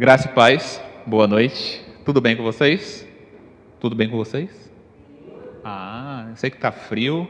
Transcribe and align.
Graça 0.00 0.30
e 0.30 0.32
paz, 0.32 0.82
boa 1.06 1.26
noite. 1.26 1.84
Tudo 2.06 2.22
bem 2.22 2.34
com 2.34 2.42
vocês? 2.42 3.06
Tudo 3.78 3.94
bem 3.94 4.08
com 4.08 4.16
vocês? 4.16 4.72
Ah, 5.62 6.28
eu 6.30 6.36
sei 6.36 6.48
que 6.48 6.56
está 6.56 6.72
frio, 6.72 7.28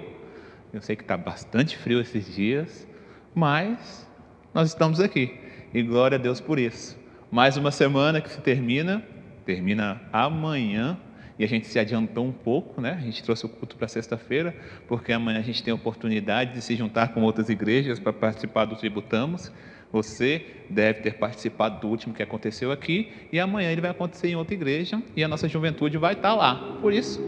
eu 0.73 0.81
sei 0.81 0.95
que 0.95 1.03
está 1.03 1.17
bastante 1.17 1.77
frio 1.77 2.01
esses 2.01 2.33
dias, 2.33 2.87
mas 3.35 4.09
nós 4.55 4.69
estamos 4.69 5.01
aqui 5.01 5.37
e 5.75 5.83
glória 5.83 6.17
a 6.17 6.21
Deus 6.21 6.41
por 6.41 6.61
isso. 6.61 6.97
Mais 7.29 7.57
uma 7.57 7.73
semana 7.73 8.21
que 8.21 8.31
se 8.31 8.41
termina, 8.41 9.03
termina 9.45 10.01
amanhã 10.13 10.97
e 11.41 11.45
a 11.45 11.49
gente 11.49 11.67
se 11.67 11.77
adiantou 11.77 12.25
um 12.25 12.31
pouco, 12.31 12.81
né? 12.81 12.93
A 12.93 13.03
gente 13.03 13.21
trouxe 13.25 13.47
o 13.47 13.49
culto 13.49 13.75
para 13.75 13.89
sexta-feira, 13.89 14.55
porque 14.87 15.13
amanhã 15.13 15.41
a 15.41 15.43
gente 15.43 15.61
tem 15.61 15.73
a 15.73 15.75
oportunidade 15.75 16.53
de 16.53 16.63
se 16.63 16.77
juntar 16.77 17.09
com 17.09 17.23
outras 17.23 17.49
igrejas 17.49 17.99
para 17.99 18.13
participar 18.13 18.67
do 18.67 18.77
Tributamos. 18.77 19.51
Você 19.93 20.45
deve 20.69 21.01
ter 21.01 21.15
participado 21.15 21.81
do 21.81 21.89
último 21.89 22.15
que 22.15 22.23
aconteceu 22.23 22.71
aqui, 22.71 23.13
e 23.33 23.41
amanhã 23.41 23.71
ele 23.71 23.81
vai 23.81 23.91
acontecer 23.91 24.29
em 24.29 24.37
outra 24.37 24.55
igreja, 24.55 25.03
e 25.17 25.25
a 25.25 25.29
nossa 25.29 25.49
juventude 25.49 25.99
vai 25.99 26.13
estar 26.13 26.35
lá. 26.35 26.79
Por 26.81 26.93
isso, 26.93 27.21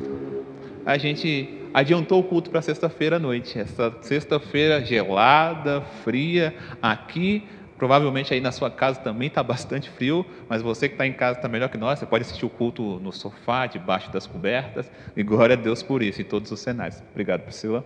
a 0.86 0.96
gente 0.96 1.48
adiantou 1.74 2.20
o 2.20 2.22
culto 2.22 2.50
para 2.50 2.62
sexta-feira 2.62 3.16
à 3.16 3.18
noite. 3.18 3.58
Essa 3.58 3.92
sexta-feira 4.02 4.84
gelada, 4.84 5.80
fria, 6.04 6.54
aqui 6.80 7.44
Provavelmente 7.82 8.32
aí 8.32 8.40
na 8.40 8.52
sua 8.52 8.70
casa 8.70 9.00
também 9.00 9.26
está 9.26 9.42
bastante 9.42 9.90
frio, 9.90 10.24
mas 10.48 10.62
você 10.62 10.88
que 10.88 10.94
está 10.94 11.04
em 11.04 11.12
casa 11.12 11.40
está 11.40 11.48
melhor 11.48 11.68
que 11.68 11.76
nós. 11.76 11.98
Você 11.98 12.06
pode 12.06 12.22
assistir 12.22 12.46
o 12.46 12.48
culto 12.48 13.00
no 13.00 13.12
sofá, 13.12 13.66
debaixo 13.66 14.08
das 14.12 14.24
cobertas. 14.24 14.88
E 15.16 15.22
glória 15.24 15.56
a 15.56 15.58
Deus 15.58 15.82
por 15.82 16.00
isso, 16.00 16.20
em 16.20 16.24
todos 16.24 16.52
os 16.52 16.60
cenários. 16.60 17.02
Obrigado, 17.10 17.40
Priscila. 17.40 17.84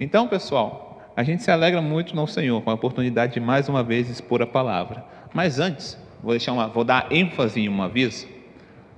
Então, 0.00 0.26
pessoal, 0.26 0.93
a 1.16 1.22
gente 1.22 1.42
se 1.42 1.50
alegra 1.50 1.80
muito 1.80 2.16
no 2.16 2.26
Senhor 2.26 2.60
com 2.62 2.70
a 2.70 2.74
oportunidade 2.74 3.34
de 3.34 3.40
mais 3.40 3.68
uma 3.68 3.82
vez 3.84 4.10
expor 4.10 4.42
a 4.42 4.46
palavra. 4.46 5.04
Mas 5.32 5.60
antes, 5.60 5.96
vou, 6.22 6.32
deixar 6.32 6.52
uma, 6.52 6.66
vou 6.66 6.82
dar 6.82 7.06
ênfase 7.12 7.60
em 7.60 7.68
um 7.68 7.82
aviso. 7.82 8.26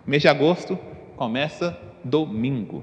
Mês 0.07 0.23
de 0.23 0.29
agosto 0.29 0.79
começa 1.17 1.79
domingo. 2.03 2.83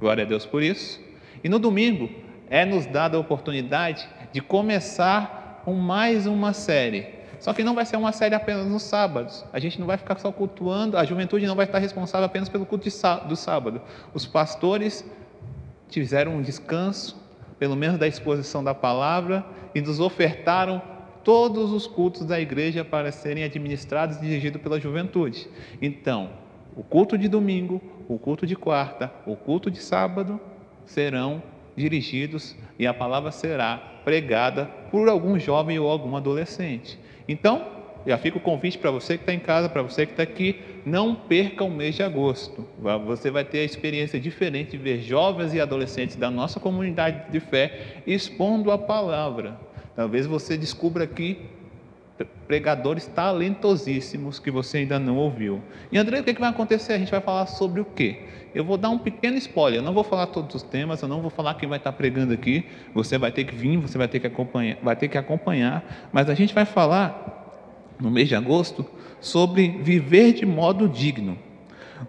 Glória 0.00 0.24
a 0.24 0.26
Deus 0.26 0.44
por 0.44 0.62
isso. 0.62 1.00
E 1.44 1.48
no 1.48 1.60
domingo 1.60 2.10
é 2.50 2.64
nos 2.64 2.84
dada 2.86 3.16
a 3.16 3.20
oportunidade 3.20 4.08
de 4.32 4.40
começar 4.40 5.62
com 5.64 5.74
mais 5.74 6.26
uma 6.26 6.52
série. 6.52 7.06
Só 7.38 7.52
que 7.52 7.62
não 7.62 7.74
vai 7.74 7.86
ser 7.86 7.96
uma 7.96 8.12
série 8.12 8.34
apenas 8.34 8.66
nos 8.66 8.82
sábados. 8.82 9.44
A 9.52 9.60
gente 9.60 9.78
não 9.78 9.86
vai 9.86 9.96
ficar 9.96 10.18
só 10.18 10.32
cultuando, 10.32 10.96
a 10.96 11.04
juventude 11.04 11.46
não 11.46 11.54
vai 11.54 11.66
estar 11.66 11.78
responsável 11.78 12.26
apenas 12.26 12.48
pelo 12.48 12.66
culto 12.66 12.88
do 13.28 13.36
sábado. 13.36 13.80
Os 14.12 14.26
pastores 14.26 15.04
fizeram 15.88 16.36
um 16.36 16.42
descanso, 16.42 17.21
pelo 17.62 17.76
menos 17.76 17.96
da 17.96 18.08
exposição 18.08 18.64
da 18.64 18.74
palavra, 18.74 19.46
e 19.72 19.80
nos 19.80 20.00
ofertaram 20.00 20.82
todos 21.22 21.70
os 21.70 21.86
cultos 21.86 22.26
da 22.26 22.40
igreja 22.40 22.84
para 22.84 23.12
serem 23.12 23.44
administrados 23.44 24.16
e 24.16 24.20
dirigidos 24.20 24.60
pela 24.60 24.80
juventude. 24.80 25.48
Então, 25.80 26.30
o 26.76 26.82
culto 26.82 27.16
de 27.16 27.28
domingo, 27.28 27.80
o 28.08 28.18
culto 28.18 28.48
de 28.48 28.56
quarta, 28.56 29.12
o 29.24 29.36
culto 29.36 29.70
de 29.70 29.78
sábado 29.78 30.40
serão 30.84 31.40
dirigidos 31.76 32.56
e 32.80 32.84
a 32.84 32.92
palavra 32.92 33.30
será 33.30 33.76
pregada 34.04 34.64
por 34.90 35.08
algum 35.08 35.38
jovem 35.38 35.78
ou 35.78 35.88
algum 35.88 36.16
adolescente. 36.16 36.98
Então, 37.28 37.64
já 38.06 38.18
fica 38.18 38.38
o 38.38 38.40
convite 38.40 38.78
para 38.78 38.90
você 38.90 39.16
que 39.16 39.22
está 39.22 39.32
em 39.32 39.38
casa, 39.38 39.68
para 39.68 39.82
você 39.82 40.06
que 40.06 40.12
está 40.12 40.22
aqui, 40.22 40.60
não 40.84 41.14
perca 41.14 41.64
o 41.64 41.70
mês 41.70 41.94
de 41.94 42.02
agosto. 42.02 42.66
Você 43.06 43.30
vai 43.30 43.44
ter 43.44 43.60
a 43.60 43.64
experiência 43.64 44.18
diferente 44.18 44.72
de 44.72 44.78
ver 44.78 45.00
jovens 45.00 45.54
e 45.54 45.60
adolescentes 45.60 46.16
da 46.16 46.30
nossa 46.30 46.58
comunidade 46.58 47.30
de 47.30 47.40
fé 47.40 48.02
expondo 48.06 48.70
a 48.70 48.78
palavra. 48.78 49.58
Talvez 49.94 50.26
você 50.26 50.56
descubra 50.56 51.04
aqui 51.04 51.38
pregadores 52.46 53.06
talentosíssimos 53.06 54.38
que 54.38 54.50
você 54.50 54.78
ainda 54.78 54.98
não 54.98 55.16
ouviu. 55.16 55.60
E 55.90 55.98
André, 55.98 56.20
o 56.20 56.24
que 56.24 56.32
vai 56.34 56.50
acontecer? 56.50 56.92
A 56.92 56.98
gente 56.98 57.10
vai 57.10 57.20
falar 57.20 57.46
sobre 57.46 57.80
o 57.80 57.84
quê? 57.84 58.20
Eu 58.54 58.64
vou 58.64 58.76
dar 58.76 58.90
um 58.90 58.98
pequeno 58.98 59.36
spoiler, 59.38 59.80
eu 59.80 59.82
não 59.82 59.94
vou 59.94 60.04
falar 60.04 60.26
todos 60.26 60.54
os 60.54 60.62
temas, 60.62 61.00
eu 61.00 61.08
não 61.08 61.22
vou 61.22 61.30
falar 61.30 61.54
quem 61.54 61.68
vai 61.68 61.78
estar 61.78 61.92
pregando 61.92 62.34
aqui. 62.34 62.66
Você 62.94 63.16
vai 63.16 63.32
ter 63.32 63.44
que 63.44 63.54
vir, 63.54 63.78
você 63.78 63.96
vai 63.96 64.08
ter 64.08 64.20
que 64.20 64.26
acompanhar, 64.26 64.76
vai 64.82 64.94
ter 64.94 65.08
que 65.08 65.16
acompanhar, 65.16 66.10
mas 66.12 66.28
a 66.28 66.34
gente 66.34 66.54
vai 66.54 66.66
falar 66.66 67.41
no 68.02 68.10
mês 68.10 68.28
de 68.28 68.34
agosto, 68.34 68.84
sobre 69.20 69.68
viver 69.82 70.32
de 70.32 70.44
modo 70.44 70.88
digno. 70.88 71.38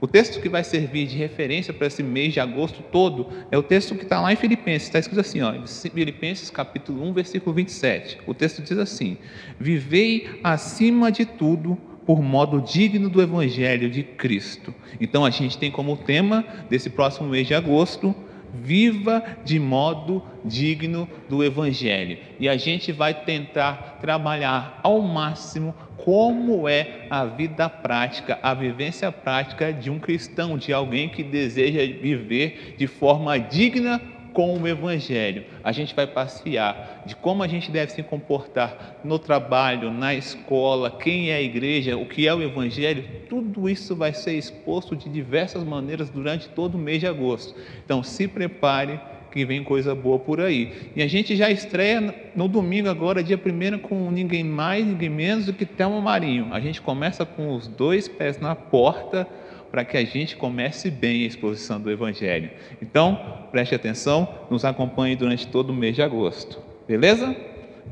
O 0.02 0.08
texto 0.08 0.42
que 0.42 0.50
vai 0.50 0.64
servir 0.64 1.06
de 1.06 1.16
referência 1.16 1.72
para 1.72 1.88
esse 1.88 2.02
mês 2.02 2.34
de 2.34 2.40
agosto 2.40 2.82
todo 2.92 3.30
é 3.52 3.58
o 3.58 3.64
texto 3.64 3.96
que 3.96 4.04
está 4.04 4.20
lá 4.20 4.34
em 4.34 4.36
Filipenses. 4.36 4.88
Está 4.88 5.00
escrito 5.00 5.22
assim, 5.22 5.42
ó, 5.42 5.54
Filipenses 5.66 6.50
capítulo 6.50 7.08
1, 7.10 7.14
versículo 7.14 7.56
27. 7.56 8.18
O 8.26 8.34
texto 8.34 8.62
diz 8.62 8.78
assim: 8.78 9.18
Vivei 9.60 10.40
acima 10.44 11.12
de 11.12 11.26
tudo 11.26 11.78
por 12.06 12.22
modo 12.22 12.60
digno 12.60 13.10
do 13.10 13.22
Evangelho 13.22 13.90
de 13.90 14.04
Cristo. 14.04 14.74
Então 15.00 15.24
a 15.24 15.30
gente 15.30 15.58
tem 15.58 15.72
como 15.72 15.96
tema 15.96 16.44
desse 16.70 16.90
próximo 16.90 17.30
mês 17.30 17.48
de 17.48 17.54
agosto 17.54 18.16
viva 18.54 19.24
de 19.44 19.60
modo 19.60 20.22
digno 20.46 21.10
do 21.28 21.44
Evangelho. 21.44 22.20
E 22.40 22.48
a 22.48 22.56
gente 22.56 22.92
vai 22.92 23.14
tentar 23.14 23.98
trabalhar 24.00 24.80
ao 24.84 25.02
máximo 25.02 25.74
como 25.98 26.68
é 26.68 27.08
a 27.10 27.26
vida 27.26 27.70
prática, 27.70 28.40
a 28.42 28.54
vivência 28.54 29.12
prática 29.12 29.72
de 29.72 29.90
um 29.90 30.00
cristão, 30.00 30.58
de 30.58 30.74
alguém 30.74 31.10
que 31.10 31.24
deseja 31.24 31.80
viver 32.00 32.76
de 32.78 32.88
forma 32.88 33.38
digna 33.38 34.02
com 34.34 34.58
o 34.58 34.68
Evangelho. 34.68 35.46
A 35.64 35.72
gente 35.72 35.96
vai 35.96 36.08
passear 36.08 37.04
de 37.06 37.16
como 37.16 37.44
a 37.44 37.48
gente 37.48 37.72
deve 37.72 37.92
se 37.92 38.02
comportar 38.02 38.98
no 39.04 39.20
trabalho, 39.20 39.92
na 39.92 40.14
escola, 40.14 40.92
quem 40.92 41.30
é 41.30 41.36
a 41.36 41.42
igreja, 41.42 41.96
o 41.96 42.06
que 42.06 42.28
é 42.28 42.34
o 42.34 42.42
Evangelho. 42.42 43.06
Tudo 43.30 43.70
isso 43.70 43.96
vai 43.96 44.14
ser 44.14 44.34
exposto 44.34 44.96
de 44.96 45.08
diversas 45.08 45.64
maneiras 45.64 46.10
durante 46.10 46.50
todo 46.50 46.76
o 46.76 46.80
mês 46.80 47.00
de 47.00 47.08
agosto. 47.08 47.56
Então, 47.86 48.02
se 48.04 48.28
prepare 48.28 49.00
que 49.34 49.44
vem 49.44 49.64
coisa 49.64 49.96
boa 49.96 50.20
por 50.20 50.40
aí. 50.40 50.72
E 50.96 51.02
a 51.02 51.08
gente 51.08 51.36
já 51.36 51.50
estreia 51.50 52.14
no 52.36 52.48
domingo 52.48 52.88
agora, 52.88 53.24
dia 53.24 53.38
1 53.38 53.80
com 53.80 54.12
ninguém 54.12 54.44
mais, 54.44 54.86
ninguém 54.86 55.10
menos 55.10 55.48
do 55.48 55.54
que 55.54 55.66
Thelma 55.66 56.00
Marinho. 56.00 56.50
A 56.52 56.60
gente 56.60 56.80
começa 56.80 57.26
com 57.26 57.56
os 57.56 57.68
dois 57.68 58.08
pés 58.08 58.40
na 58.40 58.54
porta 58.54 59.28
para 59.72 59.84
que 59.84 59.98
a 59.98 60.06
gente 60.06 60.38
comece 60.38 60.92
bem 60.92 61.24
a 61.24 61.26
exposição 61.26 61.82
do 61.82 61.90
Evangelho. 61.90 62.52
Então, 62.80 63.48
preste 63.52 63.74
atenção, 63.74 64.30
nos 64.52 64.64
acompanhe 64.64 65.16
durante 65.16 65.48
todo 65.48 65.72
o 65.72 65.74
mês 65.74 65.96
de 65.96 66.04
agosto. 66.04 66.60
Beleza? 66.88 67.36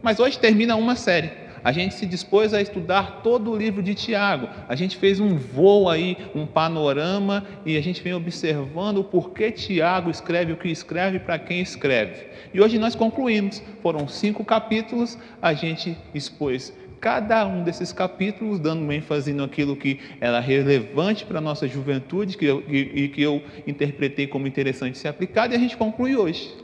Mas 0.04 0.20
hoje 0.20 0.38
termina 0.38 0.76
uma 0.76 0.96
série. 0.96 1.32
A 1.64 1.72
gente 1.72 1.94
se 1.94 2.06
dispôs 2.06 2.54
a 2.54 2.62
estudar 2.62 3.22
todo 3.24 3.52
o 3.52 3.56
livro 3.56 3.84
de 3.84 3.94
Tiago. 3.94 4.48
A 4.68 4.76
gente 4.76 4.98
fez 4.98 5.20
um 5.20 5.38
voo 5.38 5.90
aí, 5.90 6.18
um 6.34 6.46
panorama, 6.46 7.46
e 7.66 7.78
a 7.78 7.82
gente 7.82 8.02
vem 8.02 8.14
observando 8.14 8.98
o 8.98 9.04
porquê 9.04 9.52
Tiago 9.52 10.10
escreve 10.10 10.54
o 10.54 10.58
que 10.58 10.70
escreve 10.70 11.20
para 11.20 11.38
quem 11.38 11.62
escreve. 11.62 12.26
E 12.54 12.60
hoje 12.60 12.80
nós 12.80 12.96
concluímos. 12.96 13.62
Foram 13.82 14.08
cinco 14.08 14.44
capítulos, 14.44 15.18
a 15.42 15.54
gente 15.54 15.98
expôs 16.14 16.74
cada 17.00 17.48
um 17.48 17.64
desses 17.64 17.92
capítulos, 17.92 18.60
dando 18.60 18.92
ênfase 18.92 19.34
naquilo 19.34 19.76
que 19.76 20.00
era 20.22 20.40
relevante 20.40 21.26
para 21.26 21.40
a 21.40 21.42
nossa 21.42 21.68
juventude 21.68 22.38
que 22.38 22.46
eu, 22.46 22.64
e, 22.68 22.78
e 22.78 23.08
que 23.10 23.22
eu 23.24 23.42
interpretei 23.66 24.28
como 24.28 24.46
interessante 24.46 25.00
ser 25.00 25.08
aplicado, 25.08 25.54
e 25.54 25.58
a 25.58 25.60
gente 25.60 25.76
conclui 25.76 26.16
hoje. 26.16 26.56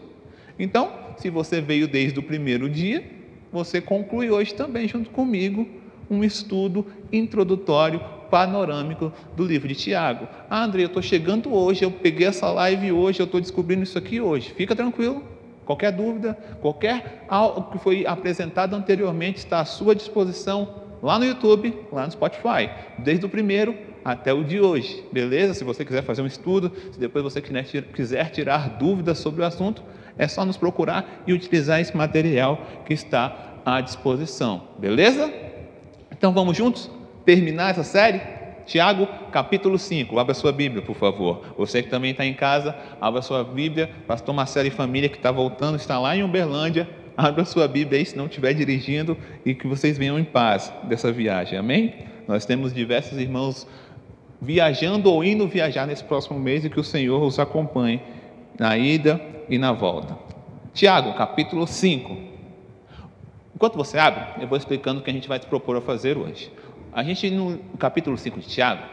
Então, 0.59 0.91
se 1.17 1.31
você 1.31 1.59
veio 1.59 1.87
desde 1.87 2.19
o 2.19 2.23
primeiro 2.23 2.69
dia, 2.69 3.03
você 3.51 3.81
conclui 3.81 4.29
hoje 4.29 4.53
também, 4.53 4.87
junto 4.87 5.09
comigo, 5.09 5.67
um 6.09 6.23
estudo 6.23 6.85
introdutório 7.11 7.99
panorâmico 8.29 9.11
do 9.35 9.45
livro 9.45 9.67
de 9.67 9.75
Tiago. 9.75 10.27
Ah, 10.49 10.63
André, 10.63 10.83
eu 10.83 10.87
estou 10.87 11.01
chegando 11.01 11.53
hoje, 11.53 11.83
eu 11.83 11.91
peguei 11.91 12.27
essa 12.27 12.49
live 12.51 12.91
hoje, 12.91 13.19
eu 13.19 13.25
estou 13.25 13.39
descobrindo 13.39 13.83
isso 13.83 13.97
aqui 13.97 14.19
hoje. 14.19 14.53
Fica 14.53 14.75
tranquilo, 14.75 15.23
Qualquer 15.67 15.91
dúvida, 15.91 16.33
qualquer 16.61 17.25
algo 17.27 17.69
que 17.69 17.77
foi 17.77 18.05
apresentado 18.07 18.73
anteriormente 18.73 19.39
está 19.39 19.59
à 19.59 19.65
sua 19.65 19.93
disposição 19.93 20.75
lá 21.03 21.19
no 21.19 21.25
YouTube, 21.25 21.75
lá 21.91 22.05
no 22.05 22.11
Spotify, 22.13 22.69
desde 22.97 23.25
o 23.25 23.29
primeiro 23.29 23.75
até 24.03 24.31
o 24.31 24.45
de 24.45 24.61
hoje, 24.61 25.03
beleza? 25.11 25.53
Se 25.53 25.65
você 25.65 25.83
quiser 25.83 26.03
fazer 26.03 26.21
um 26.21 26.25
estudo, 26.25 26.71
se 26.93 26.97
depois 26.97 27.21
você 27.21 27.41
quiser 27.41 28.31
tirar 28.31 28.77
dúvidas 28.77 29.17
sobre 29.17 29.41
o 29.41 29.45
assunto, 29.45 29.83
é 30.17 30.25
só 30.25 30.45
nos 30.45 30.55
procurar 30.55 31.23
e 31.27 31.33
utilizar 31.33 31.81
esse 31.81 31.95
material 31.97 32.61
que 32.85 32.93
está 32.93 33.46
à 33.67 33.81
disposição, 33.81 34.61
beleza? 34.79 35.29
Então 36.09 36.31
vamos 36.31 36.55
juntos 36.55 36.89
terminar 37.25 37.71
essa 37.71 37.83
série? 37.83 38.21
Tiago, 38.65 39.05
capítulo 39.29 39.77
5. 39.77 40.17
Abra 40.17 40.33
sua 40.33 40.53
Bíblia, 40.53 40.81
por 40.81 40.95
favor. 40.95 41.41
Você 41.57 41.83
que 41.83 41.89
também 41.89 42.11
está 42.11 42.25
em 42.25 42.33
casa, 42.33 42.73
abra 43.01 43.21
sua 43.21 43.43
Bíblia. 43.43 43.91
Pastor 44.07 44.33
Marcelo 44.33 44.69
e 44.69 44.71
família 44.71 45.09
que 45.09 45.17
está 45.17 45.33
voltando, 45.33 45.75
está 45.75 45.99
lá 45.99 46.15
em 46.15 46.23
Uberlândia. 46.23 46.87
Abra 47.17 47.43
sua 47.43 47.67
Bíblia 47.67 47.99
aí, 47.99 48.05
se 48.05 48.15
não 48.15 48.27
estiver 48.27 48.53
dirigindo, 48.53 49.17
e 49.45 49.53
que 49.53 49.67
vocês 49.67 49.97
venham 49.97 50.17
em 50.17 50.23
paz 50.23 50.71
dessa 50.83 51.11
viagem. 51.11 51.59
Amém? 51.59 51.93
Nós 52.25 52.45
temos 52.45 52.73
diversos 52.73 53.17
irmãos 53.17 53.67
viajando 54.41 55.11
ou 55.11 55.25
indo 55.25 55.45
viajar 55.45 55.85
nesse 55.85 56.05
próximo 56.05 56.39
mês 56.39 56.63
e 56.63 56.69
que 56.69 56.79
o 56.79 56.83
Senhor 56.85 57.21
os 57.21 57.37
acompanhe 57.37 58.01
na 58.57 58.77
ida 58.77 59.19
e 59.49 59.57
na 59.57 59.73
volta. 59.73 60.17
Tiago, 60.73 61.15
capítulo 61.15 61.67
5. 61.67 62.36
Enquanto 63.57 63.75
você 63.75 63.97
abre, 63.97 64.23
eu 64.39 64.47
vou 64.47 64.55
explicando 64.55 64.99
o 64.99 65.03
que 65.03 65.09
a 65.09 65.13
gente 65.13 65.27
vai 65.27 65.39
te 65.39 65.47
propor 65.47 65.75
a 65.75 65.81
fazer 65.81 66.15
hoje 66.15 66.51
A 66.93 67.01
gente, 67.01 67.27
no 67.31 67.57
capítulo 67.79 68.15
5 68.15 68.39
de 68.39 68.45
Tiago, 68.45 68.83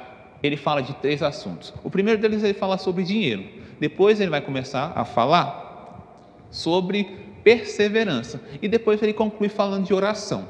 ele 0.42 0.56
fala 0.56 0.82
de 0.82 0.94
três 0.94 1.22
assuntos. 1.22 1.74
O 1.84 1.90
primeiro 1.90 2.18
deles 2.18 2.42
ele 2.42 2.54
fala 2.54 2.78
sobre 2.78 3.04
dinheiro. 3.04 3.44
Depois 3.78 4.22
ele 4.22 4.30
vai 4.30 4.40
começar 4.40 4.90
a 4.96 5.04
falar 5.04 6.02
sobre 6.50 7.04
perseverança. 7.44 8.40
E 8.62 8.66
depois 8.66 9.02
ele 9.02 9.12
conclui 9.12 9.50
falando 9.50 9.84
de 9.84 9.92
oração. 9.92 10.48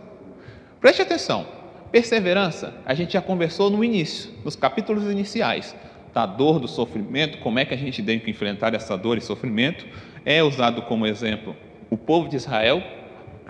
Preste 0.80 1.02
atenção. 1.02 1.44
Perseverança, 1.90 2.72
a 2.86 2.94
gente 2.94 3.14
já 3.14 3.20
conversou 3.20 3.68
no 3.68 3.82
início, 3.82 4.30
nos 4.44 4.54
capítulos 4.54 5.10
iniciais, 5.10 5.74
da 6.12 6.24
dor, 6.24 6.60
do 6.60 6.68
sofrimento, 6.68 7.38
como 7.38 7.58
é 7.58 7.64
que 7.64 7.74
a 7.74 7.76
gente 7.76 8.00
tem 8.00 8.20
que 8.20 8.30
enfrentar 8.30 8.74
essa 8.74 8.96
dor 8.96 9.18
e 9.18 9.20
sofrimento. 9.20 9.84
É 10.24 10.40
usado 10.40 10.82
como 10.82 11.04
exemplo 11.04 11.56
o 11.90 11.96
povo 11.96 12.28
de 12.28 12.36
Israel, 12.36 12.80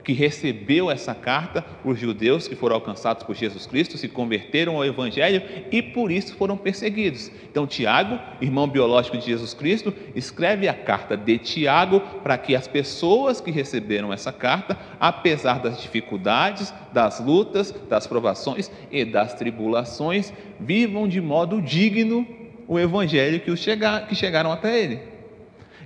que 0.05 0.13
recebeu 0.13 0.91
essa 0.91 1.15
carta, 1.15 1.65
os 1.85 1.99
judeus 1.99 2.47
que 2.47 2.55
foram 2.55 2.77
alcançados 2.77 3.23
por 3.23 3.35
Jesus 3.35 3.67
Cristo 3.67 3.97
se 3.97 4.09
converteram 4.09 4.77
ao 4.77 4.85
Evangelho 4.85 5.43
e 5.73 5.81
por 5.81 6.13
isso 6.13 6.37
foram 6.37 6.57
perseguidos. 6.57 7.31
Então, 7.51 7.67
Tiago, 7.67 8.19
irmão 8.41 8.69
biológico 8.69 9.17
de 9.17 9.25
Jesus 9.25 9.55
Cristo, 9.55 9.95
escreve 10.15 10.69
a 10.69 10.75
carta 10.75 11.17
de 11.17 11.39
Tiago 11.39 12.01
para 12.23 12.37
que 12.37 12.55
as 12.55 12.69
pessoas 12.69 13.41
que 13.41 13.51
receberam 13.51 14.13
essa 14.13 14.33
carta, 14.33 14.79
apesar 15.01 15.61
das 15.61 15.81
dificuldades, 15.81 16.73
das 16.93 17.19
lutas, 17.19 17.75
das 17.89 18.07
provações 18.07 18.71
e 18.93 19.05
das 19.05 19.35
tribulações, 19.35 20.33
vivam 20.61 21.09
de 21.09 21.21
modo 21.21 21.63
digno 21.63 22.27
o 22.69 22.79
Evangelho 22.79 23.41
que, 23.41 23.51
os 23.51 23.61
chegar, 23.61 24.07
que 24.07 24.15
chegaram 24.15 24.53
até 24.53 24.79
ele. 24.79 25.01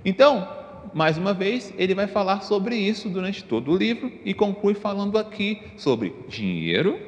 Então, 0.03 0.58
mais 0.93 1.17
uma 1.17 1.33
vez, 1.33 1.73
ele 1.77 1.93
vai 1.93 2.07
falar 2.07 2.41
sobre 2.41 2.75
isso 2.75 3.09
durante 3.09 3.43
todo 3.43 3.71
o 3.71 3.77
livro 3.77 4.11
e 4.25 4.33
conclui 4.33 4.73
falando 4.73 5.17
aqui 5.17 5.61
sobre 5.77 6.13
dinheiro, 6.27 6.99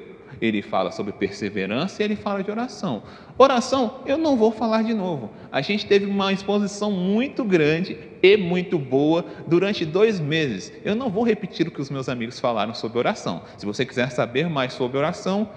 ele 0.41 0.61
fala 0.61 0.91
sobre 0.91 1.13
perseverança 1.13 2.01
e 2.01 2.05
ele 2.05 2.15
fala 2.15 2.43
de 2.43 2.49
oração. 2.49 3.03
Oração, 3.37 3.99
eu 4.05 4.17
não 4.17 4.35
vou 4.35 4.51
falar 4.51 4.83
de 4.83 4.93
novo. 4.93 5.29
A 5.51 5.61
gente 5.61 5.85
teve 5.85 6.05
uma 6.05 6.33
exposição 6.33 6.91
muito 6.91 7.43
grande 7.43 7.97
e 8.23 8.37
muito 8.37 8.79
boa 8.79 9.25
durante 9.47 9.85
dois 9.85 10.19
meses. 10.19 10.71
Eu 10.83 10.95
não 10.95 11.09
vou 11.09 11.23
repetir 11.23 11.67
o 11.67 11.71
que 11.71 11.81
os 11.81 11.89
meus 11.89 12.09
amigos 12.09 12.39
falaram 12.39 12.73
sobre 12.73 12.97
oração. 12.97 13.43
Se 13.57 13.65
você 13.65 13.85
quiser 13.85 14.09
saber 14.11 14.49
mais 14.49 14.73
sobre 14.73 14.97
oração, 14.97 15.49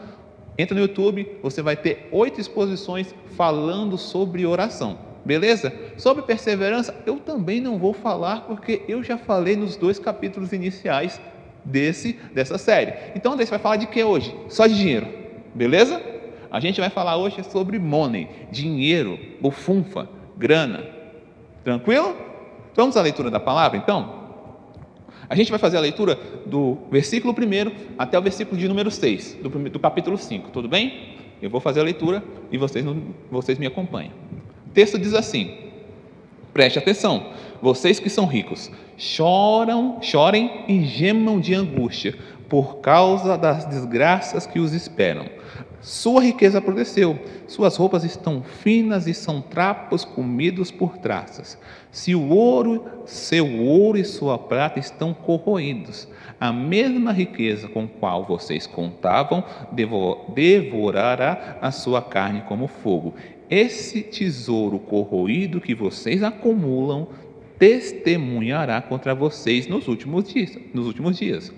entra 0.59 0.75
no 0.75 0.82
YouTube, 0.82 1.38
você 1.43 1.62
vai 1.62 1.76
ter 1.76 2.09
oito 2.12 2.41
exposições 2.41 3.15
falando 3.37 3.97
sobre 3.97 4.44
oração. 4.44 5.13
Beleza? 5.25 5.73
Sobre 5.97 6.23
perseverança, 6.23 6.94
eu 7.06 7.17
também 7.17 7.61
não 7.61 7.79
vou 7.79 7.94
falar 7.94 8.43
porque 8.43 8.82
eu 8.87 9.03
já 9.03 9.17
falei 9.17 9.56
nos 9.56 9.75
dois 9.75 9.99
capítulos 9.99 10.53
iniciais 10.53 11.21
desse 11.65 12.12
dessa 12.35 12.59
série. 12.59 12.93
Então, 13.17 13.32
André, 13.32 13.47
você 13.47 13.50
vai 13.50 13.59
falar 13.59 13.76
de 13.76 13.87
que 13.87 14.05
hoje? 14.05 14.35
Só 14.49 14.67
de 14.67 14.75
dinheiro. 14.75 15.09
Beleza? 15.55 16.03
A 16.50 16.61
gente 16.61 16.79
vai 16.79 16.91
falar 16.91 17.17
hoje 17.17 17.43
sobre 17.44 17.79
money, 17.79 18.29
dinheiro, 18.53 19.19
bufunfa, 19.41 20.09
grana. 20.37 20.85
Tranquilo? 21.65 22.15
Vamos 22.75 22.97
à 22.97 23.03
leitura 23.03 23.31
da 23.31 23.41
palavra, 23.41 23.79
então? 23.79 24.25
A 25.29 25.35
gente 25.35 25.50
vai 25.50 25.59
fazer 25.59 25.79
a 25.79 25.81
leitura 25.81 26.19
do 26.44 26.76
versículo 26.91 27.32
1 27.32 27.94
até 27.99 28.19
o 28.19 28.23
versículo 28.23 28.61
de 28.61 28.69
número 28.69 28.91
6, 28.91 29.38
do, 29.43 29.49
do 29.49 29.81
capítulo 29.81 30.19
5, 30.19 30.50
tudo 30.50 30.69
bem? 30.69 31.15
Eu 31.41 31.49
vou 31.49 31.61
fazer 31.61 31.81
a 31.81 31.82
leitura 31.82 32.23
e 32.53 32.59
vocês, 32.59 32.85
vocês 33.31 33.59
me 33.59 33.67
acompanham 33.67 34.12
texto 34.75 34.99
diz 34.99 35.15
assim: 35.15 35.56
preste 36.53 36.79
atenção, 36.79 37.29
vocês 37.62 37.99
que 37.99 38.11
são 38.11 38.26
ricos, 38.26 38.71
choram, 38.99 40.03
chorem 40.03 40.65
e 40.69 40.85
gemam 40.85 41.41
de 41.41 41.55
angústia 41.55 42.15
por 42.49 42.76
causa 42.76 43.38
das 43.38 43.65
desgraças 43.65 44.47
que 44.47 44.59
os 44.59 44.73
esperam. 44.75 45.26
Sua 45.81 46.23
riqueza 46.23 46.59
apodreceu, 46.59 47.19
suas 47.47 47.76
roupas 47.76 48.05
estão 48.05 48.43
finas 48.43 49.06
e 49.06 49.12
são 49.12 49.43
trapos 49.43 50.03
comidos 50.03 50.71
por 50.71 50.97
traças. 50.97 51.59
Se 51.91 52.15
o 52.15 52.31
ouro, 52.31 52.85
seu 53.05 53.61
ouro 53.61 53.99
e 53.99 54.05
sua 54.05 54.38
prata 54.38 54.79
estão 54.79 55.12
corroídos, 55.12 56.09
a 56.41 56.50
mesma 56.53 57.12
riqueza 57.12 57.69
com 57.69 57.87
qual 57.87 58.25
vocês 58.25 58.67
contavam 58.67 59.44
devorará 60.35 61.59
a 61.61 61.71
sua 61.71 62.00
carne 62.00 62.43
como 62.49 62.67
fogo, 62.67 63.15
esse 63.50 64.02
tesouro 64.02 64.79
corroído 64.79 65.61
que 65.61 65.75
vocês 65.75 66.23
acumulam 66.23 67.08
testemunhará 67.58 68.81
contra 68.82 69.14
vocês 69.14 69.67
nos 69.67 69.88
últimos 69.88 70.25
dias. 70.25 70.58
Nos 70.73 70.87
últimos 70.87 71.17
dias. 71.17 71.52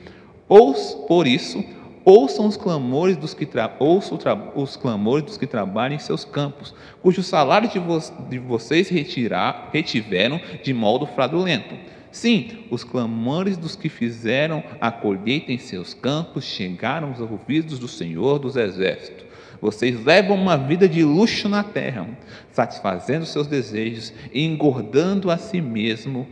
Ous, 0.48 0.94
por 1.08 1.26
isso, 1.26 1.64
ouçam 2.04 2.46
os 2.46 2.56
clamores 2.56 3.16
dos 3.16 3.34
que 3.34 3.46
tra... 3.46 3.74
ouçam 3.80 4.18
os 4.54 4.76
clamores 4.76 5.24
dos 5.24 5.36
que 5.36 5.46
trabalham 5.46 5.96
em 5.96 5.98
seus 5.98 6.24
campos, 6.24 6.74
cujo 7.02 7.22
salário 7.22 7.68
de, 7.68 7.78
vo... 7.78 7.98
de 8.28 8.38
vocês 8.38 8.88
retirar... 8.88 9.70
retiveram 9.72 10.40
de 10.62 10.72
modo 10.72 11.06
fraudulento. 11.06 11.74
Sim, 12.12 12.64
os 12.70 12.82
clamores 12.82 13.58
dos 13.58 13.76
que 13.76 13.88
fizeram 13.88 14.62
a 14.80 14.90
colheita 14.90 15.52
em 15.52 15.58
seus 15.58 15.92
campos 15.92 16.44
chegaram 16.44 17.08
aos 17.08 17.20
ouvidos 17.20 17.78
do 17.78 17.88
Senhor 17.88 18.38
dos 18.38 18.56
Exércitos. 18.56 19.25
Vocês 19.60 20.04
levam 20.04 20.36
uma 20.36 20.56
vida 20.56 20.88
de 20.88 21.02
luxo 21.02 21.48
na 21.48 21.62
terra, 21.62 22.08
satisfazendo 22.50 23.24
seus 23.24 23.46
desejos 23.46 24.12
e 24.32 24.44
engordando 24.44 25.30
a 25.30 25.36
si 25.36 25.60
mesmo 25.60 26.26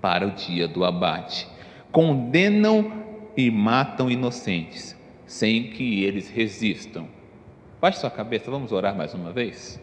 para 0.00 0.26
o 0.26 0.30
dia 0.30 0.66
do 0.66 0.84
abate. 0.84 1.46
Condenam 1.92 2.92
e 3.36 3.50
matam 3.50 4.10
inocentes, 4.10 4.96
sem 5.26 5.70
que 5.70 6.04
eles 6.04 6.28
resistam. 6.30 7.06
Baixe 7.80 8.00
sua 8.00 8.10
cabeça, 8.10 8.50
vamos 8.50 8.72
orar 8.72 8.94
mais 8.94 9.14
uma 9.14 9.32
vez. 9.32 9.80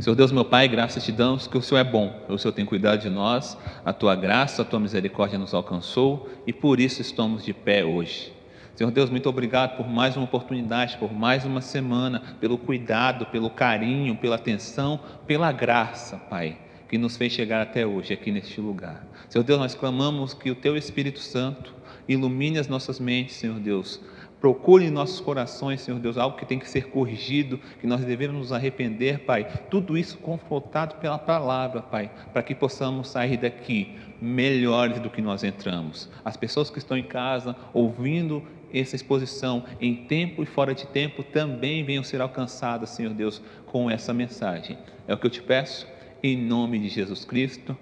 Senhor 0.00 0.14
Deus, 0.14 0.30
meu 0.30 0.44
Pai, 0.44 0.68
graças 0.68 1.04
te 1.04 1.10
damos 1.10 1.48
que 1.48 1.58
o 1.58 1.62
Senhor 1.62 1.80
é 1.80 1.84
bom, 1.84 2.14
o 2.28 2.38
Senhor 2.38 2.52
tem 2.52 2.64
cuidado 2.64 3.00
de 3.00 3.10
nós, 3.10 3.58
a 3.84 3.92
tua 3.92 4.14
graça, 4.14 4.62
a 4.62 4.64
tua 4.64 4.78
misericórdia 4.78 5.38
nos 5.38 5.52
alcançou 5.54 6.28
e 6.46 6.52
por 6.52 6.78
isso 6.78 7.00
estamos 7.02 7.44
de 7.44 7.52
pé 7.52 7.84
hoje. 7.84 8.37
Senhor 8.78 8.92
Deus, 8.92 9.10
muito 9.10 9.28
obrigado 9.28 9.76
por 9.76 9.88
mais 9.88 10.16
uma 10.16 10.24
oportunidade, 10.24 10.98
por 10.98 11.12
mais 11.12 11.44
uma 11.44 11.60
semana, 11.60 12.22
pelo 12.40 12.56
cuidado, 12.56 13.26
pelo 13.26 13.50
carinho, 13.50 14.14
pela 14.14 14.36
atenção, 14.36 15.00
pela 15.26 15.50
graça, 15.50 16.16
Pai, 16.16 16.56
que 16.88 16.96
nos 16.96 17.16
fez 17.16 17.32
chegar 17.32 17.60
até 17.60 17.84
hoje 17.84 18.14
aqui 18.14 18.30
neste 18.30 18.60
lugar. 18.60 19.04
Senhor 19.28 19.42
Deus, 19.42 19.58
nós 19.58 19.74
clamamos 19.74 20.32
que 20.32 20.48
o 20.48 20.54
Teu 20.54 20.76
Espírito 20.76 21.18
Santo 21.18 21.74
ilumine 22.06 22.56
as 22.56 22.68
nossas 22.68 23.00
mentes, 23.00 23.34
Senhor 23.34 23.58
Deus. 23.58 24.00
Procure 24.40 24.84
em 24.84 24.90
nossos 24.90 25.18
corações, 25.18 25.80
Senhor 25.80 25.98
Deus, 25.98 26.16
algo 26.16 26.36
que 26.36 26.46
tem 26.46 26.60
que 26.60 26.70
ser 26.70 26.90
corrigido, 26.90 27.58
que 27.80 27.86
nós 27.88 28.04
devemos 28.04 28.36
nos 28.36 28.52
arrepender, 28.52 29.24
Pai. 29.24 29.44
Tudo 29.68 29.98
isso 29.98 30.16
confrontado 30.18 30.94
pela 31.00 31.18
palavra, 31.18 31.82
Pai, 31.82 32.12
para 32.32 32.44
que 32.44 32.54
possamos 32.54 33.08
sair 33.08 33.38
daqui 33.38 33.96
melhores 34.22 35.00
do 35.00 35.10
que 35.10 35.20
nós 35.20 35.42
entramos. 35.42 36.08
As 36.24 36.36
pessoas 36.36 36.70
que 36.70 36.78
estão 36.78 36.96
em 36.96 37.02
casa 37.02 37.56
ouvindo 37.74 38.40
essa 38.72 38.96
exposição 38.96 39.64
em 39.80 39.94
tempo 39.94 40.42
e 40.42 40.46
fora 40.46 40.74
de 40.74 40.86
tempo 40.86 41.22
também 41.22 41.84
venham 41.84 42.02
ser 42.02 42.20
alcançadas, 42.20 42.90
Senhor 42.90 43.12
Deus, 43.12 43.40
com 43.66 43.90
essa 43.90 44.12
mensagem. 44.12 44.78
É 45.06 45.14
o 45.14 45.18
que 45.18 45.26
eu 45.26 45.30
te 45.30 45.42
peço, 45.42 45.86
em 46.22 46.36
nome 46.36 46.78
de 46.78 46.88
Jesus 46.88 47.24
Cristo. 47.24 47.76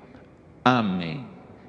Amém. 0.65 1.25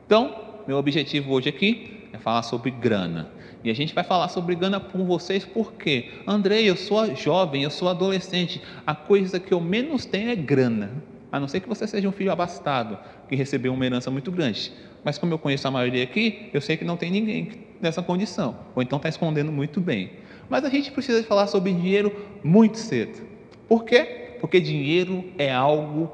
Então, 0.05 0.55
meu 0.67 0.77
objetivo 0.77 1.33
hoje 1.33 1.50
aqui 1.50 2.07
é 2.13 2.17
falar 2.17 2.43
sobre 2.43 2.71
grana. 2.71 3.31
E 3.63 3.69
a 3.69 3.74
gente 3.74 3.93
vai 3.93 4.03
falar 4.03 4.27
sobre 4.29 4.55
grana 4.55 4.79
com 4.79 5.05
vocês 5.05 5.43
porque, 5.43 6.12
Andrei, 6.25 6.69
eu 6.69 6.75
sou 6.75 7.15
jovem, 7.15 7.63
eu 7.63 7.69
sou 7.69 7.89
adolescente, 7.89 8.62
a 8.86 8.95
coisa 8.95 9.39
que 9.39 9.53
eu 9.53 9.59
menos 9.59 10.05
tenho 10.05 10.29
é 10.29 10.36
grana. 10.36 10.91
A 11.31 11.39
não 11.39 11.47
ser 11.47 11.59
que 11.59 11.67
você 11.67 11.86
seja 11.86 12.07
um 12.07 12.12
filho 12.12 12.31
abastado, 12.31 12.97
que 13.27 13.36
recebeu 13.36 13.74
uma 13.74 13.86
herança 13.86 14.09
muito 14.09 14.31
grande. 14.31 14.71
Mas 15.03 15.17
como 15.17 15.33
eu 15.33 15.39
conheço 15.39 15.67
a 15.67 15.71
maioria 15.71 16.03
aqui, 16.03 16.50
eu 16.53 16.62
sei 16.62 16.77
que 16.77 16.86
não 16.86 16.95
tem 16.95 17.12
ninguém 17.12 17.66
nessa 17.81 18.01
condição, 18.01 18.55
ou 18.75 18.81
então 18.81 18.98
está 18.98 19.10
escondendo 19.10 19.51
muito 19.51 19.79
bem. 19.79 20.12
Mas 20.50 20.63
a 20.63 20.69
gente 20.69 20.91
precisa 20.91 21.24
falar 21.24 21.48
sobre 21.48 21.74
dinheiro 21.74 22.13
muito 22.43 22.77
cedo. 22.77 23.25
Por 23.67 23.84
quê? 23.84 24.38
Porque 24.39 24.60
dinheiro 24.60 25.25
é 25.38 25.51
algo 25.53 26.12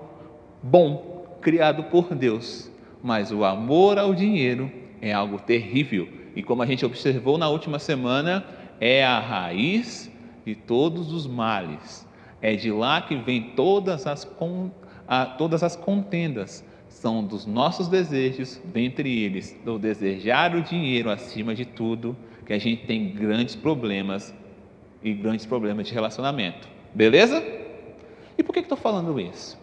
bom, 0.61 1.37
criado 1.41 1.83
por 1.83 2.15
Deus. 2.15 2.71
Mas 3.03 3.31
o 3.31 3.43
amor 3.43 3.99
ao 3.99 4.15
dinheiro 4.15 4.71
é 5.01 5.13
algo 5.13 5.37
terrível. 5.39 6.07
E 6.35 6.41
como 6.41 6.63
a 6.63 6.65
gente 6.65 6.85
observou 6.85 7.37
na 7.37 7.49
última 7.49 7.77
semana, 7.77 8.45
é 8.79 9.05
a 9.05 9.19
raiz 9.19 10.09
de 10.45 10.55
todos 10.55 11.11
os 11.11 11.27
males. 11.27 12.07
É 12.41 12.55
de 12.55 12.71
lá 12.71 13.01
que 13.01 13.15
vem 13.15 13.51
todas 13.55 14.07
as, 14.07 14.27
todas 15.37 15.63
as 15.63 15.75
contendas, 15.75 16.65
são 16.93 17.23
dos 17.23 17.45
nossos 17.45 17.87
desejos, 17.87 18.61
dentre 18.65 19.23
eles, 19.23 19.59
do 19.65 19.77
desejar 19.79 20.55
o 20.55 20.61
dinheiro 20.61 21.09
acima 21.09 21.53
de 21.53 21.65
tudo, 21.65 22.15
que 22.45 22.53
a 22.53 22.59
gente 22.59 22.85
tem 22.85 23.09
grandes 23.09 23.55
problemas 23.55 24.33
e 25.03 25.11
grandes 25.11 25.45
problemas 25.45 25.87
de 25.87 25.93
relacionamento. 25.93 26.67
Beleza? 26.93 27.43
E 28.37 28.43
por 28.43 28.53
que 28.53 28.59
estou 28.59 28.77
falando 28.77 29.19
isso? 29.19 29.57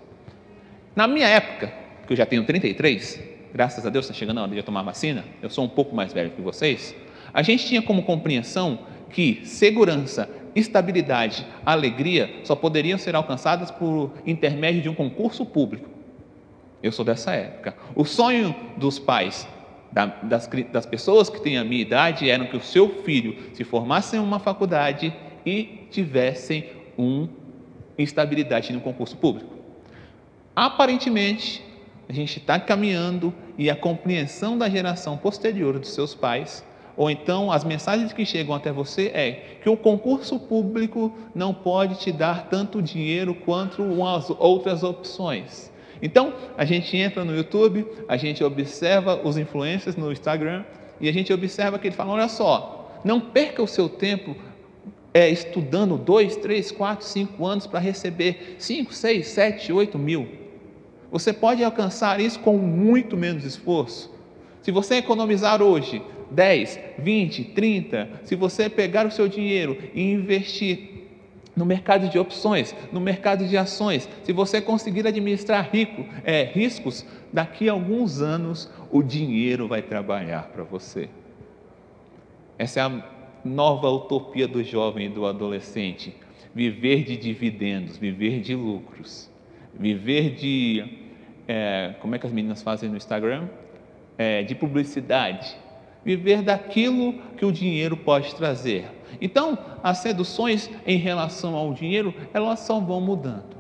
Na 0.94 1.06
minha 1.06 1.28
época, 1.28 1.72
que 2.06 2.12
eu 2.12 2.16
já 2.16 2.26
tenho 2.26 2.44
33, 2.44 3.22
graças 3.54 3.87
a 3.87 3.90
Deus 3.90 4.06
está 4.06 4.14
chegando 4.14 4.38
a 4.38 4.42
hora 4.42 4.50
de 4.50 4.58
eu 4.58 4.64
tomar 4.64 4.82
vacina, 4.82 5.25
eu 5.40 5.49
sou 5.49 5.64
um 5.64 5.68
pouco 5.68 5.94
mais 5.94 6.12
velho 6.12 6.32
que 6.32 6.42
vocês, 6.42 6.94
a 7.32 7.42
gente 7.42 7.64
tinha 7.64 7.80
como 7.80 8.02
compreensão 8.02 8.80
que 9.08 9.40
segurança, 9.44 10.28
estabilidade, 10.54 11.46
alegria 11.64 12.40
só 12.42 12.56
poderiam 12.56 12.99
ser 12.99 13.14
alcançadas 13.14 13.70
por 13.70 14.12
intermédio 14.26 14.82
de 14.82 14.88
um 14.88 14.94
concurso 14.94 15.46
público. 15.46 16.00
Eu 16.82 16.92
sou 16.92 17.04
dessa 17.04 17.32
época. 17.32 17.75
O 17.94 18.04
sonho 18.04 18.54
dos 18.76 18.99
pais, 18.99 19.46
das, 19.92 20.49
das 20.72 20.87
pessoas 20.87 21.28
que 21.28 21.40
têm 21.40 21.58
a 21.58 21.64
minha 21.64 21.82
idade, 21.82 22.28
era 22.30 22.44
que 22.46 22.56
o 22.56 22.60
seu 22.60 23.02
filho 23.02 23.37
se 23.54 23.64
formasse 23.64 24.16
em 24.16 24.18
uma 24.18 24.38
faculdade 24.38 25.14
e 25.44 25.87
tivessem 25.90 26.70
uma 26.96 27.28
instabilidade 27.99 28.72
no 28.72 28.80
concurso 28.80 29.16
público. 29.16 29.54
Aparentemente, 30.56 31.64
a 32.08 32.12
gente 32.12 32.38
está 32.38 32.58
caminhando 32.58 33.32
e 33.56 33.70
a 33.70 33.76
compreensão 33.76 34.56
da 34.58 34.68
geração 34.68 35.16
posterior 35.16 35.78
dos 35.78 35.90
seus 35.90 36.14
pais, 36.14 36.64
ou 36.96 37.10
então 37.10 37.52
as 37.52 37.62
mensagens 37.62 38.12
que 38.12 38.26
chegam 38.26 38.54
até 38.54 38.72
você 38.72 39.06
é 39.14 39.58
que 39.62 39.68
o 39.68 39.76
concurso 39.76 40.38
público 40.38 41.12
não 41.34 41.54
pode 41.54 42.00
te 42.00 42.10
dar 42.10 42.49
tanto 42.49 42.82
dinheiro 42.82 43.34
quanto 43.34 43.82
as 44.04 44.30
outras 44.30 44.82
opções. 44.82 45.69
Então, 46.02 46.33
a 46.57 46.64
gente 46.64 46.97
entra 46.97 47.25
no 47.25 47.35
YouTube, 47.35 47.87
a 48.09 48.16
gente 48.16 48.42
observa 48.42 49.21
os 49.23 49.37
influencers 49.37 49.97
no 49.97 50.11
Instagram 50.11 50.64
e 51.00 51.09
a 51.09 51.12
gente 51.12 51.33
observa 51.33 51.78
que 51.78 51.88
ele 51.88 51.95
fala: 51.95 52.12
olha 52.12 52.28
só, 52.28 53.00
não 53.04 53.21
perca 53.21 53.62
o 53.62 53.66
seu 53.66 53.88
tempo 53.88 54.35
é, 55.12 55.28
estudando 55.28 55.99
dois, 55.99 56.37
três, 56.37 56.71
quatro, 56.71 57.04
cinco 57.04 57.47
anos 57.47 57.66
para 57.66 57.80
receber 57.80 58.57
cinco, 58.59 58.95
seis, 58.95 59.28
sete, 59.28 59.73
oito 59.73 59.99
mil. 59.99 60.28
Você 61.11 61.33
pode 61.33 61.62
alcançar 61.64 62.21
isso 62.21 62.38
com 62.38 62.57
muito 62.57 63.16
menos 63.16 63.45
esforço. 63.45 64.14
Se 64.62 64.71
você 64.71 64.97
economizar 64.97 65.61
hoje 65.61 66.00
10, 66.30 66.78
20, 66.99 67.45
30, 67.45 68.09
se 68.25 68.37
você 68.37 68.69
pegar 68.69 69.07
o 69.07 69.11
seu 69.11 69.26
dinheiro 69.26 69.76
e 69.95 70.12
investir 70.12 71.00
no 71.57 71.66
mercado 71.66 72.09
de 72.09 72.19
opções, 72.19 72.75
no 72.92 73.00
mercado 73.00 73.47
de 73.47 73.57
ações, 73.57 74.09
se 74.23 74.33
você 74.33 74.61
conseguir 74.61 75.07
administrar 75.07 75.69
rico, 75.71 76.04
é, 76.25 76.45
riscos, 76.45 77.04
daqui 77.33 77.69
a 77.69 77.73
alguns 77.73 78.21
anos 78.21 78.71
o 78.90 79.02
dinheiro 79.02 79.69
vai 79.69 79.83
trabalhar 79.83 80.45
para 80.52 80.62
você. 80.62 81.09
Essa 82.59 82.80
é 82.80 82.83
a 82.83 83.04
nova 83.45 83.88
utopia 83.88 84.47
do 84.47 84.62
jovem 84.62 85.07
e 85.07 85.09
do 85.09 85.26
adolescente: 85.26 86.14
viver 86.54 87.04
de 87.04 87.16
dividendos, 87.16 87.97
viver 87.97 88.40
de 88.40 88.54
lucros, 88.54 89.30
viver 89.75 90.35
de 90.35 91.00
é, 91.52 91.95
como 92.00 92.14
é 92.14 92.19
que 92.19 92.26
as 92.26 92.33
meninas 92.33 92.62
fazem 92.62 92.88
no 92.88 92.97
Instagram? 92.97 93.49
É, 94.16 94.45
de 94.45 94.54
publicidade. 94.54 95.57
Viver 96.04 96.42
daquilo 96.42 97.14
que 97.37 97.45
o 97.45 97.50
dinheiro 97.50 97.97
pode 97.97 98.35
trazer. 98.37 98.85
Então, 99.21 99.59
as 99.83 99.99
seduções 99.99 100.71
em 100.87 100.97
relação 100.97 101.55
ao 101.55 101.73
dinheiro, 101.73 102.14
elas 102.33 102.61
só 102.61 102.79
vão 102.79 103.00
mudando. 103.00 103.57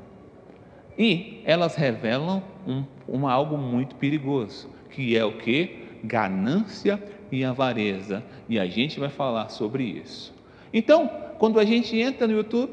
E 0.98 1.40
elas 1.44 1.74
revelam 1.76 2.42
um, 2.66 2.84
um 3.08 3.26
algo 3.26 3.56
muito 3.56 3.94
perigoso, 3.96 4.68
que 4.90 5.16
é 5.16 5.24
o 5.24 5.38
que? 5.38 5.84
Ganância 6.04 7.02
e 7.32 7.44
avareza. 7.44 8.22
E 8.48 8.58
a 8.58 8.66
gente 8.66 9.00
vai 9.00 9.08
falar 9.08 9.48
sobre 9.48 9.84
isso. 9.84 10.34
Então, 10.72 11.10
quando 11.38 11.58
a 11.58 11.64
gente 11.64 11.98
entra 11.98 12.26
no 12.26 12.34
YouTube, 12.34 12.72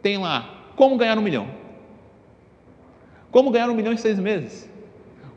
tem 0.00 0.16
lá 0.16 0.72
como 0.76 0.96
ganhar 0.96 1.18
um 1.18 1.22
milhão. 1.22 1.48
Como 3.30 3.50
ganhar 3.50 3.68
um 3.68 3.74
milhão 3.74 3.92
em 3.92 3.96
seis 3.96 4.18
meses? 4.18 4.70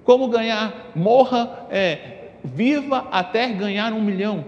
Como 0.03 0.27
ganhar, 0.29 0.91
morra, 0.95 1.67
é, 1.69 2.29
viva 2.43 3.07
até 3.11 3.49
ganhar 3.49 3.91
um 3.91 4.01
milhão? 4.01 4.45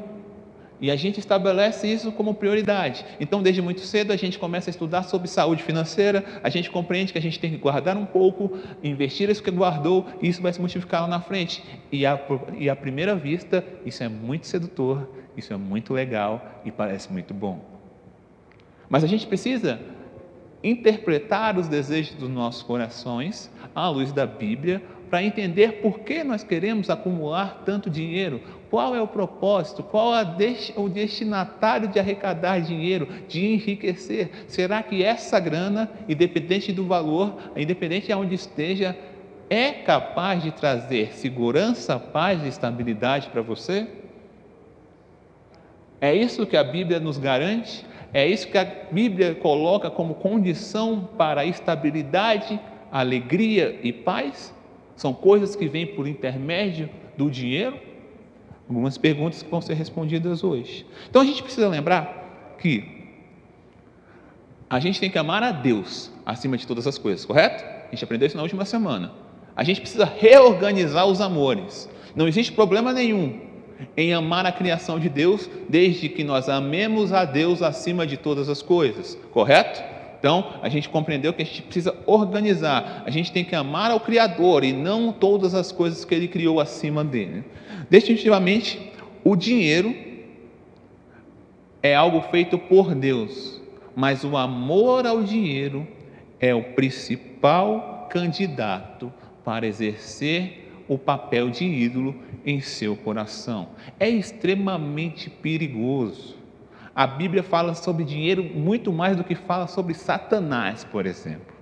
E 0.83 0.91
a 0.91 0.97
gente 0.97 1.17
estabelece 1.17 1.87
isso 1.87 2.11
como 2.11 2.33
prioridade. 2.33 3.05
Então, 3.17 3.41
desde 3.41 3.61
muito 3.61 3.79
cedo, 3.79 4.11
a 4.11 4.17
gente 4.17 4.37
começa 4.37 4.69
a 4.69 4.71
estudar 4.71 5.03
sobre 5.03 5.29
saúde 5.29 5.63
financeira, 5.63 6.25
a 6.43 6.49
gente 6.49 6.69
compreende 6.69 7.13
que 7.13 7.17
a 7.17 7.21
gente 7.21 7.39
tem 7.39 7.51
que 7.51 7.57
guardar 7.57 7.95
um 7.95 8.05
pouco, 8.05 8.59
investir 8.83 9.29
isso 9.29 9.41
que 9.41 9.49
guardou, 9.49 10.05
e 10.21 10.27
isso 10.27 10.41
vai 10.41 10.51
se 10.51 10.59
multiplicar 10.59 11.03
lá 11.03 11.07
na 11.07 11.21
frente. 11.21 11.63
E 11.89 12.05
à, 12.05 12.19
e 12.57 12.69
à 12.69 12.75
primeira 12.75 13.15
vista, 13.15 13.63
isso 13.85 14.03
é 14.03 14.09
muito 14.09 14.45
sedutor, 14.45 15.09
isso 15.37 15.53
é 15.53 15.55
muito 15.55 15.93
legal 15.93 16.61
e 16.65 16.69
parece 16.69 17.09
muito 17.13 17.33
bom. 17.33 17.63
Mas 18.89 19.05
a 19.05 19.07
gente 19.07 19.25
precisa 19.25 19.79
interpretar 20.61 21.57
os 21.57 21.69
desejos 21.69 22.15
dos 22.15 22.27
nossos 22.27 22.61
corações 22.61 23.49
à 23.73 23.87
luz 23.87 24.11
da 24.11 24.25
Bíblia, 24.25 24.83
para 25.13 25.23
entender 25.23 25.73
por 25.73 25.99
que 25.99 26.23
nós 26.23 26.43
queremos 26.43 26.89
acumular 26.89 27.61
tanto 27.63 27.87
dinheiro, 27.87 28.41
qual 28.73 28.95
é 28.95 28.99
o 28.99 29.07
propósito, 29.07 29.83
qual 29.83 30.15
é 30.15 30.25
o 30.75 30.89
destinatário 30.89 31.87
de 31.87 31.99
arrecadar 31.99 32.59
dinheiro, 32.59 33.07
de 33.27 33.45
enriquecer. 33.53 34.31
Será 34.47 34.81
que 34.81 35.03
essa 35.03 35.39
grana, 35.39 35.91
independente 36.09 36.71
do 36.71 36.83
valor, 36.83 37.35
independente 37.55 38.07
de 38.07 38.13
onde 38.15 38.33
esteja, 38.33 38.97
é 39.47 39.73
capaz 39.73 40.41
de 40.41 40.49
trazer 40.49 41.13
segurança, 41.13 41.99
paz 41.99 42.43
e 42.43 42.47
estabilidade 42.47 43.29
para 43.29 43.43
você? 43.43 43.85
É 46.01 46.15
isso 46.15 46.47
que 46.47 46.57
a 46.57 46.63
Bíblia 46.63 46.99
nos 46.99 47.19
garante? 47.19 47.85
É 48.11 48.25
isso 48.27 48.47
que 48.47 48.57
a 48.57 48.65
Bíblia 48.91 49.35
coloca 49.35 49.91
como 49.91 50.15
condição 50.15 51.07
para 51.15 51.41
a 51.41 51.45
estabilidade, 51.45 52.59
alegria 52.91 53.79
e 53.83 53.93
paz? 53.93 54.51
São 54.95 55.13
coisas 55.13 55.55
que 55.55 55.67
vêm 55.67 55.85
por 55.85 56.07
intermédio 56.07 56.89
do 57.15 57.29
dinheiro? 57.29 57.92
Algumas 58.73 58.97
perguntas 58.97 59.43
que 59.43 59.51
vão 59.51 59.61
ser 59.61 59.75
respondidas 59.75 60.43
hoje. 60.43 60.83
Então 61.07 61.21
a 61.21 61.25
gente 61.25 61.43
precisa 61.43 61.67
lembrar 61.67 62.55
que 62.57 63.03
a 64.67 64.79
gente 64.79 64.99
tem 64.99 65.11
que 65.11 65.19
amar 65.19 65.43
a 65.43 65.51
Deus 65.51 66.11
acima 66.25 66.57
de 66.57 66.65
todas 66.65 66.87
as 66.87 66.97
coisas, 66.97 67.23
correto? 67.23 67.63
A 67.63 67.91
gente 67.91 68.03
aprendeu 68.03 68.25
isso 68.25 68.35
na 68.35 68.41
última 68.41 68.65
semana. 68.65 69.11
A 69.55 69.63
gente 69.63 69.79
precisa 69.79 70.05
reorganizar 70.05 71.05
os 71.05 71.21
amores. 71.21 71.87
Não 72.15 72.27
existe 72.27 72.51
problema 72.51 72.91
nenhum 72.91 73.41
em 73.95 74.11
amar 74.11 74.43
a 74.47 74.51
criação 74.51 74.99
de 74.99 75.07
Deus, 75.07 75.47
desde 75.69 76.09
que 76.09 76.23
nós 76.23 76.49
amemos 76.49 77.13
a 77.13 77.25
Deus 77.25 77.61
acima 77.61 78.07
de 78.07 78.17
todas 78.17 78.49
as 78.49 78.63
coisas, 78.63 79.15
correto? 79.31 79.83
Então, 80.23 80.53
a 80.61 80.69
gente 80.69 80.87
compreendeu 80.87 81.33
que 81.33 81.41
a 81.41 81.45
gente 81.45 81.63
precisa 81.63 81.93
organizar, 82.05 83.03
a 83.05 83.09
gente 83.09 83.29
tem 83.29 83.43
que 83.43 83.53
amar 83.53 83.91
ao 83.91 83.99
Criador 83.99 84.63
e 84.63 84.71
não 84.71 85.11
todas 85.11 85.53
as 85.53 85.69
coisas 85.69 86.05
que 86.05 86.15
Ele 86.15 86.29
criou 86.29 86.61
acima 86.61 87.03
dele. 87.03 87.43
Definitivamente, 87.89 88.79
o 89.21 89.35
dinheiro 89.35 89.93
é 91.81 91.93
algo 91.93 92.21
feito 92.31 92.57
por 92.57 92.95
Deus, 92.95 93.61
mas 93.93 94.23
o 94.23 94.37
amor 94.37 95.05
ao 95.05 95.21
dinheiro 95.21 95.85
é 96.39 96.55
o 96.55 96.63
principal 96.71 98.07
candidato 98.09 99.11
para 99.43 99.67
exercer 99.67 100.71
o 100.87 100.97
papel 100.97 101.49
de 101.49 101.65
ídolo 101.65 102.15
em 102.45 102.61
seu 102.61 102.95
coração. 102.95 103.67
É 103.99 104.07
extremamente 104.07 105.29
perigoso. 105.29 106.42
A 106.95 107.07
Bíblia 107.07 107.43
fala 107.43 107.73
sobre 107.73 108.03
dinheiro 108.03 108.43
muito 108.43 108.91
mais 108.93 109.17
do 109.17 109.23
que 109.23 109.35
fala 109.35 109.67
sobre 109.67 109.93
Satanás, 109.93 110.83
por 110.83 111.05
exemplo. 111.05 111.53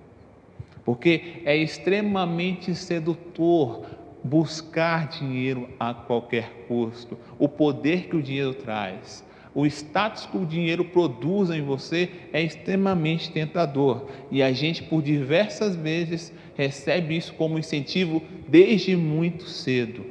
Porque 0.83 1.41
é 1.45 1.55
extremamente 1.55 2.75
sedutor 2.75 3.85
buscar 4.23 5.07
dinheiro 5.07 5.69
a 5.79 5.93
qualquer 5.93 6.65
custo, 6.67 7.17
o 7.39 7.47
poder 7.47 8.07
que 8.07 8.15
o 8.15 8.21
dinheiro 8.21 8.53
traz 8.53 9.23
o 9.53 9.65
status 9.65 10.25
que 10.25 10.38
o 10.38 10.45
dinheiro 10.45 10.85
produz 10.85 11.50
em 11.50 11.61
você 11.61 12.09
é 12.31 12.41
extremamente 12.41 13.31
tentador 13.31 14.07
e 14.31 14.41
a 14.41 14.51
gente, 14.53 14.83
por 14.83 15.01
diversas 15.01 15.75
vezes, 15.75 16.33
recebe 16.55 17.17
isso 17.17 17.33
como 17.33 17.59
incentivo 17.59 18.23
desde 18.47 18.95
muito 18.95 19.43
cedo. 19.43 20.05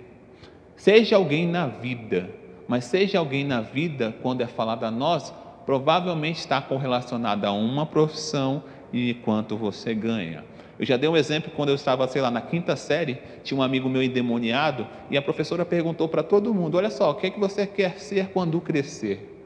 Seja 0.76 1.16
alguém 1.16 1.46
na 1.46 1.66
vida, 1.66 2.30
mas 2.70 2.84
seja 2.84 3.18
alguém 3.18 3.42
na 3.42 3.60
vida, 3.60 4.14
quando 4.22 4.42
é 4.42 4.46
falado 4.46 4.84
a 4.84 4.92
nós, 4.92 5.34
provavelmente 5.66 6.38
está 6.38 6.62
correlacionado 6.62 7.44
a 7.44 7.50
uma 7.50 7.84
profissão 7.84 8.62
e 8.92 9.14
quanto 9.24 9.56
você 9.56 9.92
ganha. 9.92 10.44
Eu 10.78 10.86
já 10.86 10.96
dei 10.96 11.10
um 11.10 11.16
exemplo 11.16 11.50
quando 11.56 11.70
eu 11.70 11.74
estava, 11.74 12.06
sei 12.06 12.22
lá, 12.22 12.30
na 12.30 12.40
quinta 12.40 12.76
série, 12.76 13.18
tinha 13.42 13.58
um 13.58 13.62
amigo 13.64 13.88
meu 13.88 14.00
endemoniado 14.00 14.86
e 15.10 15.16
a 15.16 15.22
professora 15.22 15.64
perguntou 15.64 16.08
para 16.08 16.22
todo 16.22 16.54
mundo: 16.54 16.76
Olha 16.76 16.90
só, 16.90 17.10
o 17.10 17.14
que 17.16 17.26
é 17.26 17.30
que 17.30 17.40
você 17.40 17.66
quer 17.66 17.98
ser 17.98 18.28
quando 18.28 18.60
crescer? 18.60 19.44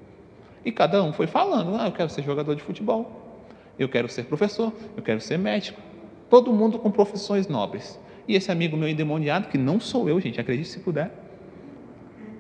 E 0.62 0.70
cada 0.70 1.02
um 1.02 1.10
foi 1.10 1.26
falando: 1.26 1.76
ah, 1.76 1.86
eu 1.86 1.92
quero 1.92 2.10
ser 2.10 2.22
jogador 2.24 2.54
de 2.54 2.62
futebol, 2.62 3.40
eu 3.78 3.88
quero 3.88 4.06
ser 4.06 4.24
professor, 4.24 4.70
eu 4.94 5.02
quero 5.02 5.22
ser 5.22 5.38
médico. 5.38 5.80
Todo 6.28 6.52
mundo 6.52 6.78
com 6.78 6.90
profissões 6.90 7.48
nobres. 7.48 7.98
E 8.28 8.34
esse 8.34 8.52
amigo 8.52 8.76
meu 8.76 8.86
endemoniado, 8.86 9.48
que 9.48 9.56
não 9.56 9.80
sou 9.80 10.10
eu, 10.10 10.20
gente, 10.20 10.38
acredite 10.38 10.68
se 10.68 10.80
puder, 10.80 11.23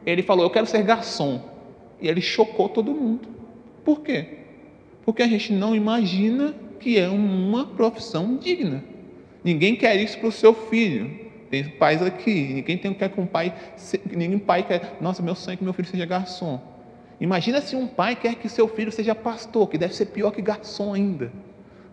ele 0.06 0.22
falou: 0.22 0.44
Eu 0.44 0.50
quero 0.50 0.66
ser 0.66 0.82
garçom. 0.82 1.40
E 2.00 2.08
ele 2.08 2.20
chocou 2.20 2.68
todo 2.68 2.92
mundo. 2.92 3.28
Por 3.84 4.00
quê? 4.00 4.26
Porque 5.04 5.22
a 5.22 5.28
gente 5.28 5.52
não 5.52 5.74
imagina 5.74 6.54
que 6.80 6.98
é 6.98 7.08
uma 7.08 7.66
profissão 7.66 8.36
digna. 8.36 8.82
Ninguém 9.42 9.76
quer 9.76 9.96
isso 9.96 10.18
para 10.18 10.28
o 10.28 10.32
seu 10.32 10.54
filho. 10.54 11.24
Tem 11.50 11.64
pais 11.64 12.02
aqui, 12.02 12.54
ninguém 12.54 12.76
tem, 12.76 12.92
quer 12.92 13.10
que 13.10 13.20
um 13.20 13.26
pai, 13.26 13.54
ninguém 14.10 14.38
pai 14.38 14.64
quer, 14.64 14.96
nossa, 15.00 15.22
meu 15.22 15.36
sonho 15.36 15.54
é 15.54 15.56
que 15.56 15.62
meu 15.62 15.72
filho 15.72 15.86
seja 15.86 16.04
garçom. 16.04 16.60
Imagina 17.20 17.60
se 17.60 17.76
um 17.76 17.86
pai 17.86 18.16
quer 18.16 18.34
que 18.34 18.48
seu 18.48 18.66
filho 18.66 18.90
seja 18.90 19.14
pastor, 19.14 19.68
que 19.68 19.78
deve 19.78 19.94
ser 19.94 20.06
pior 20.06 20.32
que 20.32 20.42
garçom 20.42 20.92
ainda, 20.92 21.30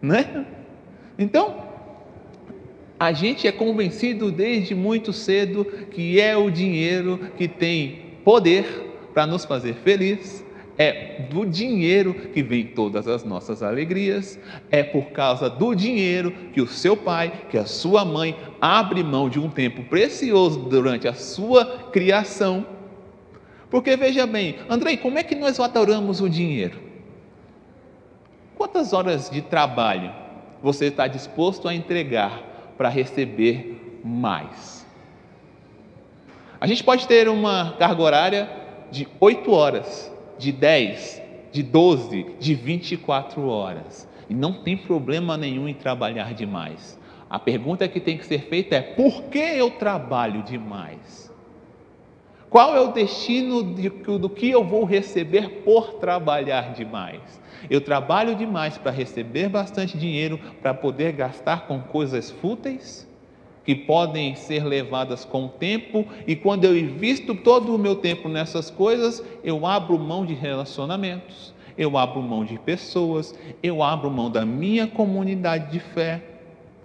né? 0.01 0.45
Então, 1.17 1.70
a 3.01 3.11
gente 3.13 3.47
é 3.47 3.51
convencido 3.51 4.31
desde 4.31 4.75
muito 4.75 5.11
cedo 5.11 5.65
que 5.65 6.21
é 6.21 6.37
o 6.37 6.51
dinheiro 6.51 7.31
que 7.35 7.47
tem 7.47 8.11
poder 8.23 8.63
para 9.11 9.25
nos 9.25 9.43
fazer 9.43 9.73
feliz, 9.73 10.45
é 10.77 11.23
do 11.31 11.43
dinheiro 11.43 12.13
que 12.13 12.43
vem 12.43 12.63
todas 12.63 13.07
as 13.07 13.23
nossas 13.23 13.63
alegrias, 13.63 14.37
é 14.69 14.83
por 14.83 15.05
causa 15.05 15.49
do 15.49 15.73
dinheiro 15.73 16.31
que 16.53 16.61
o 16.61 16.67
seu 16.67 16.95
pai, 16.95 17.47
que 17.49 17.57
a 17.57 17.65
sua 17.65 18.05
mãe 18.05 18.37
abre 18.61 19.01
mão 19.01 19.27
de 19.27 19.39
um 19.39 19.49
tempo 19.49 19.81
precioso 19.85 20.59
durante 20.59 21.07
a 21.07 21.15
sua 21.15 21.89
criação. 21.91 22.63
Porque 23.71 23.97
veja 23.97 24.27
bem, 24.27 24.57
Andrei, 24.69 24.95
como 24.95 25.17
é 25.17 25.23
que 25.23 25.33
nós 25.33 25.59
adoramos 25.59 26.21
o 26.21 26.29
dinheiro? 26.29 26.79
Quantas 28.53 28.93
horas 28.93 29.27
de 29.27 29.41
trabalho 29.41 30.11
você 30.61 30.85
está 30.85 31.07
disposto 31.07 31.67
a 31.67 31.73
entregar 31.73 32.50
para 32.81 32.89
receber 32.89 34.01
mais. 34.03 34.83
A 36.59 36.65
gente 36.65 36.83
pode 36.83 37.07
ter 37.07 37.29
uma 37.29 37.75
carga 37.77 38.01
horária 38.01 38.49
de 38.89 39.07
8 39.19 39.51
horas, 39.51 40.11
de 40.39 40.51
10, 40.51 41.21
de 41.51 41.61
12, 41.61 42.37
de 42.39 42.55
24 42.55 43.47
horas. 43.47 44.09
E 44.27 44.33
não 44.33 44.51
tem 44.63 44.75
problema 44.75 45.37
nenhum 45.37 45.67
em 45.67 45.75
trabalhar 45.75 46.33
demais. 46.33 46.99
A 47.29 47.37
pergunta 47.37 47.87
que 47.87 47.99
tem 47.99 48.17
que 48.17 48.25
ser 48.25 48.49
feita 48.49 48.77
é: 48.77 48.81
por 48.81 49.25
que 49.25 49.37
eu 49.37 49.69
trabalho 49.69 50.41
demais? 50.41 51.31
Qual 52.49 52.75
é 52.75 52.79
o 52.79 52.91
destino 52.91 53.75
de, 53.75 53.89
do 53.89 54.27
que 54.27 54.49
eu 54.49 54.63
vou 54.63 54.85
receber 54.85 55.61
por 55.63 55.99
trabalhar 55.99 56.73
demais? 56.73 57.39
Eu 57.69 57.81
trabalho 57.81 58.35
demais 58.35 58.77
para 58.77 58.91
receber 58.91 59.49
bastante 59.49 59.97
dinheiro 59.97 60.39
para 60.61 60.73
poder 60.73 61.11
gastar 61.13 61.67
com 61.67 61.79
coisas 61.79 62.31
fúteis 62.31 63.07
que 63.63 63.75
podem 63.75 64.35
ser 64.35 64.63
levadas 64.63 65.23
com 65.23 65.45
o 65.45 65.49
tempo, 65.49 66.05
e 66.25 66.35
quando 66.35 66.65
eu 66.65 66.77
invisto 66.77 67.35
todo 67.35 67.75
o 67.75 67.79
meu 67.79 67.95
tempo 67.95 68.27
nessas 68.27 68.69
coisas, 68.69 69.23
eu 69.43 69.65
abro 69.65 69.99
mão 69.99 70.25
de 70.25 70.33
relacionamentos, 70.33 71.53
eu 71.77 71.97
abro 71.97 72.21
mão 72.21 72.43
de 72.43 72.57
pessoas, 72.57 73.35
eu 73.61 73.83
abro 73.83 74.09
mão 74.09 74.29
da 74.29 74.45
minha 74.45 74.87
comunidade 74.87 75.71
de 75.71 75.79
fé. 75.79 76.23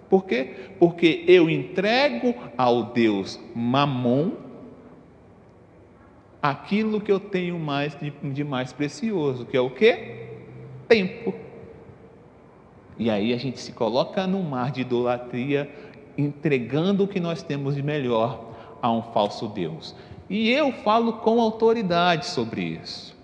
Por 0.09 0.25
quê? 0.25 0.51
Porque 0.79 1.25
eu 1.27 1.49
entrego 1.49 2.33
ao 2.57 2.83
Deus 2.83 3.39
Mamon 3.53 4.31
aquilo 6.41 7.01
que 7.01 7.11
eu 7.11 7.19
tenho 7.19 7.59
mais 7.59 7.95
de, 7.95 8.11
de 8.31 8.43
mais 8.43 8.71
precioso, 8.71 9.45
que 9.45 9.57
é 9.57 9.59
o 9.59 9.69
quê? 9.69 10.36
Tempo. 10.87 11.33
E 12.97 13.09
aí 13.09 13.33
a 13.33 13.37
gente 13.37 13.59
se 13.59 13.71
coloca 13.71 14.25
num 14.25 14.41
mar 14.41 14.71
de 14.71 14.81
idolatria, 14.81 15.69
entregando 16.17 17.03
o 17.03 17.07
que 17.07 17.19
nós 17.19 17.43
temos 17.43 17.75
de 17.75 17.83
melhor 17.83 18.53
a 18.81 18.91
um 18.91 19.01
falso 19.01 19.47
Deus. 19.47 19.95
E 20.29 20.49
eu 20.49 20.71
falo 20.71 21.13
com 21.13 21.39
autoridade 21.39 22.25
sobre 22.25 22.61
isso, 22.61 23.15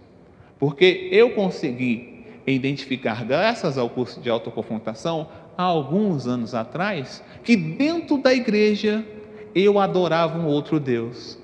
porque 0.60 1.10
eu 1.12 1.32
consegui 1.32 2.26
identificar, 2.46 3.24
graças 3.26 3.78
ao 3.78 3.90
curso 3.90 4.22
de 4.22 4.30
autoconfrontação, 4.30 5.28
há 5.58 5.64
alguns 5.64 6.28
anos 6.28 6.54
atrás, 6.54 7.24
que 7.44 7.56
dentro 7.56 8.18
da 8.18 8.34
igreja 8.34 9.06
eu 9.56 9.80
adorava 9.80 10.38
um 10.38 10.48
outro 10.48 10.80
Deus. 10.80 11.38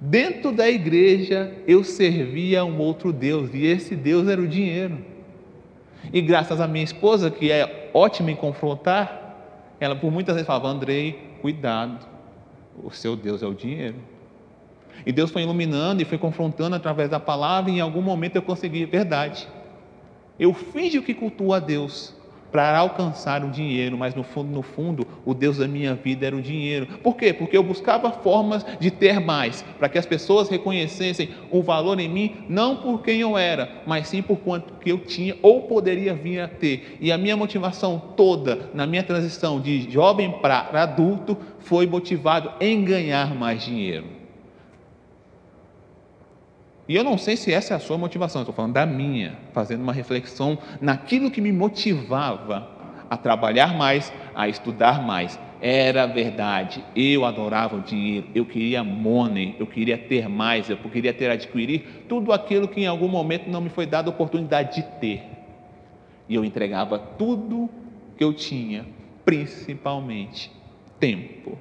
Dentro 0.00 0.50
da 0.50 0.66
igreja 0.68 1.54
eu 1.66 1.84
servia 1.84 2.62
a 2.62 2.64
um 2.64 2.78
outro 2.78 3.12
Deus 3.12 3.52
e 3.52 3.66
esse 3.66 3.94
Deus 3.94 4.26
era 4.28 4.40
o 4.40 4.48
dinheiro. 4.48 4.98
E 6.10 6.22
graças 6.22 6.58
à 6.58 6.66
minha 6.66 6.82
esposa, 6.82 7.30
que 7.30 7.52
é 7.52 7.90
ótima 7.92 8.30
em 8.30 8.36
confrontar, 8.36 9.76
ela 9.78 9.94
por 9.94 10.10
muitas 10.10 10.34
vezes 10.34 10.46
falava: 10.46 10.68
Andrei, 10.68 11.18
cuidado, 11.42 12.06
o 12.82 12.90
seu 12.90 13.14
Deus 13.14 13.42
é 13.42 13.46
o 13.46 13.52
dinheiro. 13.52 13.96
E 15.04 15.12
Deus 15.12 15.30
foi 15.30 15.42
iluminando 15.42 16.00
e 16.00 16.06
foi 16.06 16.16
confrontando 16.16 16.76
através 16.76 17.10
da 17.10 17.20
palavra, 17.20 17.70
e 17.70 17.76
em 17.76 17.80
algum 17.80 18.02
momento 18.02 18.36
eu 18.36 18.42
consegui, 18.42 18.86
verdade. 18.86 19.46
Eu 20.38 20.54
finjo 20.54 21.02
que 21.02 21.12
cultuo 21.12 21.52
a 21.52 21.58
Deus, 21.58 22.14
para 22.50 22.78
alcançar 22.78 23.44
o 23.44 23.50
dinheiro, 23.50 23.96
mas 23.96 24.14
no 24.14 24.22
fundo, 24.22 24.50
no 24.50 24.62
fundo, 24.62 25.06
o 25.24 25.34
Deus 25.34 25.58
da 25.58 25.68
minha 25.68 25.94
vida 25.94 26.26
era 26.26 26.36
o 26.36 26.42
dinheiro. 26.42 26.86
Por 27.02 27.16
quê? 27.16 27.32
Porque 27.32 27.56
eu 27.56 27.62
buscava 27.62 28.10
formas 28.10 28.64
de 28.78 28.90
ter 28.90 29.20
mais, 29.20 29.64
para 29.78 29.88
que 29.88 29.98
as 29.98 30.06
pessoas 30.06 30.48
reconhecessem 30.48 31.30
o 31.50 31.62
valor 31.62 31.98
em 32.00 32.08
mim, 32.08 32.36
não 32.48 32.76
por 32.76 33.02
quem 33.02 33.20
eu 33.20 33.36
era, 33.36 33.82
mas 33.86 34.08
sim 34.08 34.22
por 34.22 34.38
quanto 34.38 34.74
que 34.74 34.90
eu 34.90 34.98
tinha 34.98 35.36
ou 35.42 35.62
poderia 35.62 36.14
vir 36.14 36.40
a 36.40 36.48
ter. 36.48 36.98
E 37.00 37.12
a 37.12 37.18
minha 37.18 37.36
motivação 37.36 38.00
toda 38.16 38.70
na 38.74 38.86
minha 38.86 39.02
transição 39.02 39.60
de 39.60 39.90
jovem 39.90 40.30
para 40.40 40.68
adulto 40.82 41.36
foi 41.60 41.86
motivado 41.86 42.52
em 42.60 42.84
ganhar 42.84 43.34
mais 43.34 43.64
dinheiro. 43.64 44.19
E 46.90 46.96
eu 46.96 47.04
não 47.04 47.16
sei 47.16 47.36
se 47.36 47.52
essa 47.52 47.72
é 47.72 47.76
a 47.76 47.78
sua 47.78 47.96
motivação, 47.96 48.42
estou 48.42 48.52
falando 48.52 48.72
da 48.72 48.84
minha, 48.84 49.38
fazendo 49.52 49.80
uma 49.80 49.92
reflexão 49.92 50.58
naquilo 50.80 51.30
que 51.30 51.40
me 51.40 51.52
motivava 51.52 52.68
a 53.08 53.16
trabalhar 53.16 53.78
mais, 53.78 54.12
a 54.34 54.48
estudar 54.48 55.00
mais. 55.00 55.38
Era 55.60 56.04
verdade, 56.06 56.84
eu 56.96 57.24
adorava 57.24 57.76
o 57.76 57.80
dinheiro, 57.80 58.26
eu 58.34 58.44
queria 58.44 58.82
money, 58.82 59.54
eu 59.56 59.68
queria 59.68 59.96
ter 59.96 60.28
mais, 60.28 60.68
eu 60.68 60.76
queria 60.78 61.14
ter 61.14 61.30
adquirir 61.30 62.06
tudo 62.08 62.32
aquilo 62.32 62.66
que 62.66 62.80
em 62.80 62.88
algum 62.88 63.06
momento 63.06 63.48
não 63.48 63.60
me 63.60 63.68
foi 63.68 63.86
dada 63.86 64.10
a 64.10 64.12
oportunidade 64.12 64.82
de 64.82 64.82
ter. 64.98 65.22
E 66.28 66.34
eu 66.34 66.44
entregava 66.44 66.98
tudo 66.98 67.70
que 68.18 68.24
eu 68.24 68.34
tinha, 68.34 68.84
principalmente 69.24 70.50
tempo. 70.98 71.56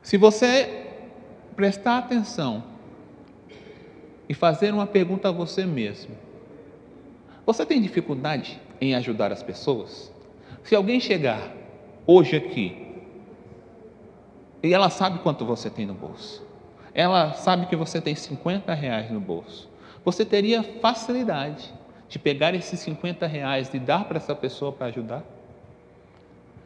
Se 0.00 0.16
você 0.16 0.86
prestar 1.56 1.98
atenção 1.98 2.72
e 4.28 4.34
fazer 4.34 4.72
uma 4.72 4.86
pergunta 4.86 5.28
a 5.28 5.32
você 5.32 5.64
mesmo: 5.64 6.14
Você 7.44 7.64
tem 7.66 7.80
dificuldade 7.80 8.60
em 8.80 8.94
ajudar 8.94 9.32
as 9.32 9.42
pessoas? 9.42 10.12
Se 10.62 10.74
alguém 10.74 11.00
chegar 11.00 11.52
hoje 12.06 12.36
aqui 12.36 12.84
e 14.62 14.72
ela 14.72 14.88
sabe 14.88 15.18
quanto 15.18 15.44
você 15.44 15.68
tem 15.68 15.84
no 15.84 15.94
bolso, 15.94 16.42
ela 16.94 17.32
sabe 17.32 17.66
que 17.66 17.76
você 17.76 18.00
tem 18.00 18.14
50 18.14 18.72
reais 18.72 19.10
no 19.10 19.20
bolso, 19.20 19.68
você 20.04 20.24
teria 20.24 20.62
facilidade 20.62 21.72
de 22.08 22.18
pegar 22.18 22.54
esses 22.54 22.78
50 22.80 23.26
reais 23.26 23.72
e 23.74 23.78
dar 23.78 24.04
para 24.04 24.18
essa 24.18 24.34
pessoa 24.34 24.72
para 24.72 24.86
ajudar? 24.86 25.22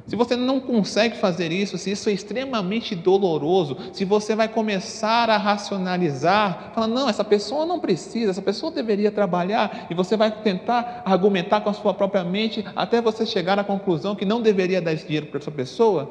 Se 0.08 0.16
você 0.16 0.34
não 0.34 0.58
consegue 0.58 1.18
fazer 1.18 1.52
isso, 1.52 1.76
se 1.76 1.90
isso 1.90 2.08
é 2.08 2.12
extremamente 2.12 2.94
doloroso, 2.94 3.76
se 3.92 4.06
você 4.06 4.34
vai 4.34 4.48
começar 4.48 5.28
a 5.28 5.36
racionalizar, 5.36 6.72
falando, 6.74 6.94
não, 6.94 7.10
essa 7.10 7.22
pessoa 7.22 7.66
não 7.66 7.78
precisa, 7.78 8.30
essa 8.30 8.40
pessoa 8.40 8.72
deveria 8.72 9.12
trabalhar, 9.12 9.86
e 9.90 9.94
você 9.94 10.16
vai 10.16 10.30
tentar 10.30 11.02
argumentar 11.04 11.60
com 11.60 11.68
a 11.68 11.74
sua 11.74 11.92
própria 11.92 12.24
mente 12.24 12.64
até 12.74 13.02
você 13.02 13.26
chegar 13.26 13.58
à 13.58 13.64
conclusão 13.64 14.16
que 14.16 14.24
não 14.24 14.40
deveria 14.40 14.80
dar 14.80 14.94
esse 14.94 15.04
dinheiro 15.04 15.26
para 15.26 15.40
essa 15.40 15.50
pessoa, 15.50 16.10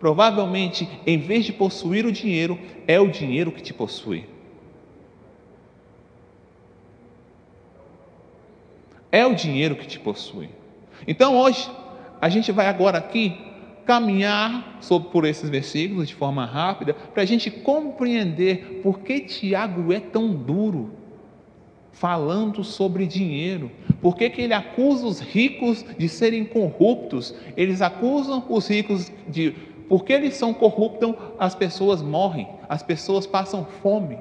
provavelmente, 0.00 0.88
em 1.06 1.18
vez 1.18 1.44
de 1.44 1.52
possuir 1.52 2.04
o 2.04 2.10
dinheiro, 2.10 2.58
é 2.88 2.98
o 2.98 3.08
dinheiro 3.08 3.52
que 3.52 3.62
te 3.62 3.72
possui. 3.72 4.26
É 9.12 9.24
o 9.24 9.36
dinheiro 9.36 9.76
que 9.76 9.86
te 9.86 10.00
possui. 10.00 10.50
Então 11.06 11.36
hoje, 11.36 11.70
a 12.20 12.28
gente 12.28 12.52
vai 12.52 12.66
agora 12.66 12.98
aqui 12.98 13.36
caminhar 13.86 14.78
sobre, 14.80 15.10
por 15.10 15.24
esses 15.24 15.48
versículos 15.48 16.06
de 16.06 16.14
forma 16.14 16.44
rápida, 16.44 16.94
para 16.94 17.22
a 17.22 17.26
gente 17.26 17.50
compreender 17.50 18.80
por 18.82 19.00
que 19.00 19.20
Tiago 19.20 19.92
é 19.92 19.98
tão 19.98 20.32
duro 20.32 20.90
falando 21.92 22.62
sobre 22.62 23.06
dinheiro. 23.06 23.70
Por 24.00 24.16
que, 24.16 24.30
que 24.30 24.42
ele 24.42 24.54
acusa 24.54 25.06
os 25.06 25.20
ricos 25.20 25.84
de 25.98 26.08
serem 26.08 26.44
corruptos? 26.44 27.34
Eles 27.56 27.82
acusam 27.82 28.44
os 28.48 28.68
ricos 28.68 29.10
de. 29.28 29.54
Porque 29.88 30.12
eles 30.12 30.34
são 30.34 30.54
corruptos, 30.54 31.14
as 31.38 31.54
pessoas 31.54 32.00
morrem, 32.00 32.48
as 32.68 32.82
pessoas 32.82 33.26
passam 33.26 33.66
fome. 33.82 34.16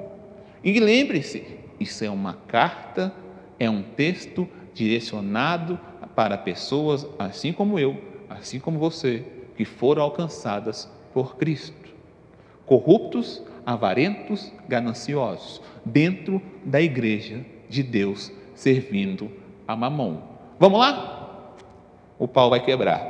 E 0.63 0.79
lembre-se, 0.79 1.43
isso 1.79 2.03
é 2.03 2.09
uma 2.09 2.33
carta, 2.47 3.13
é 3.59 3.69
um 3.69 3.83
texto 3.83 4.49
direcionado 4.73 5.79
para 6.19 6.37
pessoas 6.37 7.07
assim 7.17 7.53
como 7.53 7.79
eu, 7.79 7.95
assim 8.29 8.59
como 8.59 8.77
você, 8.77 9.23
que 9.55 9.63
foram 9.63 10.03
alcançadas 10.03 10.91
por 11.13 11.37
Cristo. 11.37 11.95
Corruptos, 12.65 13.41
avarentos, 13.65 14.51
gananciosos, 14.67 15.61
dentro 15.85 16.41
da 16.65 16.81
igreja 16.81 17.45
de 17.69 17.81
Deus, 17.81 18.33
servindo 18.53 19.31
a 19.65 19.77
mamon. 19.77 20.17
Vamos 20.59 20.81
lá? 20.81 21.55
O 22.19 22.27
pau 22.27 22.49
vai 22.49 22.59
quebrar. 22.65 23.01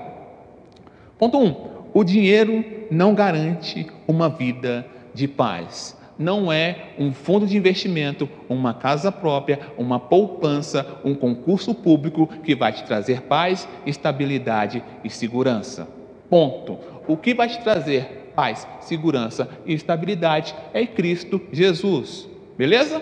Ponto 1.17 1.39
1. 1.39 1.43
Um, 1.43 1.55
o 1.95 2.03
dinheiro 2.03 2.63
não 2.91 3.15
garante 3.15 3.87
uma 4.07 4.29
vida 4.29 4.85
de 5.15 5.27
paz. 5.27 5.97
Não 6.19 6.51
é 6.51 6.89
um 6.99 7.13
fundo 7.13 7.47
de 7.47 7.55
investimento, 7.55 8.29
uma 8.49 8.73
casa 8.73 9.09
própria, 9.09 9.57
uma 9.77 9.97
poupança, 9.97 10.99
um 11.05 11.15
concurso 11.15 11.73
público 11.73 12.27
que 12.43 12.53
vai 12.53 12.73
te 12.73 12.83
trazer 12.83 13.21
paz, 13.21 13.65
estabilidade 13.85 14.83
e 15.01 15.09
segurança. 15.09 15.87
Ponto. 16.29 16.77
O 17.07 17.15
que 17.15 17.33
vai 17.33 17.47
te 17.47 17.59
trazer 17.61 18.31
paz, 18.35 18.67
segurança 18.81 19.49
e 19.65 19.73
estabilidade 19.73 20.53
é 20.73 20.85
Cristo 20.85 21.41
Jesus. 21.53 22.27
Beleza? 22.57 23.01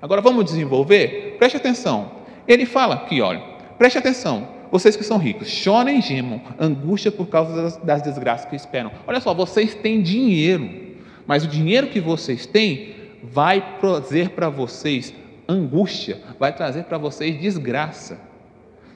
Agora 0.00 0.20
vamos 0.20 0.44
desenvolver? 0.44 1.36
Preste 1.38 1.56
atenção. 1.56 2.12
Ele 2.46 2.64
fala 2.64 2.94
aqui, 2.94 3.20
olha, 3.20 3.42
preste 3.76 3.98
atenção. 3.98 4.48
Vocês 4.70 4.96
que 4.96 5.04
são 5.04 5.18
ricos, 5.18 5.48
chorem 5.48 5.98
e 5.98 6.00
gemam, 6.00 6.40
angústia 6.58 7.12
por 7.12 7.26
causa 7.26 7.62
das, 7.62 7.76
das 7.76 8.02
desgraças 8.02 8.48
que 8.48 8.56
esperam. 8.56 8.90
Olha 9.06 9.20
só, 9.20 9.34
vocês 9.34 9.74
têm 9.74 10.00
dinheiro, 10.00 10.91
mas 11.26 11.44
o 11.44 11.48
dinheiro 11.48 11.88
que 11.88 12.00
vocês 12.00 12.46
têm 12.46 12.94
vai 13.22 13.78
trazer 13.80 14.30
para 14.30 14.48
vocês 14.48 15.14
angústia, 15.48 16.20
vai 16.38 16.52
trazer 16.54 16.84
para 16.84 16.98
vocês 16.98 17.40
desgraça. 17.40 18.20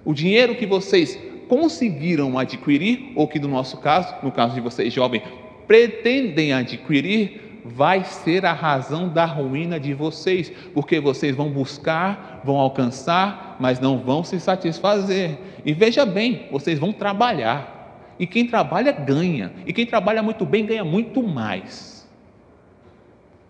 O 0.04 0.14
dinheiro 0.14 0.54
que 0.54 0.66
vocês 0.66 1.18
conseguiram 1.48 2.38
adquirir, 2.38 3.12
ou 3.14 3.28
que 3.28 3.38
no 3.38 3.48
nosso 3.48 3.78
caso, 3.78 4.14
no 4.22 4.32
caso 4.32 4.54
de 4.54 4.60
vocês 4.60 4.92
jovens, 4.92 5.22
pretendem 5.66 6.52
adquirir, 6.52 7.60
vai 7.64 8.04
ser 8.04 8.44
a 8.46 8.52
razão 8.52 9.08
da 9.08 9.24
ruína 9.24 9.80
de 9.80 9.92
vocês, 9.92 10.52
porque 10.72 11.00
vocês 11.00 11.34
vão 11.34 11.50
buscar, 11.50 12.40
vão 12.44 12.56
alcançar, 12.56 13.56
mas 13.58 13.80
não 13.80 13.98
vão 13.98 14.22
se 14.22 14.38
satisfazer. 14.38 15.36
E 15.64 15.72
veja 15.72 16.06
bem, 16.06 16.46
vocês 16.50 16.78
vão 16.78 16.92
trabalhar. 16.92 18.14
E 18.18 18.26
quem 18.26 18.46
trabalha 18.46 18.92
ganha, 18.92 19.52
e 19.66 19.72
quem 19.72 19.84
trabalha 19.84 20.22
muito 20.22 20.46
bem 20.46 20.64
ganha 20.64 20.84
muito 20.84 21.22
mais. 21.22 21.95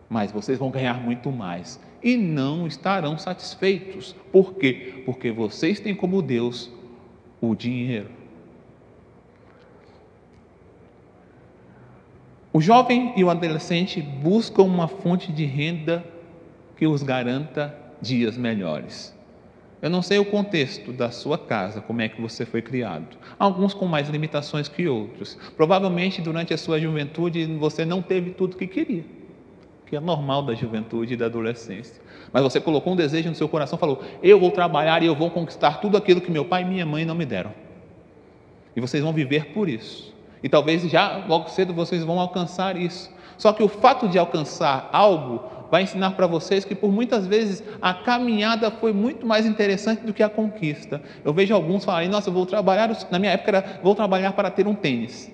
Mas 0.08 0.30
vocês 0.30 0.58
vão 0.58 0.70
ganhar 0.70 1.02
muito 1.02 1.30
mais 1.32 1.80
e 2.02 2.16
não 2.16 2.66
estarão 2.66 3.18
satisfeitos. 3.18 4.14
Por 4.30 4.54
quê? 4.54 5.02
Porque 5.04 5.30
vocês 5.30 5.80
têm 5.80 5.94
como 5.94 6.22
Deus 6.22 6.70
o 7.40 7.54
dinheiro. 7.54 8.10
O 12.52 12.60
jovem 12.60 13.12
e 13.16 13.22
o 13.22 13.28
adolescente 13.28 14.00
buscam 14.00 14.62
uma 14.62 14.88
fonte 14.88 15.30
de 15.30 15.44
renda 15.44 16.02
que 16.76 16.86
os 16.86 17.02
garanta 17.02 17.76
dias 18.00 18.36
melhores. 18.36 19.14
Eu 19.82 19.90
não 19.90 20.00
sei 20.00 20.18
o 20.18 20.24
contexto 20.24 20.90
da 20.90 21.10
sua 21.10 21.36
casa, 21.36 21.82
como 21.82 22.00
é 22.00 22.08
que 22.08 22.20
você 22.20 22.46
foi 22.46 22.62
criado. 22.62 23.18
Alguns 23.38 23.74
com 23.74 23.84
mais 23.84 24.08
limitações 24.08 24.68
que 24.68 24.88
outros. 24.88 25.36
Provavelmente 25.54 26.22
durante 26.22 26.54
a 26.54 26.56
sua 26.56 26.80
juventude 26.80 27.44
você 27.56 27.84
não 27.84 28.00
teve 28.00 28.30
tudo 28.30 28.54
o 28.54 28.56
que 28.56 28.66
queria, 28.66 29.04
que 29.86 29.96
é 29.96 30.00
normal 30.00 30.42
da 30.42 30.54
juventude 30.54 31.14
e 31.14 31.16
da 31.16 31.26
adolescência. 31.26 32.02
Mas 32.32 32.42
você 32.42 32.60
colocou 32.60 32.92
um 32.92 32.96
desejo 32.96 33.28
no 33.28 33.34
seu 33.34 33.48
coração, 33.48 33.78
falou: 33.78 34.02
"Eu 34.22 34.38
vou 34.38 34.50
trabalhar 34.50 35.02
e 35.02 35.06
eu 35.06 35.14
vou 35.14 35.30
conquistar 35.30 35.80
tudo 35.80 35.96
aquilo 35.96 36.20
que 36.20 36.30
meu 36.30 36.44
pai 36.44 36.62
e 36.62 36.64
minha 36.64 36.84
mãe 36.84 37.04
não 37.04 37.14
me 37.14 37.24
deram". 37.24 37.52
E 38.74 38.80
vocês 38.80 39.02
vão 39.02 39.12
viver 39.12 39.52
por 39.52 39.68
isso. 39.68 40.14
E 40.42 40.48
talvez 40.48 40.82
já 40.82 41.24
logo 41.26 41.48
cedo 41.48 41.72
vocês 41.72 42.04
vão 42.04 42.20
alcançar 42.20 42.76
isso. 42.76 43.10
Só 43.38 43.52
que 43.52 43.62
o 43.62 43.68
fato 43.68 44.08
de 44.08 44.18
alcançar 44.18 44.88
algo 44.92 45.42
vai 45.70 45.82
ensinar 45.82 46.12
para 46.12 46.26
vocês 46.26 46.64
que 46.64 46.74
por 46.74 46.90
muitas 46.90 47.26
vezes 47.26 47.62
a 47.80 47.92
caminhada 47.92 48.70
foi 48.70 48.92
muito 48.92 49.26
mais 49.26 49.46
interessante 49.46 50.04
do 50.04 50.12
que 50.12 50.22
a 50.22 50.28
conquista. 50.28 51.02
Eu 51.24 51.32
vejo 51.32 51.54
alguns 51.54 51.84
falarem: 51.84 52.08
"Nossa, 52.08 52.28
eu 52.28 52.34
vou 52.34 52.44
trabalhar, 52.44 52.90
na 53.10 53.18
minha 53.18 53.32
época 53.32 53.50
era, 53.50 53.80
vou 53.82 53.94
trabalhar 53.94 54.32
para 54.32 54.50
ter 54.50 54.66
um 54.66 54.74
tênis". 54.74 55.30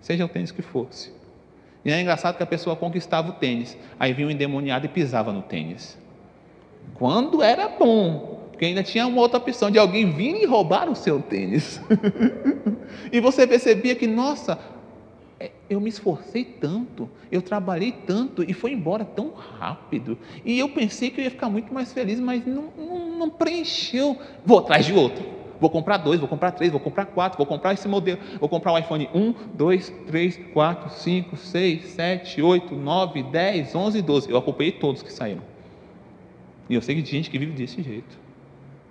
Seja 0.00 0.24
o 0.24 0.28
tênis 0.28 0.50
que 0.50 0.62
fosse. 0.62 1.12
E 1.84 1.90
é 1.90 2.00
engraçado 2.00 2.36
que 2.36 2.42
a 2.42 2.46
pessoa 2.46 2.74
conquistava 2.74 3.30
o 3.30 3.32
tênis, 3.32 3.76
aí 4.00 4.12
vinha 4.12 4.28
um 4.28 4.30
endemoniado 4.30 4.86
e 4.86 4.88
pisava 4.88 5.32
no 5.32 5.42
tênis. 5.42 5.98
Quando 6.94 7.42
era 7.42 7.68
bom, 7.68 8.48
porque 8.50 8.64
ainda 8.64 8.82
tinha 8.82 9.06
uma 9.06 9.20
outra 9.20 9.38
opção 9.38 9.70
de 9.70 9.78
alguém 9.78 10.10
vir 10.10 10.42
e 10.42 10.46
roubar 10.46 10.88
o 10.88 10.94
seu 10.94 11.20
tênis. 11.20 11.80
e 13.12 13.20
você 13.20 13.46
percebia 13.46 13.94
que, 13.94 14.06
nossa, 14.06 14.58
é, 15.38 15.50
eu 15.68 15.80
me 15.80 15.88
esforcei 15.88 16.44
tanto, 16.44 17.10
eu 17.30 17.42
trabalhei 17.42 17.92
tanto 18.06 18.48
e 18.48 18.54
foi 18.54 18.72
embora 18.72 19.04
tão 19.04 19.32
rápido. 19.32 20.16
E 20.44 20.58
eu 20.58 20.68
pensei 20.68 21.10
que 21.10 21.20
eu 21.20 21.24
ia 21.24 21.30
ficar 21.30 21.50
muito 21.50 21.74
mais 21.74 21.92
feliz, 21.92 22.20
mas 22.20 22.46
não, 22.46 22.68
não, 22.78 23.18
não 23.18 23.30
preencheu. 23.30 24.16
Vou 24.46 24.60
atrás 24.60 24.86
de 24.86 24.92
outro. 24.94 25.33
Vou 25.64 25.70
comprar 25.70 25.96
dois, 25.96 26.20
vou 26.20 26.28
comprar 26.28 26.50
três, 26.50 26.70
vou 26.70 26.78
comprar 26.78 27.06
quatro, 27.06 27.38
vou 27.38 27.46
comprar 27.46 27.72
esse 27.72 27.88
modelo, 27.88 28.20
vou 28.38 28.50
comprar 28.50 28.72
o 28.72 28.78
iPhone 28.78 29.08
1, 29.14 29.34
2, 29.54 29.94
3, 30.06 30.40
4, 30.52 30.90
5, 30.90 31.36
6, 31.38 31.84
7, 31.86 32.42
8, 32.42 32.74
9, 32.74 33.22
10, 33.22 33.74
11, 33.74 34.02
12. 34.02 34.30
Eu 34.30 34.36
acompanhei 34.36 34.72
todos 34.72 35.02
que 35.02 35.10
saíram. 35.10 35.40
E 36.68 36.74
eu 36.74 36.82
sei 36.82 36.94
que 36.96 37.02
tem 37.02 37.12
gente 37.12 37.30
que 37.30 37.38
vive 37.38 37.52
desse 37.52 37.82
jeito. 37.82 38.18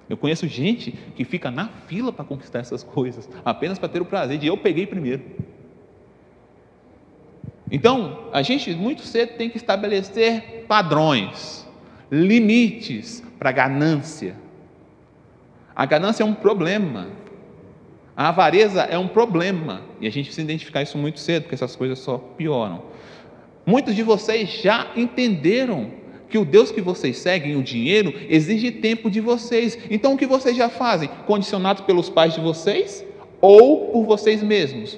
Eu 0.09 0.17
conheço 0.17 0.47
gente 0.47 0.91
que 1.15 1.23
fica 1.23 1.51
na 1.51 1.67
fila 1.85 2.11
para 2.11 2.25
conquistar 2.25 2.57
essas 2.57 2.81
coisas, 2.81 3.29
apenas 3.45 3.77
para 3.77 3.89
ter 3.89 4.01
o 4.01 4.05
prazer 4.05 4.39
de 4.39 4.47
eu 4.47 4.57
peguei 4.57 4.87
primeiro. 4.87 5.21
Então, 7.69 8.31
a 8.33 8.41
gente 8.41 8.73
muito 8.73 9.03
cedo 9.03 9.37
tem 9.37 9.47
que 9.47 9.57
estabelecer 9.57 10.65
padrões, 10.67 11.69
limites 12.09 13.23
para 13.37 13.51
ganância. 13.51 14.41
A 15.75 15.85
ganância 15.85 16.23
é 16.23 16.25
um 16.25 16.33
problema. 16.33 17.07
A 18.15 18.29
avareza 18.29 18.81
é 18.83 18.97
um 18.97 19.07
problema. 19.07 19.81
E 19.99 20.07
a 20.07 20.11
gente 20.11 20.25
precisa 20.25 20.45
identificar 20.45 20.81
isso 20.81 20.97
muito 20.97 21.19
cedo, 21.19 21.43
porque 21.43 21.55
essas 21.55 21.75
coisas 21.75 21.99
só 21.99 22.17
pioram. 22.17 22.83
Muitos 23.65 23.95
de 23.95 24.03
vocês 24.03 24.49
já 24.49 24.91
entenderam 24.95 25.91
que 26.29 26.37
o 26.37 26.45
Deus 26.45 26.71
que 26.71 26.81
vocês 26.81 27.17
seguem, 27.17 27.55
o 27.55 27.63
dinheiro, 27.63 28.13
exige 28.27 28.71
tempo 28.71 29.09
de 29.09 29.21
vocês. 29.21 29.77
Então 29.89 30.13
o 30.13 30.17
que 30.17 30.25
vocês 30.25 30.55
já 30.55 30.69
fazem? 30.69 31.09
Condicionados 31.25 31.83
pelos 31.83 32.09
pais 32.09 32.33
de 32.33 32.41
vocês 32.41 33.05
ou 33.39 33.91
por 33.91 34.05
vocês 34.05 34.43
mesmos? 34.43 34.97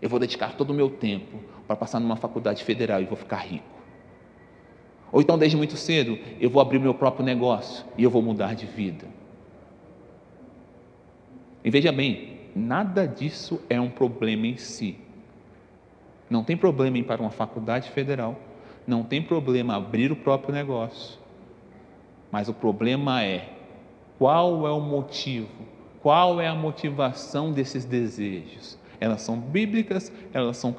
Eu 0.00 0.08
vou 0.08 0.18
dedicar 0.18 0.54
todo 0.54 0.70
o 0.70 0.74
meu 0.74 0.90
tempo 0.90 1.38
para 1.66 1.76
passar 1.76 2.00
numa 2.00 2.16
faculdade 2.16 2.64
federal 2.64 3.00
e 3.00 3.04
vou 3.04 3.16
ficar 3.16 3.38
rico. 3.38 3.64
Ou 5.12 5.20
então, 5.20 5.38
desde 5.38 5.56
muito 5.56 5.76
cedo, 5.76 6.18
eu 6.40 6.50
vou 6.50 6.60
abrir 6.60 6.78
meu 6.78 6.94
próprio 6.94 7.24
negócio 7.24 7.84
e 7.96 8.04
eu 8.04 8.10
vou 8.10 8.22
mudar 8.22 8.54
de 8.54 8.66
vida. 8.66 9.06
E 11.66 11.70
veja 11.70 11.92
bem, 11.92 12.38
nada 12.54 13.06
disso 13.06 13.60
é 13.68 13.78
um 13.78 13.90
problema 13.90 14.46
em 14.46 14.56
si. 14.56 14.96
Não 16.30 16.42
tem 16.42 16.56
problema 16.56 16.96
em 16.96 17.00
ir 17.00 17.04
para 17.04 17.20
uma 17.20 17.30
faculdade 17.30 17.90
federal 17.90 18.40
não 18.86 19.02
tem 19.02 19.20
problema 19.20 19.74
abrir 19.74 20.12
o 20.12 20.16
próprio 20.16 20.54
negócio, 20.54 21.18
mas 22.30 22.48
o 22.48 22.54
problema 22.54 23.22
é 23.22 23.48
qual 24.18 24.66
é 24.66 24.70
o 24.70 24.80
motivo, 24.80 25.66
qual 26.00 26.40
é 26.40 26.46
a 26.46 26.54
motivação 26.54 27.52
desses 27.52 27.84
desejos. 27.84 28.78
Elas 29.00 29.22
são 29.22 29.38
bíblicas, 29.38 30.12
elas 30.32 30.56
são, 30.56 30.74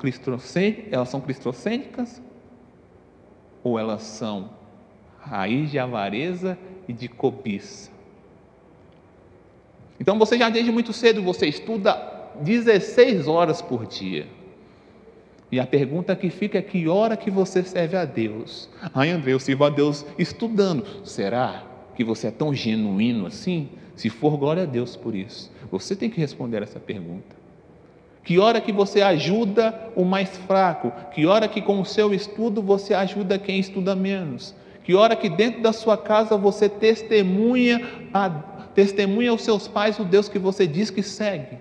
elas 0.92 1.10
são 1.10 1.22
cristocêntricas 1.22 2.22
ou 3.64 3.78
elas 3.78 4.04
são 4.04 4.50
raiz 5.20 5.70
de 5.70 5.78
avareza 5.78 6.58
e 6.88 6.94
de 6.94 7.08
cobiça? 7.08 7.92
Então 10.00 10.18
você 10.18 10.38
já 10.38 10.50
desde 10.50 10.72
muito 10.72 10.94
cedo 10.94 11.22
você 11.22 11.48
estuda 11.48 11.96
16 12.42 13.28
horas 13.28 13.62
por 13.62 13.86
dia. 13.86 14.28
E 15.52 15.60
a 15.60 15.66
pergunta 15.66 16.16
que 16.16 16.30
fica 16.30 16.58
é 16.58 16.62
que 16.62 16.88
hora 16.88 17.16
que 17.16 17.32
você 17.32 17.64
serve 17.64 17.96
a 17.96 18.04
Deus? 18.04 18.70
Ai, 18.94 19.12
André, 19.12 19.32
eu 19.34 19.40
sirvo 19.40 19.64
a 19.64 19.70
Deus 19.70 20.06
estudando. 20.20 20.86
Será 21.06 21.64
que 21.96 22.04
você 22.04 22.28
é 22.28 22.32
tão 22.32 22.54
genuíno 22.54 23.26
assim? 23.26 23.70
Se 23.96 24.10
for, 24.10 24.38
glória 24.38 24.64
a 24.64 24.66
Deus 24.66 24.96
por 24.96 25.16
isso. 25.16 25.52
Você 25.72 25.96
tem 25.96 26.10
que 26.10 26.20
responder 26.20 26.62
essa 26.62 26.80
pergunta. 26.80 27.36
Que 28.24 28.38
hora 28.40 28.60
que 28.60 28.74
você 28.74 29.02
ajuda 29.02 29.74
o 29.96 30.04
mais 30.04 30.30
fraco? 30.40 30.92
Que 31.14 31.26
hora 31.26 31.48
que 31.48 31.62
com 31.62 31.80
o 31.80 31.86
seu 31.86 32.14
estudo 32.14 32.62
você 32.62 32.94
ajuda 32.94 33.40
quem 33.40 33.58
estuda 33.58 33.96
menos? 33.96 34.54
Que 34.84 34.94
hora 34.94 35.16
que 35.16 35.30
dentro 35.30 35.62
da 35.62 35.72
sua 35.72 35.98
casa 35.98 36.36
você 36.36 36.68
testemunha, 36.68 37.82
a, 38.14 38.30
testemunha 38.78 39.32
aos 39.32 39.42
seus 39.42 39.68
pais 39.68 39.98
o 39.98 40.04
Deus 40.04 40.30
que 40.30 40.38
você 40.38 40.68
diz 40.68 40.92
que 40.92 41.02
segue? 41.02 41.58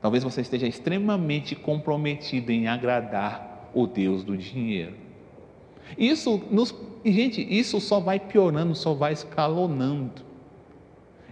Talvez 0.00 0.24
você 0.24 0.40
esteja 0.40 0.66
extremamente 0.66 1.54
comprometido 1.54 2.50
em 2.50 2.68
agradar 2.68 3.68
o 3.74 3.86
Deus 3.86 4.24
do 4.24 4.34
dinheiro. 4.34 4.94
Isso 5.98 6.42
nos, 6.50 6.74
gente, 7.04 7.46
isso 7.46 7.78
só 7.82 8.00
vai 8.00 8.18
piorando, 8.18 8.74
só 8.74 8.94
vai 8.94 9.12
escalonando. 9.12 10.22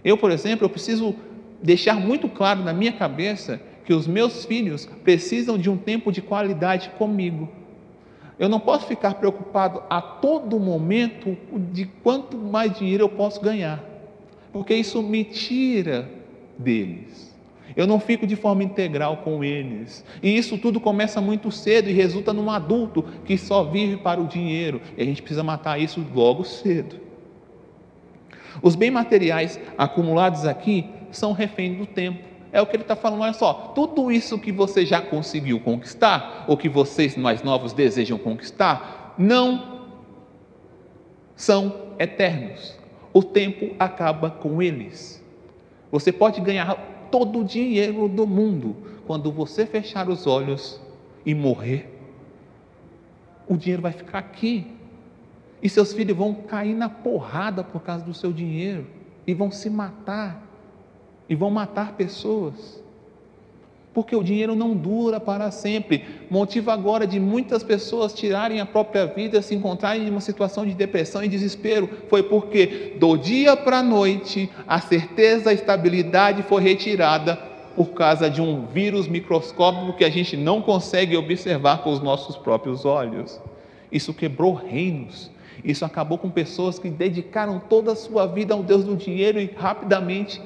Eu, 0.03 0.15
por 0.19 0.29
exemplo, 0.29 0.65
eu 0.65 0.69
preciso 0.69 1.15
deixar 1.63 1.95
muito 1.95 2.29
claro 2.29 2.63
na 2.63 2.71
minha 2.71 2.91
cabeça 2.91 3.59
que 3.83 3.91
os 3.91 4.05
meus 4.05 4.45
filhos 4.45 4.85
precisam 5.03 5.57
de 5.57 5.67
um 5.67 5.77
tempo 5.77 6.11
de 6.11 6.21
qualidade 6.21 6.91
comigo. 6.91 7.49
Eu 8.37 8.47
não 8.47 8.59
posso 8.59 8.85
ficar 8.85 9.15
preocupado 9.15 9.81
a 9.89 9.99
todo 9.99 10.59
momento 10.59 11.35
de 11.71 11.85
quanto 12.03 12.37
mais 12.37 12.77
dinheiro 12.77 13.05
eu 13.05 13.09
posso 13.09 13.41
ganhar, 13.41 13.83
porque 14.51 14.73
isso 14.73 15.01
me 15.01 15.23
tira 15.23 16.09
deles. 16.57 17.29
Eu 17.75 17.85
não 17.85 17.99
fico 17.99 18.25
de 18.25 18.35
forma 18.35 18.63
integral 18.63 19.17
com 19.17 19.43
eles. 19.43 20.03
E 20.21 20.35
isso 20.35 20.57
tudo 20.57 20.79
começa 20.79 21.21
muito 21.21 21.51
cedo 21.51 21.89
e 21.89 21.93
resulta 21.93 22.33
num 22.33 22.49
adulto 22.49 23.03
que 23.23 23.37
só 23.37 23.63
vive 23.63 23.97
para 23.97 24.19
o 24.19 24.27
dinheiro. 24.27 24.81
E 24.97 25.01
a 25.01 25.05
gente 25.05 25.21
precisa 25.21 25.43
matar 25.43 25.79
isso 25.79 26.05
logo 26.13 26.43
cedo. 26.43 26.99
Os 28.61 28.75
bens 28.75 28.91
materiais 28.91 29.59
acumulados 29.77 30.45
aqui 30.45 30.89
são 31.11 31.31
reféns 31.31 31.77
do 31.77 31.85
tempo. 31.85 32.19
É 32.51 32.61
o 32.61 32.65
que 32.65 32.75
ele 32.75 32.83
está 32.83 32.95
falando, 32.95 33.21
olha 33.21 33.33
só, 33.33 33.53
tudo 33.75 34.11
isso 34.11 34.39
que 34.39 34.51
você 34.51 34.83
já 34.83 34.99
conseguiu 34.99 35.59
conquistar, 35.59 36.45
ou 36.47 36.57
que 36.57 36.67
vocês 36.67 37.15
mais 37.15 37.43
novos 37.43 37.73
desejam 37.73 38.17
conquistar, 38.17 39.13
não 39.19 39.85
são 41.35 41.93
eternos. 41.99 42.78
O 43.19 43.21
tempo 43.21 43.75
acaba 43.77 44.31
com 44.31 44.61
eles. 44.61 45.21
Você 45.91 46.09
pode 46.09 46.39
ganhar 46.39 46.73
todo 47.11 47.39
o 47.39 47.43
dinheiro 47.43 48.07
do 48.07 48.25
mundo. 48.25 48.77
Quando 49.05 49.29
você 49.29 49.65
fechar 49.65 50.07
os 50.07 50.25
olhos 50.25 50.79
e 51.25 51.35
morrer, 51.35 51.99
o 53.45 53.57
dinheiro 53.57 53.81
vai 53.81 53.91
ficar 53.91 54.19
aqui. 54.19 54.71
E 55.61 55.67
seus 55.67 55.91
filhos 55.91 56.15
vão 56.15 56.33
cair 56.33 56.73
na 56.73 56.87
porrada 56.87 57.61
por 57.61 57.81
causa 57.81 58.05
do 58.05 58.13
seu 58.13 58.31
dinheiro. 58.31 58.87
E 59.27 59.33
vão 59.33 59.51
se 59.51 59.69
matar. 59.69 60.41
E 61.27 61.35
vão 61.35 61.51
matar 61.51 61.97
pessoas. 61.97 62.81
Porque 63.99 64.15
o 64.15 64.23
dinheiro 64.23 64.55
não 64.55 64.73
dura 64.73 65.19
para 65.19 65.51
sempre. 65.51 66.05
Motivo 66.29 66.71
agora 66.71 67.05
de 67.05 67.19
muitas 67.19 67.63
pessoas 67.63 68.13
tirarem 68.13 68.61
a 68.61 68.65
própria 68.65 69.05
vida, 69.05 69.41
se 69.41 69.53
encontrarem 69.53 70.07
em 70.07 70.09
uma 70.09 70.21
situação 70.21 70.65
de 70.65 70.73
depressão 70.73 71.21
e 71.21 71.27
desespero, 71.27 71.89
foi 72.07 72.23
porque 72.23 72.95
do 72.97 73.17
dia 73.17 73.57
para 73.57 73.79
a 73.79 73.83
noite 73.83 74.49
a 74.65 74.79
certeza, 74.79 75.49
a 75.49 75.53
estabilidade 75.53 76.43
foi 76.43 76.61
retirada 76.61 77.35
por 77.75 77.87
causa 77.87 78.29
de 78.29 78.41
um 78.41 78.67
vírus 78.67 79.05
microscópico 79.05 79.97
que 79.97 80.05
a 80.05 80.09
gente 80.09 80.37
não 80.37 80.61
consegue 80.61 81.17
observar 81.17 81.83
com 81.83 81.91
os 81.91 81.99
nossos 82.01 82.37
próprios 82.37 82.85
olhos. 82.85 83.37
Isso 83.91 84.13
quebrou 84.13 84.53
reinos. 84.53 85.29
Isso 85.61 85.83
acabou 85.83 86.17
com 86.17 86.29
pessoas 86.29 86.79
que 86.79 86.89
dedicaram 86.89 87.59
toda 87.59 87.91
a 87.91 87.97
sua 87.97 88.25
vida 88.25 88.53
ao 88.53 88.63
Deus 88.63 88.85
do 88.85 88.95
dinheiro 88.95 89.41
e 89.41 89.51
rapidamente 89.57 90.41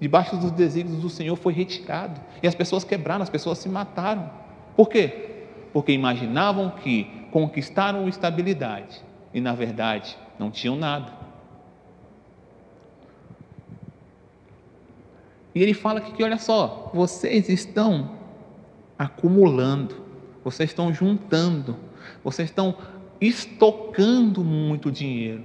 debaixo 0.00 0.36
dos 0.36 0.50
desígnios 0.50 1.00
do 1.00 1.08
Senhor 1.08 1.36
foi 1.36 1.52
retirado. 1.52 2.20
E 2.42 2.46
as 2.46 2.54
pessoas 2.54 2.84
quebraram, 2.84 3.22
as 3.22 3.30
pessoas 3.30 3.58
se 3.58 3.68
mataram. 3.68 4.30
Por 4.76 4.88
quê? 4.88 5.46
Porque 5.72 5.92
imaginavam 5.92 6.70
que 6.70 7.04
conquistaram 7.30 8.08
estabilidade 8.08 9.02
e, 9.32 9.40
na 9.40 9.54
verdade, 9.54 10.16
não 10.38 10.50
tinham 10.50 10.76
nada. 10.76 11.12
E 15.54 15.62
ele 15.62 15.74
fala 15.74 16.00
que, 16.00 16.22
olha 16.22 16.38
só, 16.38 16.90
vocês 16.92 17.48
estão 17.48 18.10
acumulando, 18.98 20.02
vocês 20.42 20.70
estão 20.70 20.92
juntando, 20.92 21.76
vocês 22.24 22.48
estão 22.48 22.76
estocando 23.20 24.42
muito 24.42 24.90
dinheiro. 24.90 25.44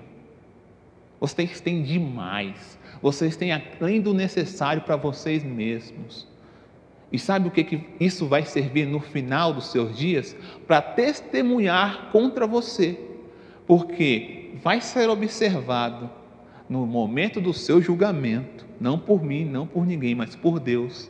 Vocês 1.20 1.62
têm 1.62 1.84
demais. 1.84 2.79
Vocês 3.02 3.36
têm 3.36 3.52
além 3.52 4.02
do 4.02 4.14
necessário 4.14 4.82
para 4.82 4.96
vocês 4.96 5.44
mesmos. 5.44 6.28
E 7.12 7.18
sabe 7.18 7.48
o 7.48 7.52
que, 7.52 7.64
que 7.64 7.84
isso 8.00 8.28
vai 8.28 8.46
servir 8.46 8.86
no 8.86 9.00
final 9.00 9.54
dos 9.54 9.72
seus 9.72 9.98
dias? 9.98 10.36
Para 10.68 10.82
testemunhar 10.82 12.10
contra 12.12 12.46
você, 12.46 13.00
porque 13.66 14.52
vai 14.62 14.80
ser 14.82 15.10
observado 15.10 16.10
no 16.68 16.86
momento 16.86 17.42
do 17.42 17.54
seu 17.54 17.82
julgamento, 17.82 18.66
não 18.80 19.00
por 19.00 19.24
mim, 19.24 19.44
não 19.44 19.66
por 19.66 19.88
ninguém, 19.88 20.14
mas 20.14 20.36
por 20.36 20.60
Deus, 20.60 21.10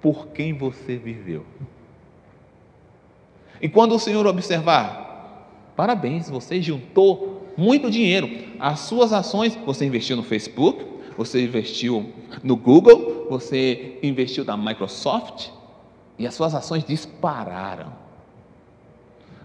por 0.00 0.28
quem 0.28 0.52
você 0.52 0.96
viveu. 0.96 1.44
E 3.60 3.68
quando 3.68 3.94
o 3.94 3.98
Senhor 3.98 4.26
observar, 4.26 5.72
parabéns, 5.76 6.30
você 6.30 6.62
juntou 6.62 7.52
muito 7.56 7.90
dinheiro. 7.90 8.30
As 8.58 8.80
suas 8.80 9.12
ações, 9.12 9.58
você 9.66 9.84
investiu 9.84 10.16
no 10.16 10.22
Facebook, 10.22 10.89
você 11.16 11.44
investiu 11.44 12.12
no 12.42 12.56
Google, 12.56 13.26
você 13.28 13.98
investiu 14.02 14.44
na 14.44 14.56
Microsoft 14.56 15.48
e 16.18 16.26
as 16.26 16.34
suas 16.34 16.54
ações 16.54 16.84
dispararam. 16.84 17.92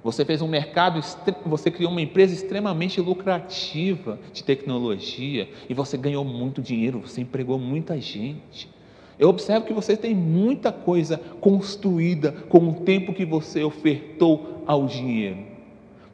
Você 0.04 0.24
fez 0.24 0.40
um 0.40 0.48
mercado, 0.48 1.02
você 1.46 1.72
criou 1.72 1.92
uma 1.92 2.02
empresa 2.02 2.32
extremamente 2.32 3.02
lucrativa 3.02 4.20
de 4.32 4.44
tecnologia 4.44 5.50
e 5.68 5.74
você 5.74 5.98
ganhou 5.98 6.24
muito 6.24 6.62
dinheiro, 6.62 7.00
você 7.00 7.22
empregou 7.22 7.58
muita 7.58 8.00
gente. 8.00 8.70
Eu 9.18 9.30
observo 9.30 9.66
que 9.66 9.74
você 9.74 9.98
tem 9.98 10.14
muita 10.14 10.72
coisa 10.72 11.18
construída 11.42 12.32
com 12.50 12.70
o 12.70 12.74
tempo 12.82 13.14
que 13.14 13.26
você 13.26 13.64
ofertou 13.64 14.62
ao 14.68 14.86
dinheiro. 14.86 15.40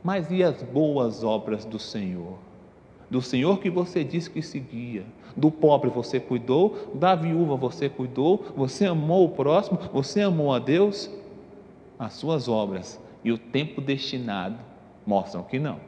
Mas 0.03 0.31
e 0.31 0.41
as 0.41 0.63
boas 0.63 1.23
obras 1.23 1.65
do 1.65 1.77
Senhor? 1.77 2.37
Do 3.09 3.21
Senhor 3.21 3.59
que 3.59 3.69
você 3.69 4.03
disse 4.03 4.29
que 4.29 4.41
seguia, 4.41 5.03
do 5.35 5.51
pobre 5.51 5.89
você 5.89 6.19
cuidou, 6.19 6.91
da 6.93 7.15
viúva 7.15 7.55
você 7.55 7.89
cuidou, 7.89 8.45
você 8.55 8.85
amou 8.85 9.25
o 9.25 9.29
próximo, 9.29 9.79
você 9.93 10.21
amou 10.21 10.53
a 10.53 10.59
Deus. 10.59 11.09
As 11.97 12.13
suas 12.13 12.47
obras 12.47 12.99
e 13.23 13.31
o 13.31 13.37
tempo 13.37 13.79
destinado 13.79 14.57
mostram 15.05 15.43
que 15.43 15.59
não. 15.59 15.79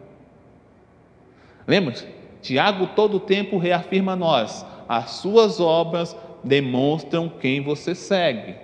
Lembra? 1.67 1.95
Tiago 2.41 2.87
todo 2.87 3.17
o 3.17 3.19
tempo 3.19 3.57
reafirma 3.57 4.13
a 4.13 4.17
nós: 4.17 4.65
as 4.87 5.11
suas 5.11 5.59
obras 5.59 6.15
demonstram 6.43 7.29
quem 7.29 7.61
você 7.61 7.95
segue, 7.95 8.55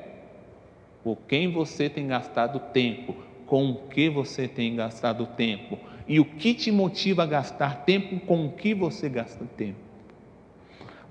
por 1.03 1.17
quem 1.27 1.51
você 1.51 1.89
tem 1.89 2.07
gastado 2.07 2.59
tempo, 2.73 3.15
com 3.45 3.71
o 3.71 3.75
que 3.87 4.09
você 4.09 4.47
tem 4.47 4.75
gastado 4.75 5.25
tempo 5.25 5.79
e 6.07 6.19
o 6.19 6.25
que 6.25 6.53
te 6.53 6.71
motiva 6.71 7.23
a 7.23 7.25
gastar 7.25 7.85
tempo 7.85 8.19
com 8.25 8.47
o 8.47 8.51
que 8.51 8.73
você 8.73 9.07
gasta 9.07 9.45
tempo. 9.57 9.88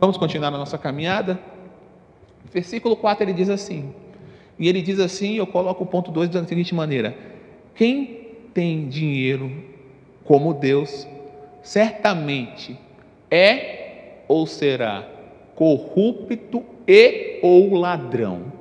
Vamos 0.01 0.17
continuar 0.17 0.53
na 0.53 0.59
nossa 0.59 0.79
caminhada? 0.79 1.41
Versículo 2.53 2.97
4 2.97 3.25
ele 3.25 3.33
diz 3.33 3.51
assim, 3.51 3.93
e 4.57 4.69
ele 4.69 4.81
diz 4.81 5.01
assim, 5.01 5.35
eu 5.35 5.47
coloco 5.47 5.83
o 5.83 5.87
ponto 5.87 6.13
2 6.13 6.29
da 6.29 6.45
seguinte 6.45 6.75
maneira: 6.75 7.17
Quem 7.75 8.29
tem 8.55 8.89
dinheiro 8.89 9.51
como 10.25 10.55
Deus, 10.55 11.07
certamente 11.63 12.79
é 13.31 14.23
ou 14.29 14.47
será 14.47 15.09
corrupto 15.55 16.63
e 16.87 17.41
ou 17.43 17.75
ladrão. 17.75 18.53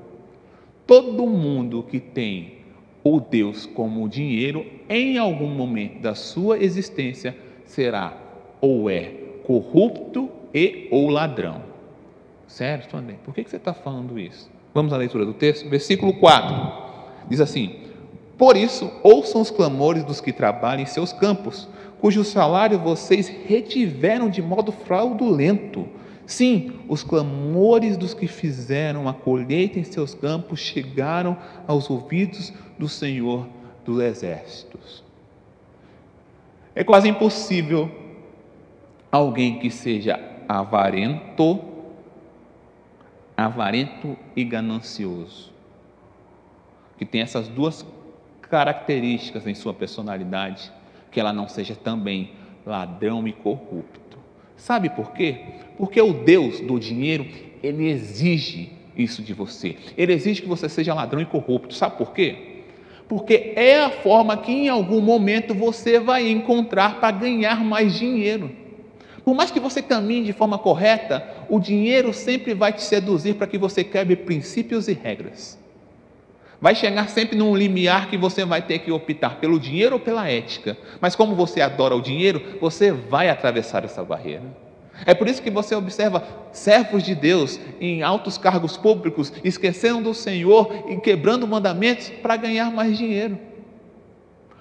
Todo 0.88 1.28
mundo 1.28 1.84
que 1.84 2.00
tem 2.00 2.54
o 3.04 3.19
Deus 3.19 3.65
como 3.65 4.10
dinheiro, 4.10 4.65
em 4.89 5.17
algum 5.17 5.47
momento 5.47 6.00
da 6.00 6.15
sua 6.15 6.58
existência, 6.58 7.36
será 7.65 8.17
ou 8.60 8.89
é 8.89 9.12
corrupto 9.45 10.30
e 10.57 10.87
ou 10.89 11.09
ladrão. 11.09 11.61
Certo, 12.47 12.97
André? 12.97 13.15
Por 13.23 13.33
que 13.33 13.43
você 13.43 13.57
está 13.57 13.73
falando 13.73 14.17
isso? 14.17 14.49
Vamos 14.73 14.91
à 14.91 14.97
leitura 14.97 15.25
do 15.25 15.33
texto, 15.33 15.69
versículo 15.69 16.13
4. 16.13 17.27
Diz 17.29 17.39
assim: 17.39 17.81
Por 18.37 18.57
isso, 18.57 18.91
ouçam 19.03 19.41
os 19.41 19.51
clamores 19.51 20.03
dos 20.03 20.19
que 20.19 20.33
trabalham 20.33 20.81
em 20.81 20.85
seus 20.87 21.13
campos, 21.13 21.69
cujo 21.99 22.23
salário 22.23 22.79
vocês 22.79 23.27
retiveram 23.27 24.29
de 24.29 24.41
modo 24.41 24.71
fraudulento. 24.71 25.87
Sim, 26.25 26.73
os 26.89 27.03
clamores 27.03 27.95
dos 27.95 28.13
que 28.13 28.27
fizeram 28.27 29.07
a 29.07 29.13
colheita 29.13 29.79
em 29.79 29.83
seus 29.83 30.13
campos 30.13 30.59
chegaram 30.59 31.37
aos 31.65 31.89
ouvidos 31.89 32.51
do 32.77 32.89
Senhor 32.89 33.47
dos 33.85 34.01
Exércitos. 34.01 35.03
É 36.75 36.83
quase 36.83 37.07
impossível 37.07 37.89
alguém 39.11 39.59
que 39.59 39.71
seja 39.71 40.19
avarento, 40.47 41.60
avarento 43.36 44.17
e 44.36 44.43
ganancioso, 44.43 45.51
que 46.97 47.05
tem 47.05 47.21
essas 47.21 47.47
duas 47.47 47.86
características 48.41 49.45
em 49.45 49.53
sua 49.53 49.73
personalidade, 49.73 50.71
que 51.12 51.19
ela 51.19 51.33
não 51.33 51.47
seja 51.47 51.75
também 51.75 52.31
ladrão 52.65 53.27
e 53.27 53.33
corrupto. 53.33 54.17
Sabe 54.55 54.89
por 54.89 55.12
quê? 55.12 55.39
Porque 55.77 56.01
o 56.01 56.13
Deus 56.13 56.60
do 56.62 56.79
dinheiro, 56.79 57.27
ele 57.62 57.88
exige 57.88 58.71
isso 58.95 59.21
de 59.21 59.33
você. 59.33 59.77
Ele 59.95 60.13
exige 60.13 60.41
que 60.41 60.47
você 60.47 60.67
seja 60.67 60.93
ladrão 60.93 61.21
e 61.21 61.25
corrupto. 61.25 61.73
Sabe 61.73 61.97
por 61.97 62.12
quê? 62.13 62.63
Porque 63.07 63.53
é 63.55 63.83
a 63.83 63.89
forma 63.89 64.36
que 64.38 64.51
em 64.51 64.69
algum 64.69 64.99
momento 64.99 65.53
você 65.53 65.99
vai 65.99 66.29
encontrar 66.29 66.99
para 66.99 67.12
ganhar 67.12 67.63
mais 67.63 67.97
dinheiro. 67.97 68.51
Por 69.27 69.35
mais 69.35 69.51
que 69.51 69.59
você 69.59 69.81
caminhe 69.81 70.23
de 70.23 70.31
forma 70.31 70.57
correta, 70.57 71.21
o 71.49 71.59
dinheiro 71.59 72.13
sempre 72.13 72.53
vai 72.53 72.71
te 72.71 72.81
seduzir 72.81 73.33
para 73.33 73.45
que 73.45 73.57
você 73.57 73.83
quebre 73.83 74.15
princípios 74.15 74.87
e 74.87 74.93
regras. 74.93 75.59
Vai 76.61 76.73
chegar 76.73 77.09
sempre 77.09 77.37
num 77.37 77.53
limiar 77.53 78.09
que 78.09 78.17
você 78.17 78.45
vai 78.45 78.61
ter 78.61 78.79
que 78.79 78.89
optar 78.89 79.35
pelo 79.41 79.59
dinheiro 79.59 79.95
ou 79.95 79.99
pela 79.99 80.29
ética. 80.29 80.77
Mas 81.01 81.13
como 81.13 81.35
você 81.35 81.59
adora 81.59 81.93
o 81.93 82.01
dinheiro, 82.01 82.41
você 82.61 82.89
vai 82.89 83.27
atravessar 83.27 83.83
essa 83.83 84.01
barreira. 84.01 84.43
É 85.05 85.13
por 85.13 85.27
isso 85.27 85.41
que 85.41 85.51
você 85.51 85.75
observa 85.75 86.23
servos 86.53 87.03
de 87.03 87.13
Deus 87.13 87.59
em 87.81 88.03
altos 88.03 88.37
cargos 88.37 88.77
públicos, 88.77 89.33
esquecendo 89.43 90.03
do 90.03 90.13
Senhor 90.13 90.85
e 90.87 90.95
quebrando 91.01 91.45
mandamentos 91.45 92.09
para 92.21 92.37
ganhar 92.37 92.71
mais 92.71 92.97
dinheiro. 92.97 93.37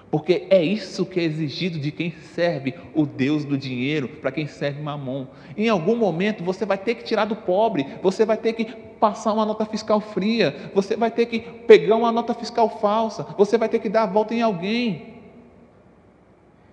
Porque 0.09 0.47
é 0.49 0.63
isso 0.63 1.05
que 1.05 1.19
é 1.19 1.23
exigido 1.23 1.77
de 1.77 1.91
quem 1.91 2.11
serve 2.33 2.73
o 2.93 3.05
Deus 3.05 3.43
do 3.43 3.57
dinheiro, 3.57 4.07
para 4.07 4.31
quem 4.31 4.47
serve 4.47 4.81
Mamon. 4.81 5.27
Em 5.57 5.67
algum 5.67 5.97
momento 5.97 6.43
você 6.43 6.65
vai 6.65 6.77
ter 6.77 6.95
que 6.95 7.03
tirar 7.03 7.25
do 7.25 7.35
pobre, 7.35 7.85
você 8.01 8.25
vai 8.25 8.37
ter 8.37 8.53
que 8.53 8.65
passar 8.99 9.33
uma 9.33 9.45
nota 9.45 9.65
fiscal 9.65 9.99
fria, 9.99 10.71
você 10.73 10.95
vai 10.95 11.11
ter 11.11 11.25
que 11.25 11.39
pegar 11.39 11.97
uma 11.97 12.11
nota 12.11 12.33
fiscal 12.33 12.69
falsa, 12.79 13.27
você 13.37 13.57
vai 13.57 13.67
ter 13.67 13.79
que 13.79 13.89
dar 13.89 14.03
a 14.03 14.07
volta 14.07 14.33
em 14.33 14.41
alguém. 14.41 15.17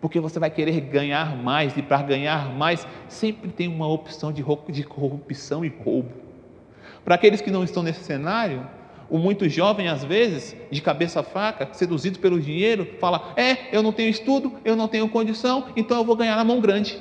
Porque 0.00 0.20
você 0.20 0.38
vai 0.38 0.50
querer 0.50 0.80
ganhar 0.82 1.36
mais, 1.36 1.76
e 1.76 1.82
para 1.82 2.02
ganhar 2.02 2.54
mais, 2.54 2.86
sempre 3.08 3.50
tem 3.50 3.66
uma 3.66 3.88
opção 3.88 4.32
de 4.32 4.44
corrupção 4.84 5.64
e 5.64 5.68
roubo. 5.68 6.12
Para 7.04 7.16
aqueles 7.16 7.40
que 7.40 7.50
não 7.50 7.64
estão 7.64 7.82
nesse 7.82 8.04
cenário, 8.04 8.66
o 9.08 9.18
muito 9.18 9.48
jovem, 9.48 9.88
às 9.88 10.02
vezes, 10.02 10.56
de 10.70 10.80
cabeça 10.80 11.22
fraca, 11.22 11.68
seduzido 11.72 12.18
pelo 12.18 12.40
dinheiro, 12.40 12.86
fala: 12.98 13.32
É, 13.36 13.74
eu 13.76 13.82
não 13.82 13.92
tenho 13.92 14.08
estudo, 14.08 14.52
eu 14.64 14.74
não 14.74 14.88
tenho 14.88 15.08
condição, 15.08 15.66
então 15.76 15.98
eu 15.98 16.04
vou 16.04 16.16
ganhar 16.16 16.36
na 16.36 16.44
mão 16.44 16.60
grande. 16.60 16.98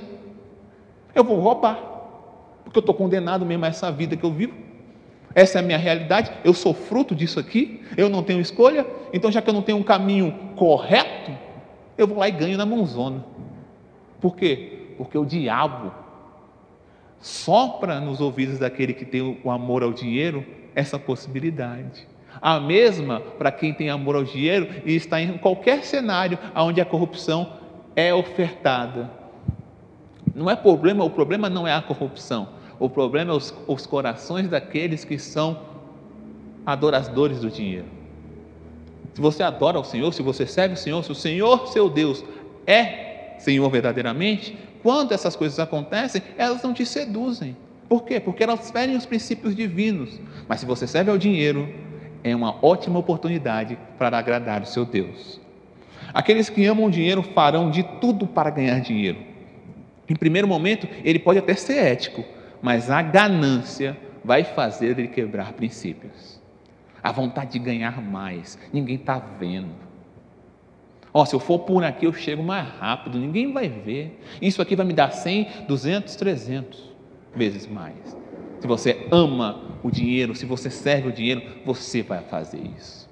Eu 1.16 1.24
vou 1.24 1.40
roubar, 1.40 1.80
porque 2.64 2.78
eu 2.78 2.82
estou 2.82 2.96
condenado 2.96 3.46
mesmo 3.46 3.66
a 3.66 3.68
essa 3.68 3.92
vida 3.92 4.18
que 4.18 4.24
eu 4.24 4.32
vivo. 4.32 4.54
Essa 5.36 5.58
é 5.58 5.62
a 5.62 5.64
minha 5.64 5.78
realidade, 5.78 6.32
eu 6.44 6.54
sou 6.54 6.76
fruto 6.76 7.16
disso 7.16 7.40
aqui, 7.40 7.82
eu 7.98 8.08
não 8.08 8.22
tenho 8.22 8.40
escolha, 8.40 8.86
então 9.12 9.32
já 9.32 9.42
que 9.42 9.50
eu 9.50 9.54
não 9.54 9.64
tenho 9.64 9.80
um 9.80 9.84
caminho 9.84 10.32
correto, 10.56 11.32
eu 11.98 12.08
vou 12.08 12.20
lá 12.20 12.28
e 12.28 12.32
ganho 12.32 12.56
na 12.56 12.68
mãozona. 12.68 13.26
Por 14.22 14.36
quê? 14.36 14.94
Porque 14.96 15.18
o 15.18 15.26
diabo 15.26 15.92
sopra 17.20 18.00
nos 18.00 18.22
ouvidos 18.22 18.60
daquele 18.60 18.94
que 18.94 19.06
tem 19.06 19.40
o 19.44 19.50
amor 19.50 19.82
ao 19.82 19.92
dinheiro 19.92 20.46
essa 20.76 20.98
possibilidade. 21.00 22.08
A 22.42 22.60
mesma 22.60 23.20
para 23.20 23.52
quem 23.52 23.74
tem 23.74 23.90
amor 23.90 24.16
ao 24.16 24.24
dinheiro 24.24 24.68
e 24.86 24.96
está 24.96 25.22
em 25.22 25.38
qualquer 25.38 25.84
cenário 25.84 26.38
onde 26.56 26.82
a 26.82 26.86
corrupção 26.86 27.54
é 27.96 28.14
ofertada. 28.14 29.10
Não 30.34 30.50
é 30.50 30.56
problema, 30.56 31.04
o 31.04 31.10
problema 31.10 31.50
não 31.50 31.68
é 31.68 31.74
a 31.74 31.82
corrupção, 31.82 32.50
o 32.80 32.90
problema 32.90 33.32
é 33.32 33.36
os, 33.36 33.54
os 33.68 33.86
corações 33.86 34.48
daqueles 34.48 35.06
que 35.06 35.20
são 35.20 35.60
adoradores 36.66 37.40
do 37.40 37.52
dinheiro. 37.52 37.86
Se 39.14 39.22
você 39.22 39.44
adora 39.44 39.80
o 39.80 39.84
Senhor, 39.84 40.12
se 40.12 40.24
você 40.24 40.48
serve 40.48 40.74
o 40.74 40.78
Senhor, 40.78 41.04
se 41.04 41.12
o 41.12 41.16
Senhor, 41.16 41.68
seu 41.68 41.88
Deus, 41.88 42.26
é 42.66 43.36
Senhor 43.38 43.70
verdadeiramente, 43.70 44.58
quando 44.82 45.12
essas 45.12 45.36
coisas 45.36 45.60
acontecem, 45.60 46.22
elas 46.38 46.64
não 46.64 46.74
te 46.74 46.86
seduzem. 46.86 47.56
Por 47.88 48.04
quê? 48.04 48.20
Porque 48.20 48.44
elas 48.44 48.72
ferem 48.72 48.96
os 48.96 49.06
princípios 49.06 49.56
divinos. 49.56 50.20
Mas 50.48 50.60
se 50.60 50.66
você 50.66 50.88
serve 50.88 51.12
ao 51.12 51.18
dinheiro, 51.18 51.68
é 52.24 52.36
uma 52.36 52.56
ótima 52.66 53.00
oportunidade 53.00 53.78
para 53.98 54.18
agradar 54.18 54.62
o 54.62 54.66
seu 54.66 54.86
Deus. 54.86 55.40
Aqueles 56.14 56.50
que 56.50 56.66
amam 56.66 56.86
o 56.86 56.92
dinheiro 56.92 57.22
farão 57.22 57.70
de 57.70 57.84
tudo 57.84 58.26
para 58.26 58.50
ganhar 58.50 58.80
dinheiro. 58.80 59.20
Em 60.08 60.16
primeiro 60.16 60.48
momento, 60.48 60.88
ele 61.04 61.20
pode 61.20 61.40
até 61.40 61.54
ser 61.56 61.78
ético, 61.78 62.24
mas 62.62 62.90
a 62.90 63.02
ganância 63.02 63.98
vai 64.24 64.44
fazer 64.44 64.98
ele 64.98 65.08
quebrar 65.08 65.54
princípios. 65.54 66.42
A 67.02 67.12
vontade 67.12 67.52
de 67.54 67.60
ganhar 67.60 68.02
mais, 68.02 68.58
ninguém 68.72 68.96
está 68.96 69.18
vendo. 69.18 69.84
Ó, 71.14 71.22
oh, 71.22 71.26
se 71.26 71.36
eu 71.36 71.40
for 71.40 71.60
por 71.60 71.84
aqui, 71.84 72.06
eu 72.06 72.14
chego 72.14 72.42
mais 72.42 72.68
rápido, 72.80 73.20
ninguém 73.20 73.52
vai 73.52 73.70
ver. 73.70 74.20
Isso 74.42 74.62
aqui 74.62 74.76
vai 74.76 74.86
me 74.86 74.94
dar 74.94 75.12
100, 75.12 75.48
200, 75.68 76.16
300 76.16 76.93
vezes 77.36 77.68
mais. 77.68 78.18
Se 78.60 78.68
você 78.68 79.08
ama 79.12 79.62
o 79.84 79.92
dinheiro, 79.92 80.34
se 80.34 80.46
você 80.46 80.70
serve 80.70 81.10
o 81.10 81.12
dinheiro, 81.12 81.42
você 81.66 82.02
vai 82.02 82.22
fazer 82.24 82.62
isso. 82.78 83.10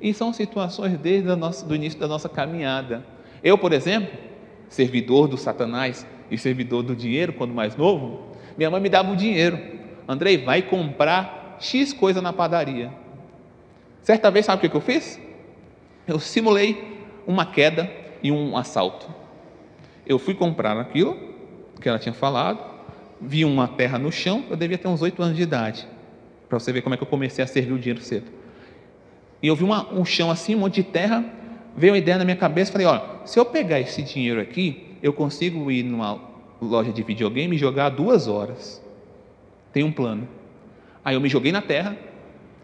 E 0.00 0.12
são 0.12 0.32
situações 0.32 0.98
desde 0.98 1.28
o 1.28 1.36
do 1.36 1.74
início 1.74 1.98
da 1.98 2.08
nossa 2.08 2.28
caminhada. 2.28 3.04
Eu, 3.44 3.56
por 3.58 3.72
exemplo, 3.72 4.12
servidor 4.68 5.28
do 5.28 5.36
Satanás 5.36 6.06
e 6.30 6.38
servidor 6.38 6.82
do 6.82 6.96
dinheiro, 6.96 7.32
quando 7.34 7.52
mais 7.52 7.76
novo, 7.76 8.32
minha 8.56 8.70
mãe 8.70 8.80
me 8.80 8.88
dava 8.88 9.12
o 9.12 9.16
dinheiro. 9.16 9.58
Andrei, 10.08 10.38
vai 10.38 10.62
comprar 10.62 11.56
X 11.60 11.92
coisa 11.92 12.20
na 12.20 12.32
padaria. 12.32 12.92
Certa 14.02 14.30
vez, 14.30 14.46
sabe 14.46 14.66
o 14.66 14.70
que 14.70 14.76
eu 14.76 14.80
fiz? 14.80 15.20
Eu 16.06 16.18
simulei 16.18 16.98
uma 17.26 17.46
queda 17.46 17.88
e 18.22 18.32
um 18.32 18.56
assalto. 18.56 19.08
Eu 20.06 20.18
fui 20.18 20.34
comprar 20.34 20.76
aquilo 20.78 21.16
que 21.80 21.88
ela 21.88 21.98
tinha 21.98 22.12
falado, 22.12 22.71
vi 23.22 23.44
uma 23.44 23.68
terra 23.68 23.98
no 23.98 24.10
chão, 24.10 24.44
eu 24.50 24.56
devia 24.56 24.76
ter 24.76 24.88
uns 24.88 25.00
oito 25.00 25.22
anos 25.22 25.36
de 25.36 25.42
idade, 25.42 25.86
para 26.48 26.58
você 26.58 26.72
ver 26.72 26.82
como 26.82 26.94
é 26.94 26.98
que 26.98 27.02
eu 27.02 27.08
comecei 27.08 27.42
a 27.42 27.46
servir 27.46 27.72
o 27.72 27.78
dinheiro 27.78 28.00
cedo. 28.00 28.30
E 29.40 29.46
eu 29.46 29.56
vi 29.56 29.64
uma, 29.64 29.92
um 29.92 30.04
chão 30.04 30.30
assim, 30.30 30.54
um 30.54 30.58
monte 30.58 30.76
de 30.76 30.84
terra, 30.84 31.24
veio 31.76 31.92
uma 31.92 31.98
ideia 31.98 32.18
na 32.18 32.24
minha 32.24 32.36
cabeça, 32.36 32.72
falei, 32.72 32.86
olha, 32.86 33.02
se 33.24 33.38
eu 33.38 33.44
pegar 33.44 33.80
esse 33.80 34.02
dinheiro 34.02 34.40
aqui, 34.40 34.96
eu 35.02 35.12
consigo 35.12 35.70
ir 35.70 35.82
numa 35.82 36.20
loja 36.60 36.92
de 36.92 37.02
videogame 37.02 37.56
e 37.56 37.58
jogar 37.58 37.88
duas 37.88 38.28
horas. 38.28 38.82
Tem 39.72 39.82
um 39.82 39.90
plano. 39.90 40.28
Aí 41.04 41.14
eu 41.14 41.20
me 41.20 41.28
joguei 41.28 41.50
na 41.50 41.62
terra, 41.62 41.96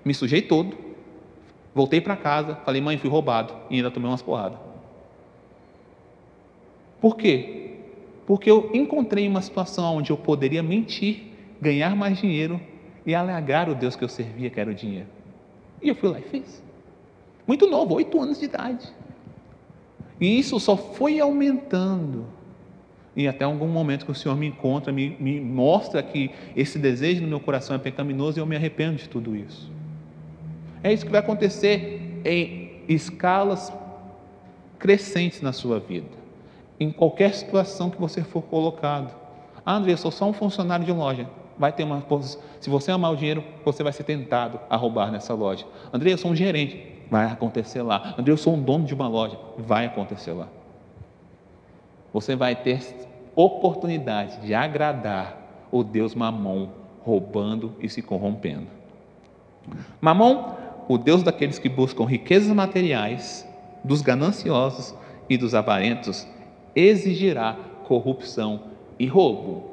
me 0.05 0.14
sujei 0.14 0.42
todo, 0.42 0.77
voltei 1.75 2.01
para 2.01 2.16
casa, 2.16 2.57
falei, 2.64 2.81
mãe, 2.81 2.99
fui 2.99 3.11
roubado, 3.11 3.55
e 3.71 3.77
ainda 3.77 3.90
tomei 3.90 4.09
umas 4.09 4.23
porradas. 4.23 4.59
Por 7.01 7.16
quê? 7.16 7.67
Porque 8.28 8.50
eu 8.50 8.70
encontrei 8.74 9.26
uma 9.26 9.40
situação 9.40 9.96
onde 9.96 10.10
eu 10.10 10.16
poderia 10.18 10.62
mentir, 10.62 11.28
ganhar 11.58 11.96
mais 11.96 12.18
dinheiro 12.18 12.60
e 13.06 13.14
alegar 13.14 13.70
o 13.70 13.74
Deus 13.74 13.96
que 13.96 14.04
eu 14.04 14.08
servia, 14.08 14.50
que 14.50 14.60
era 14.60 14.70
o 14.70 14.74
dinheiro. 14.74 15.06
E 15.80 15.88
eu 15.88 15.94
fui 15.94 16.10
lá 16.10 16.18
e 16.20 16.22
fiz. 16.24 16.62
Muito 17.46 17.66
novo, 17.66 17.94
oito 17.94 18.20
anos 18.20 18.38
de 18.38 18.44
idade. 18.44 18.86
E 20.20 20.38
isso 20.38 20.60
só 20.60 20.76
foi 20.76 21.18
aumentando. 21.18 22.26
E 23.16 23.26
até 23.26 23.46
algum 23.46 23.66
momento 23.66 24.04
que 24.04 24.12
o 24.12 24.14
Senhor 24.14 24.36
me 24.36 24.48
encontra, 24.48 24.92
me, 24.92 25.16
me 25.18 25.40
mostra 25.40 26.02
que 26.02 26.30
esse 26.54 26.78
desejo 26.78 27.22
no 27.22 27.28
meu 27.28 27.40
coração 27.40 27.74
é 27.76 27.78
pecaminoso 27.78 28.38
e 28.38 28.40
eu 28.42 28.46
me 28.46 28.56
arrependo 28.56 28.96
de 28.96 29.08
tudo 29.08 29.34
isso. 29.34 29.72
É 30.82 30.92
isso 30.92 31.06
que 31.06 31.10
vai 31.10 31.20
acontecer 31.20 32.20
em 32.26 32.82
escalas 32.86 33.72
crescentes 34.78 35.40
na 35.40 35.54
sua 35.54 35.80
vida 35.80 36.17
em 36.78 36.90
qualquer 36.90 37.34
situação 37.34 37.90
que 37.90 38.00
você 38.00 38.22
for 38.22 38.42
colocado. 38.42 39.14
Ah, 39.64 39.74
André, 39.74 39.92
eu 39.92 39.96
sou 39.96 40.10
só 40.10 40.26
um 40.26 40.32
funcionário 40.32 40.84
de 40.84 40.92
loja. 40.92 41.28
Vai 41.58 41.72
ter 41.72 41.82
uma 41.82 42.04
se 42.60 42.70
você 42.70 42.92
amar 42.92 43.12
o 43.12 43.16
dinheiro, 43.16 43.42
você 43.64 43.82
vai 43.82 43.92
ser 43.92 44.04
tentado 44.04 44.60
a 44.70 44.76
roubar 44.76 45.10
nessa 45.10 45.34
loja. 45.34 45.66
André, 45.92 46.12
eu 46.12 46.18
sou 46.18 46.30
um 46.30 46.36
gerente. 46.36 46.80
Vai 47.10 47.26
acontecer 47.26 47.82
lá. 47.82 48.14
André, 48.16 48.32
eu 48.32 48.36
sou 48.36 48.54
um 48.54 48.62
dono 48.62 48.84
de 48.84 48.94
uma 48.94 49.08
loja. 49.08 49.38
Vai 49.56 49.86
acontecer 49.86 50.32
lá. 50.32 50.46
Você 52.12 52.36
vai 52.36 52.54
ter 52.54 52.80
oportunidade 53.34 54.40
de 54.40 54.54
agradar 54.54 55.68
o 55.70 55.82
Deus 55.82 56.14
Mamon, 56.14 56.68
roubando 57.02 57.74
e 57.80 57.88
se 57.88 58.02
corrompendo. 58.02 58.66
Mamon, 60.00 60.54
o 60.88 60.96
Deus 60.96 61.22
daqueles 61.22 61.58
que 61.58 61.68
buscam 61.68 62.04
riquezas 62.04 62.52
materiais, 62.52 63.46
dos 63.84 64.00
gananciosos 64.00 64.94
e 65.28 65.36
dos 65.36 65.54
avarentos, 65.54 66.26
exigirá 66.74 67.57
corrupção 67.87 68.61
e 68.98 69.07
roubo. 69.07 69.64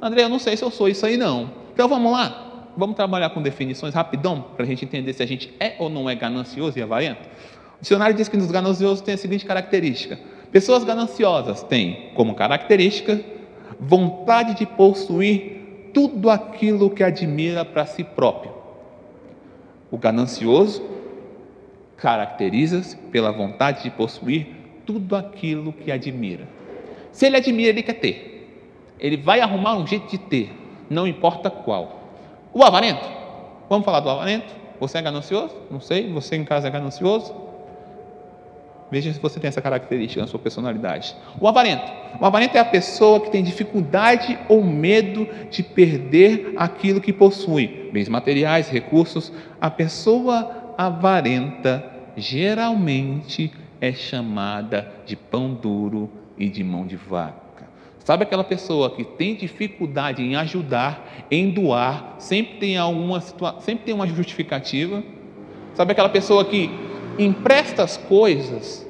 André, 0.00 0.22
eu 0.22 0.28
não 0.28 0.38
sei 0.38 0.56
se 0.56 0.64
eu 0.64 0.70
sou 0.70 0.88
isso 0.88 1.04
aí 1.04 1.16
não. 1.16 1.50
Então 1.72 1.88
vamos 1.88 2.12
lá. 2.12 2.70
Vamos 2.76 2.94
trabalhar 2.94 3.30
com 3.30 3.40
definições 3.40 3.94
rapidão 3.94 4.44
para 4.54 4.64
a 4.64 4.66
gente 4.66 4.84
entender 4.84 5.12
se 5.12 5.22
a 5.22 5.26
gente 5.26 5.52
é 5.58 5.74
ou 5.78 5.88
não 5.88 6.08
é 6.08 6.14
ganancioso 6.14 6.78
e 6.78 6.82
avarento. 6.82 7.28
O 7.78 7.82
dicionário 7.82 8.14
diz 8.14 8.28
que 8.28 8.36
nos 8.36 8.50
gananciosos 8.50 9.00
tem 9.00 9.14
a 9.14 9.18
seguinte 9.18 9.44
característica: 9.46 10.18
pessoas 10.52 10.84
gananciosas 10.84 11.62
têm 11.62 12.10
como 12.14 12.34
característica 12.34 13.20
vontade 13.78 14.54
de 14.54 14.66
possuir 14.66 15.90
tudo 15.92 16.28
aquilo 16.28 16.90
que 16.90 17.02
admira 17.02 17.64
para 17.64 17.86
si 17.86 18.04
próprio. 18.04 18.52
O 19.90 19.96
ganancioso 19.96 20.82
caracteriza-se 21.96 22.96
pela 22.96 23.32
vontade 23.32 23.84
de 23.84 23.90
possuir 23.90 24.55
tudo 24.86 25.16
aquilo 25.16 25.72
que 25.72 25.90
admira. 25.90 26.48
Se 27.12 27.26
ele 27.26 27.36
admira, 27.36 27.70
ele 27.70 27.82
quer 27.82 27.94
ter. 27.94 28.48
Ele 28.98 29.16
vai 29.16 29.40
arrumar 29.40 29.76
um 29.76 29.86
jeito 29.86 30.08
de 30.08 30.16
ter, 30.16 30.50
não 30.88 31.06
importa 31.06 31.50
qual. 31.50 32.00
O 32.54 32.62
avarento, 32.62 33.04
vamos 33.68 33.84
falar 33.84 34.00
do 34.00 34.08
avarento? 34.08 34.54
Você 34.80 34.98
é 34.98 35.02
ganancioso? 35.02 35.54
Não 35.70 35.80
sei, 35.80 36.10
você 36.10 36.36
em 36.36 36.44
casa 36.44 36.68
é 36.68 36.70
ganancioso? 36.70 37.34
Veja 38.90 39.12
se 39.12 39.18
você 39.18 39.40
tem 39.40 39.48
essa 39.48 39.60
característica 39.60 40.20
na 40.20 40.28
sua 40.28 40.38
personalidade. 40.38 41.14
O 41.40 41.48
avarento. 41.48 41.90
O 42.20 42.24
avarento 42.24 42.56
é 42.56 42.60
a 42.60 42.64
pessoa 42.64 43.20
que 43.20 43.30
tem 43.30 43.42
dificuldade 43.42 44.38
ou 44.48 44.62
medo 44.62 45.28
de 45.50 45.62
perder 45.62 46.54
aquilo 46.56 47.00
que 47.00 47.12
possui, 47.12 47.90
bens 47.92 48.08
materiais, 48.08 48.68
recursos. 48.68 49.32
A 49.60 49.68
pessoa 49.68 50.74
avarenta 50.78 51.84
geralmente 52.16 53.52
é 53.80 53.92
chamada 53.92 54.92
de 55.04 55.16
pão 55.16 55.54
duro 55.54 56.10
e 56.36 56.48
de 56.48 56.62
mão 56.62 56.86
de 56.86 56.96
vaca. 56.96 57.46
Sabe 58.04 58.22
aquela 58.22 58.44
pessoa 58.44 58.90
que 58.90 59.02
tem 59.02 59.34
dificuldade 59.34 60.22
em 60.22 60.36
ajudar, 60.36 61.26
em 61.30 61.50
doar, 61.50 62.14
sempre 62.18 62.58
tem 62.58 62.76
alguma 62.76 63.20
sempre 63.20 63.84
tem 63.84 63.94
uma 63.94 64.06
justificativa? 64.06 65.02
Sabe 65.74 65.92
aquela 65.92 66.08
pessoa 66.08 66.44
que 66.44 66.70
empresta 67.18 67.82
as 67.82 67.96
coisas, 67.96 68.86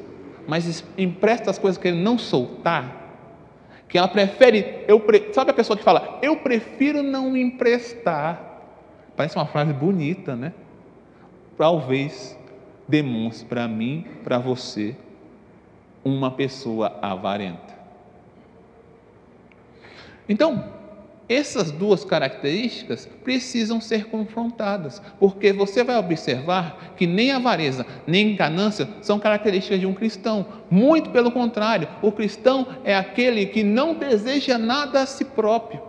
mas 0.47 0.84
empresta 0.99 1.51
as 1.51 1.59
coisas 1.59 1.80
que 1.80 1.89
ele 1.89 2.01
não 2.01 2.18
soltar? 2.18 3.05
Que 3.89 3.97
ela 3.97 4.09
prefere, 4.09 4.84
eu, 4.87 5.03
sabe 5.32 5.51
a 5.51 5.55
pessoa 5.55 5.76
que 5.76 5.82
fala, 5.82 6.18
eu 6.20 6.37
prefiro 6.37 7.03
não 7.03 7.37
emprestar. 7.37 8.61
Parece 9.16 9.37
uma 9.37 9.47
frase 9.47 9.72
bonita, 9.72 10.37
né? 10.37 10.53
Talvez 11.57 12.37
demonstre 12.89 13.47
para 13.47 13.66
mim, 13.66 14.05
para 14.22 14.39
você, 14.39 14.97
uma 16.05 16.30
pessoa 16.30 16.99
avarenta. 17.03 17.74
Então, 20.28 20.76
essas 21.28 21.72
duas 21.72 22.05
características 22.05 23.09
precisam 23.24 23.80
ser 23.80 24.07
confrontadas, 24.07 25.03
porque 25.18 25.53
você 25.53 25.82
vai 25.82 25.97
observar 25.97 26.95
que 26.97 27.07
nem 27.07 27.32
avareza, 27.32 27.84
nem 28.07 28.37
ganância 28.37 28.89
são 29.03 29.18
características 29.18 29.80
de 29.80 29.87
um 29.87 29.95
cristão. 29.95 30.47
Muito 30.70 31.11
pelo 31.11 31.32
contrário, 31.32 31.89
o 32.01 32.12
cristão 32.12 32.66
é 32.84 32.95
aquele 32.95 33.47
que 33.47 33.64
não 33.64 33.95
deseja 33.95 34.57
nada 34.57 35.03
a 35.03 35.07
si 35.07 35.24
próprio. 35.24 35.82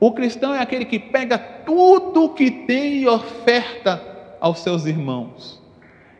O 0.00 0.12
cristão 0.12 0.52
é 0.52 0.58
aquele 0.58 0.84
que 0.84 0.98
pega 0.98 1.38
tudo 1.38 2.24
o 2.24 2.28
que 2.30 2.50
tem 2.50 3.02
e 3.02 3.08
oferta 3.08 4.13
aos 4.44 4.58
seus 4.58 4.84
irmãos. 4.84 5.58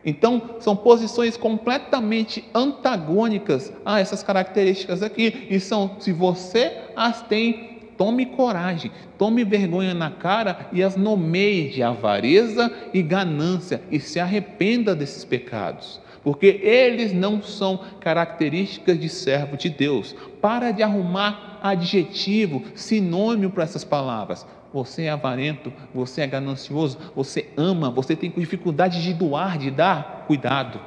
Então, 0.03 0.55
são 0.59 0.75
posições 0.75 1.37
completamente 1.37 2.43
antagônicas 2.55 3.71
a 3.85 3.99
essas 3.99 4.23
características 4.23 5.03
aqui. 5.03 5.45
E 5.47 5.59
são, 5.59 5.97
se 5.99 6.11
você 6.11 6.75
as 6.95 7.21
tem, 7.21 7.81
tome 7.95 8.25
coragem, 8.25 8.91
tome 9.15 9.43
vergonha 9.43 9.93
na 9.93 10.09
cara 10.09 10.69
e 10.73 10.81
as 10.81 10.95
nomeie 10.95 11.69
de 11.69 11.83
avareza 11.83 12.71
e 12.91 13.03
ganância 13.03 13.79
e 13.91 13.99
se 13.99 14.19
arrependa 14.19 14.95
desses 14.95 15.23
pecados. 15.23 16.01
Porque 16.23 16.47
eles 16.63 17.13
não 17.13 17.43
são 17.43 17.79
características 17.99 18.99
de 18.99 19.07
servo 19.07 19.55
de 19.55 19.69
Deus. 19.69 20.15
Para 20.41 20.71
de 20.71 20.81
arrumar 20.81 21.59
adjetivo, 21.61 22.63
sinônimo 22.73 23.51
para 23.51 23.65
essas 23.65 23.83
palavras 23.83 24.47
você 24.75 25.03
é 25.03 25.09
avarento, 25.09 25.71
você 25.93 26.19
é 26.19 26.27
ganancioso, 26.27 26.97
você 27.15 27.49
ama, 27.55 27.89
você 27.89 28.13
tem 28.13 28.29
dificuldade 28.29 29.01
de 29.01 29.13
doar, 29.13 29.57
de 29.57 29.71
dar, 29.71 30.25
cuidado. 30.27 30.81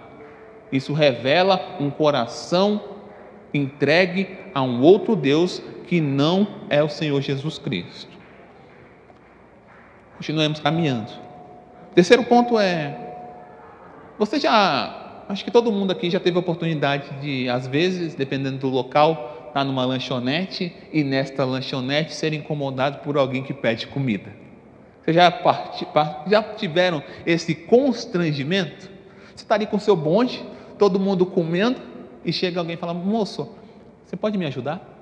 Isso 0.71 0.93
revela 0.93 1.79
um 1.81 1.89
coração 1.89 2.83
entregue 3.55 4.29
a 4.55 4.61
um 4.61 4.83
outro 4.83 5.17
Deus 5.17 5.63
que 5.87 6.03
não 6.03 6.47
é 6.69 6.83
o 6.83 6.89
Senhor 6.91 7.19
Jesus 7.23 7.59
Cristo. 7.59 8.11
Continuemos 10.17 10.61
caminhando. 10.61 11.11
Terceiro 11.95 12.25
ponto 12.25 12.59
é: 12.59 12.95
você 14.19 14.39
já, 14.39 15.25
acho 15.31 15.43
que 15.43 15.51
todo 15.51 15.73
mundo 15.73 15.93
aqui 15.93 16.11
já 16.11 16.21
teve 16.21 16.37
a 16.37 16.41
oportunidade 16.41 17.09
de, 17.23 17.49
às 17.49 17.67
vezes, 17.67 18.15
dependendo 18.15 18.59
do 18.59 18.69
local, 18.69 19.38
estar 19.49 19.61
tá 19.61 19.65
numa 19.65 19.85
lanchonete 19.85 20.73
e 20.93 21.03
nesta 21.03 21.45
lanchonete 21.45 22.15
ser 22.15 22.33
incomodado 22.33 22.99
por 22.99 23.17
alguém 23.17 23.43
que 23.43 23.53
pede 23.53 23.87
comida. 23.87 24.31
Vocês 25.03 25.17
já, 25.17 25.33
já 26.27 26.43
tiveram 26.43 27.03
esse 27.25 27.55
constrangimento? 27.55 28.91
Você 29.35 29.45
está 29.45 29.55
ali 29.55 29.67
com 29.67 29.79
seu 29.79 29.97
bonde, 29.97 30.45
todo 30.79 31.01
mundo 31.01 31.25
comendo, 31.25 31.81
e 32.25 32.33
chega 32.33 32.61
alguém 32.61 32.75
e 32.75 32.79
fala: 32.79 32.93
Moço, 32.93 33.57
você 34.05 34.17
pode 34.17 34.37
me 34.37 34.47
ajudar? 34.47 34.97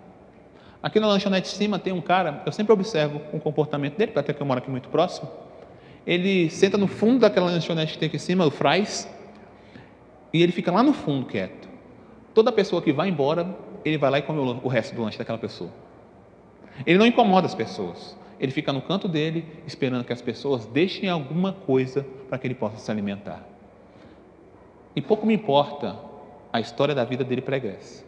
Aqui 0.83 1.01
na 1.01 1.09
lanchonete 1.09 1.51
de 1.51 1.57
cima 1.57 1.79
tem 1.79 1.93
um 1.93 2.01
cara, 2.01 2.43
eu 2.47 2.53
sempre 2.53 2.73
observo 2.73 3.21
o 3.33 3.41
comportamento 3.41 3.97
dele, 3.97 4.13
até 4.15 4.33
que 4.33 4.41
eu 4.41 4.47
moro 4.47 4.59
aqui 4.59 4.71
muito 4.71 4.89
próximo. 4.89 5.29
Ele 6.07 6.49
senta 6.51 6.79
no 6.79 6.87
fundo 6.87 7.21
daquela 7.21 7.47
lanchonete 7.47 7.95
que 7.95 7.99
tem 7.99 8.07
aqui 8.07 8.17
em 8.17 8.21
cima, 8.21 8.47
o 8.47 8.51
Fries, 8.51 9.09
e 10.33 10.43
ele 10.43 10.53
fica 10.53 10.71
lá 10.71 10.83
no 10.83 10.93
fundo 10.93 11.27
quieto. 11.27 11.69
Toda 12.33 12.53
pessoa 12.53 12.81
que 12.81 12.93
vai 12.93 13.09
embora, 13.09 13.45
ele 13.89 13.99
vai 13.99 14.11
lá 14.11 14.19
e 14.19 14.23
come 14.23 14.41
o 14.41 14.69
resto 14.69 14.95
do 14.95 15.03
lanche 15.03 15.19
daquela 15.19 15.39
pessoa. 15.39 15.71
Ele 16.85 16.99
não 16.99 17.07
incomoda 17.07 17.47
as 17.47 17.55
pessoas. 17.55 18.17
Ele 18.39 18.53
fica 18.53 18.73
no 18.73 18.83
canto 18.83 19.09
dele, 19.09 19.47
esperando 19.67 20.05
que 20.05 20.13
as 20.13 20.21
pessoas 20.21 20.67
deixem 20.67 21.09
alguma 21.09 21.53
coisa 21.53 22.05
para 22.29 22.37
que 22.37 22.47
ele 22.47 22.55
possa 22.55 22.79
se 22.79 22.91
alimentar. 22.91 23.47
E 24.95 25.01
pouco 25.01 25.27
me 25.27 25.35
importa 25.35 25.97
a 26.53 26.61
história 26.61 26.95
da 26.95 27.05
vida 27.05 27.25
dele 27.25 27.41
pregressa. 27.41 28.05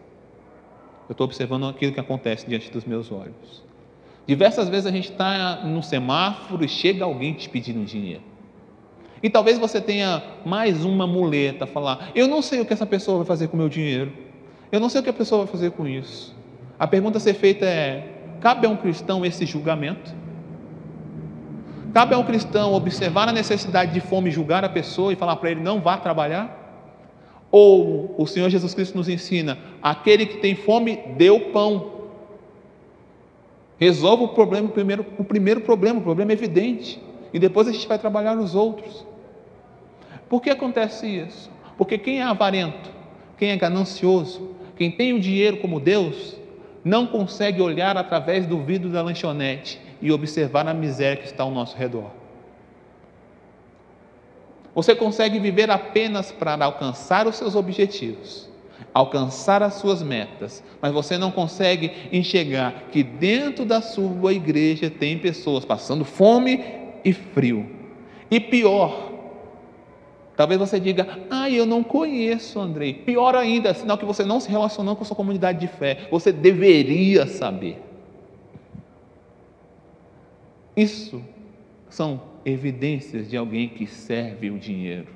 Eu 1.09 1.13
estou 1.13 1.25
observando 1.25 1.67
aquilo 1.67 1.93
que 1.93 2.01
acontece 2.01 2.47
diante 2.47 2.71
dos 2.71 2.85
meus 2.85 3.11
olhos. 3.11 3.63
Diversas 4.27 4.69
vezes 4.69 4.87
a 4.87 4.91
gente 4.91 5.11
está 5.11 5.65
no 5.65 5.83
semáforo 5.83 6.63
e 6.63 6.69
chega 6.69 7.05
alguém 7.05 7.33
te 7.33 7.49
pedindo 7.49 7.85
dinheiro. 7.85 8.23
E 9.23 9.31
talvez 9.31 9.59
você 9.59 9.81
tenha 9.81 10.23
mais 10.45 10.85
uma 10.85 11.07
muleta 11.07 11.65
a 11.65 11.67
falar: 11.67 12.11
Eu 12.15 12.29
não 12.29 12.43
sei 12.43 12.61
o 12.61 12.67
que 12.67 12.73
essa 12.73 12.87
pessoa 12.87 13.19
vai 13.19 13.27
fazer 13.27 13.49
com 13.49 13.57
o 13.57 13.59
meu 13.59 13.69
dinheiro. 13.69 14.13
Eu 14.71 14.81
não 14.81 14.89
sei 14.89 15.01
o 15.01 15.05
que 15.05 15.11
a 15.11 15.15
pessoa 15.15 15.45
vai 15.45 15.53
fazer 15.53 15.71
com 15.71 15.87
isso. 15.87 16.37
A 16.79 16.87
pergunta 16.87 17.19
a 17.19 17.21
ser 17.21 17.35
feita 17.35 17.65
é: 17.65 18.07
cabe 18.41 18.67
a 18.67 18.71
um 18.71 18.77
cristão 18.77 19.25
esse 19.25 19.47
julgamento? 19.47 20.15
Cabe 21.93 22.15
a 22.15 22.19
um 22.19 22.25
cristão 22.25 22.75
observar 22.75 23.29
a 23.29 23.33
necessidade 23.33 23.93
de 23.93 24.01
fome 24.01 24.31
julgar 24.31 24.65
a 24.65 24.69
pessoa 24.69 25.13
e 25.13 25.17
falar 25.17 25.37
para 25.37 25.51
ele 25.51 25.61
não 25.61 25.81
vá 25.81 25.97
trabalhar? 25.97 26.57
Ou 27.51 28.15
o 28.19 28.27
Senhor 28.27 28.51
Jesus 28.51 28.75
Cristo 28.75 28.97
nos 28.97 29.09
ensina: 29.09 29.59
aquele 29.83 30.27
que 30.27 30.37
tem 30.37 30.55
fome, 30.55 30.97
dê 31.17 31.31
o 31.31 31.51
pão. 31.51 31.99
Resolva 33.79 34.25
o 34.25 34.29
problema 34.29 34.69
primeiro, 34.69 35.07
o 35.17 35.25
primeiro 35.25 35.61
problema, 35.61 36.01
o 36.01 36.03
problema 36.03 36.33
é 36.33 36.35
evidente, 36.35 37.01
e 37.33 37.39
depois 37.39 37.69
a 37.69 37.73
gente 37.73 37.87
vai 37.87 37.99
trabalhar 37.99 38.35
nos 38.35 38.55
outros. 38.55 39.07
Por 40.29 40.43
que 40.43 40.51
acontece 40.51 41.07
isso? 41.07 41.51
Porque 41.79 41.97
quem 41.97 42.21
é 42.21 42.25
avarento, 42.25 42.91
quem 43.39 43.51
é 43.51 43.57
ganancioso, 43.57 44.58
quem 44.79 44.93
tem 44.93 45.13
o 45.13 45.21
dinheiro 45.21 45.57
como 45.57 45.81
Deus, 45.81 46.37
não 46.85 47.05
consegue 47.05 47.61
olhar 47.61 47.97
através 47.97 48.47
do 48.47 48.61
vidro 48.61 48.89
da 48.89 49.03
lanchonete 49.03 49.81
e 50.01 50.13
observar 50.13 50.69
a 50.69 50.73
miséria 50.73 51.17
que 51.17 51.27
está 51.27 51.43
ao 51.43 51.51
nosso 51.51 51.77
redor. 51.77 52.13
Você 54.73 54.95
consegue 54.95 55.41
viver 55.41 55.69
apenas 55.69 56.31
para 56.31 56.65
alcançar 56.65 57.27
os 57.27 57.35
seus 57.35 57.57
objetivos, 57.57 58.49
alcançar 58.95 59.61
as 59.65 59.75
suas 59.75 60.01
metas, 60.01 60.63
mas 60.81 60.93
você 60.93 61.19
não 61.19 61.33
consegue 61.33 61.91
enxergar 62.13 62.85
que 62.93 63.03
dentro 63.03 63.65
da 63.65 63.81
sua 63.81 64.33
igreja 64.33 64.89
tem 64.89 65.19
pessoas 65.19 65.65
passando 65.65 66.05
fome 66.05 66.65
e 67.05 67.13
frio. 67.13 67.69
E 68.31 68.39
pior, 68.39 69.08
Talvez 70.39 70.61
você 70.61 70.79
diga, 70.79 71.19
ah, 71.29 71.51
eu 71.51 71.67
não 71.67 71.83
conheço, 71.83 72.61
Andrei. 72.61 72.95
Pior 72.95 73.35
ainda, 73.35 73.75
sinal 73.75 73.99
que 73.99 74.05
você 74.05 74.25
não 74.25 74.39
se 74.39 74.49
relacionou 74.49 74.95
com 74.95 75.03
a 75.03 75.05
sua 75.05 75.17
comunidade 75.17 75.59
de 75.59 75.67
fé. 75.67 76.07
Você 76.13 76.31
deveria 76.31 77.27
saber. 77.27 77.83
Isso 80.77 81.21
são 81.91 82.23
evidências 82.45 83.29
de 83.29 83.37
alguém 83.37 83.69
que 83.69 83.85
serve 83.85 84.49
o 84.53 84.61
dinheiro. 84.61 85.09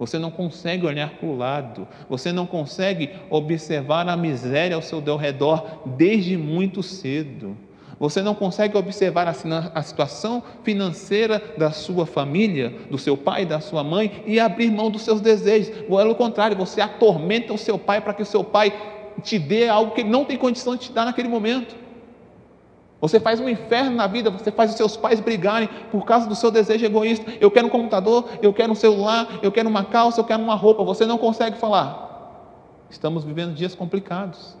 Você 0.00 0.18
não 0.18 0.32
consegue 0.32 0.84
olhar 0.84 1.10
para 1.10 1.28
o 1.28 1.36
lado, 1.36 1.86
você 2.08 2.32
não 2.32 2.44
consegue 2.44 3.10
observar 3.30 4.08
a 4.08 4.16
miséria 4.16 4.74
ao 4.74 4.82
seu 4.82 4.98
redor 5.16 5.82
desde 5.96 6.36
muito 6.36 6.82
cedo. 6.82 7.56
Você 7.98 8.20
não 8.20 8.34
consegue 8.34 8.76
observar 8.76 9.26
a 9.26 9.82
situação 9.82 10.42
financeira 10.62 11.42
da 11.56 11.70
sua 11.70 12.04
família, 12.04 12.74
do 12.90 12.98
seu 12.98 13.16
pai 13.16 13.46
da 13.46 13.58
sua 13.58 13.82
mãe 13.82 14.22
e 14.26 14.38
abrir 14.38 14.70
mão 14.70 14.90
dos 14.90 15.02
seus 15.02 15.20
desejos. 15.20 15.74
Pelo 15.86 16.14
contrário, 16.14 16.56
você 16.56 16.80
atormenta 16.80 17.54
o 17.54 17.58
seu 17.58 17.78
pai 17.78 18.02
para 18.02 18.12
que 18.12 18.22
o 18.22 18.26
seu 18.26 18.44
pai 18.44 18.72
te 19.22 19.38
dê 19.38 19.66
algo 19.68 19.92
que 19.92 20.02
ele 20.02 20.10
não 20.10 20.26
tem 20.26 20.36
condição 20.36 20.76
de 20.76 20.82
te 20.82 20.92
dar 20.92 21.06
naquele 21.06 21.28
momento. 21.28 21.74
Você 23.00 23.18
faz 23.18 23.40
um 23.40 23.48
inferno 23.48 23.92
na 23.92 24.06
vida, 24.06 24.30
você 24.30 24.50
faz 24.50 24.72
os 24.72 24.76
seus 24.76 24.96
pais 24.96 25.20
brigarem 25.20 25.68
por 25.90 26.04
causa 26.04 26.28
do 26.28 26.34
seu 26.34 26.50
desejo 26.50 26.84
egoísta. 26.84 27.32
Eu 27.40 27.50
quero 27.50 27.66
um 27.66 27.70
computador, 27.70 28.28
eu 28.42 28.52
quero 28.52 28.72
um 28.72 28.74
celular, 28.74 29.38
eu 29.42 29.52
quero 29.52 29.68
uma 29.68 29.84
calça, 29.84 30.20
eu 30.20 30.24
quero 30.24 30.42
uma 30.42 30.54
roupa. 30.54 30.84
Você 30.84 31.06
não 31.06 31.16
consegue 31.16 31.56
falar. 31.56 32.04
Estamos 32.90 33.24
vivendo 33.24 33.54
dias 33.54 33.74
complicados. 33.74 34.56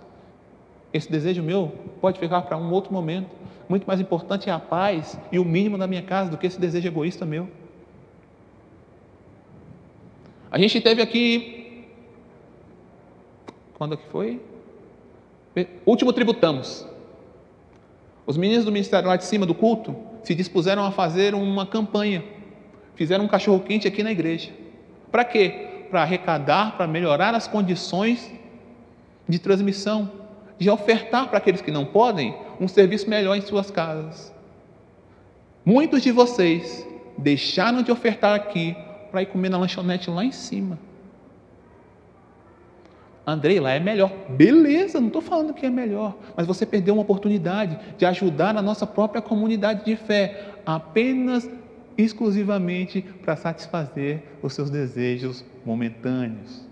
Esse 0.92 1.10
desejo 1.10 1.42
meu 1.42 1.72
pode 2.00 2.18
ficar 2.18 2.42
para 2.42 2.56
um 2.56 2.70
outro 2.72 2.92
momento. 2.92 3.30
Muito 3.68 3.86
mais 3.86 4.00
importante 4.00 4.48
é 4.48 4.52
a 4.52 4.58
paz 4.58 5.18
e 5.32 5.38
o 5.38 5.44
mínimo 5.44 5.76
da 5.76 5.86
minha 5.86 6.02
casa 6.02 6.30
do 6.30 6.38
que 6.38 6.46
esse 6.46 6.60
desejo 6.60 6.86
egoísta 6.86 7.26
meu. 7.26 7.48
A 10.50 10.58
gente 10.58 10.80
teve 10.80 11.02
aqui. 11.02 11.84
Quando 13.74 13.96
que 13.96 14.06
foi? 14.08 14.40
Último 15.84 16.12
tributamos. 16.12 16.86
Os 18.26 18.36
meninos 18.36 18.64
do 18.64 18.72
ministério 18.72 19.08
lá 19.08 19.16
de 19.16 19.24
cima 19.24 19.44
do 19.46 19.54
culto 19.54 19.94
se 20.22 20.34
dispuseram 20.34 20.84
a 20.84 20.90
fazer 20.90 21.34
uma 21.34 21.66
campanha. 21.66 22.24
Fizeram 22.94 23.24
um 23.24 23.28
cachorro 23.28 23.60
quente 23.60 23.86
aqui 23.86 24.02
na 24.02 24.10
igreja. 24.10 24.50
Para 25.10 25.24
quê? 25.24 25.86
Para 25.90 26.02
arrecadar, 26.02 26.76
para 26.76 26.86
melhorar 26.86 27.34
as 27.34 27.46
condições 27.46 28.32
de 29.28 29.38
transmissão 29.38 30.10
de 30.58 30.70
ofertar 30.70 31.28
para 31.28 31.38
aqueles 31.38 31.60
que 31.60 31.70
não 31.70 31.84
podem 31.84 32.34
um 32.60 32.68
serviço 32.68 33.08
melhor 33.08 33.36
em 33.36 33.42
suas 33.42 33.70
casas. 33.70 34.32
Muitos 35.64 36.02
de 36.02 36.12
vocês 36.12 36.86
deixaram 37.18 37.82
de 37.82 37.90
ofertar 37.90 38.34
aqui 38.34 38.76
para 39.10 39.22
ir 39.22 39.26
comer 39.26 39.48
na 39.48 39.58
lanchonete 39.58 40.10
lá 40.10 40.24
em 40.24 40.32
cima. 40.32 40.78
Andrei, 43.26 43.58
lá 43.58 43.72
é 43.72 43.80
melhor. 43.80 44.12
Beleza, 44.30 45.00
não 45.00 45.08
estou 45.08 45.20
falando 45.20 45.52
que 45.52 45.66
é 45.66 45.70
melhor, 45.70 46.16
mas 46.36 46.46
você 46.46 46.64
perdeu 46.64 46.94
uma 46.94 47.02
oportunidade 47.02 47.76
de 47.98 48.06
ajudar 48.06 48.56
a 48.56 48.62
nossa 48.62 48.86
própria 48.86 49.20
comunidade 49.20 49.84
de 49.84 49.96
fé, 49.96 50.54
apenas, 50.64 51.50
exclusivamente 51.98 53.02
para 53.22 53.34
satisfazer 53.34 54.22
os 54.42 54.52
seus 54.52 54.70
desejos 54.70 55.44
momentâneos. 55.64 56.65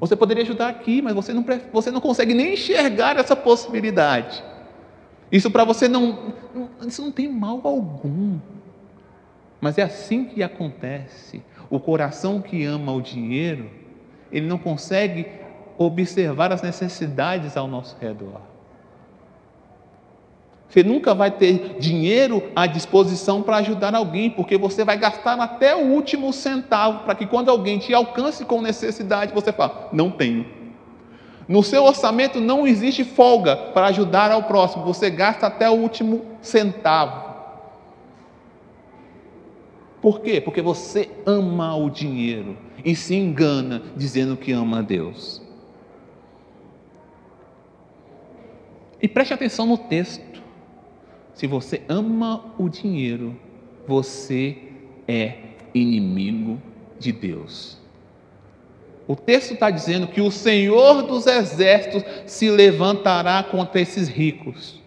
Você 0.00 0.16
poderia 0.16 0.42
ajudar 0.42 0.68
aqui, 0.68 1.02
mas 1.02 1.14
você 1.14 1.32
não, 1.34 1.44
você 1.72 1.90
não 1.90 2.00
consegue 2.00 2.32
nem 2.32 2.54
enxergar 2.54 3.18
essa 3.18 3.36
possibilidade. 3.36 4.42
Isso 5.30 5.50
para 5.50 5.62
você 5.62 5.86
não, 5.86 6.32
isso 6.86 7.02
não 7.02 7.12
tem 7.12 7.28
mal 7.28 7.60
algum. 7.62 8.38
Mas 9.60 9.76
é 9.76 9.82
assim 9.82 10.24
que 10.24 10.42
acontece. 10.42 11.42
O 11.68 11.78
coração 11.78 12.40
que 12.40 12.64
ama 12.64 12.92
o 12.92 13.02
dinheiro, 13.02 13.70
ele 14.32 14.46
não 14.46 14.56
consegue 14.56 15.26
observar 15.76 16.50
as 16.50 16.62
necessidades 16.62 17.56
ao 17.56 17.68
nosso 17.68 17.96
redor. 18.00 18.49
Você 20.70 20.84
nunca 20.84 21.12
vai 21.14 21.32
ter 21.32 21.76
dinheiro 21.80 22.44
à 22.54 22.64
disposição 22.64 23.42
para 23.42 23.56
ajudar 23.56 23.92
alguém, 23.92 24.30
porque 24.30 24.56
você 24.56 24.84
vai 24.84 24.96
gastar 24.96 25.38
até 25.40 25.74
o 25.74 25.88
último 25.88 26.32
centavo 26.32 27.00
para 27.00 27.16
que 27.16 27.26
quando 27.26 27.50
alguém 27.50 27.78
te 27.78 27.92
alcance 27.92 28.44
com 28.44 28.62
necessidade, 28.62 29.34
você 29.34 29.52
fala: 29.52 29.88
não 29.92 30.12
tenho. 30.12 30.46
No 31.48 31.64
seu 31.64 31.82
orçamento 31.82 32.40
não 32.40 32.64
existe 32.64 33.02
folga 33.02 33.56
para 33.56 33.86
ajudar 33.86 34.30
ao 34.30 34.44
próximo, 34.44 34.84
você 34.84 35.10
gasta 35.10 35.48
até 35.48 35.68
o 35.68 35.74
último 35.74 36.24
centavo. 36.40 37.28
Por 40.00 40.20
quê? 40.20 40.40
Porque 40.40 40.62
você 40.62 41.10
ama 41.26 41.76
o 41.76 41.90
dinheiro 41.90 42.56
e 42.84 42.94
se 42.94 43.16
engana 43.16 43.82
dizendo 43.96 44.36
que 44.36 44.52
ama 44.52 44.78
a 44.78 44.82
Deus. 44.82 45.42
E 49.02 49.08
preste 49.08 49.34
atenção 49.34 49.66
no 49.66 49.76
texto. 49.76 50.39
Se 51.40 51.46
você 51.46 51.80
ama 51.88 52.52
o 52.58 52.68
dinheiro, 52.68 53.34
você 53.88 54.58
é 55.08 55.36
inimigo 55.72 56.60
de 56.98 57.12
Deus. 57.12 57.78
O 59.08 59.16
texto 59.16 59.54
está 59.54 59.70
dizendo 59.70 60.06
que 60.06 60.20
o 60.20 60.30
Senhor 60.30 61.00
dos 61.00 61.26
exércitos 61.26 62.04
se 62.26 62.50
levantará 62.50 63.42
contra 63.42 63.80
esses 63.80 64.06
ricos. 64.06 64.78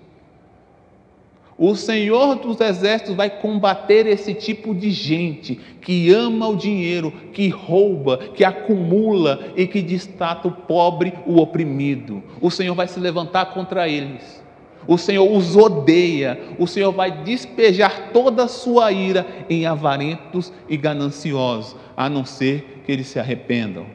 O 1.57 1.75
Senhor 1.75 2.35
dos 2.35 2.61
Exércitos 2.61 3.15
vai 3.15 3.31
combater 3.31 4.05
esse 4.05 4.35
tipo 4.35 4.75
de 4.75 4.91
gente 4.91 5.55
que 5.81 6.13
ama 6.13 6.47
o 6.47 6.55
dinheiro, 6.55 7.11
que 7.33 7.47
rouba, 7.49 8.17
que 8.35 8.43
acumula 8.43 9.53
e 9.55 9.65
que 9.65 9.81
destata 9.81 10.47
o 10.47 10.51
pobre, 10.51 11.13
o 11.25 11.41
oprimido. 11.41 12.21
O 12.39 12.51
Senhor 12.51 12.75
vai 12.75 12.87
se 12.87 12.99
levantar 12.99 13.55
contra 13.55 13.89
eles. 13.89 14.42
O 14.87 14.97
Senhor 14.97 15.29
os 15.31 15.55
odeia. 15.55 16.55
O 16.59 16.67
Senhor 16.67 16.91
vai 16.91 17.23
despejar 17.23 18.11
toda 18.11 18.43
a 18.43 18.47
sua 18.47 18.91
ira 18.91 19.25
em 19.49 19.65
avarentos 19.65 20.51
e 20.67 20.75
gananciosos, 20.75 21.75
a 21.95 22.09
não 22.09 22.25
ser 22.25 22.81
que 22.85 22.91
eles 22.91 23.07
se 23.07 23.19
arrependam. 23.19 23.85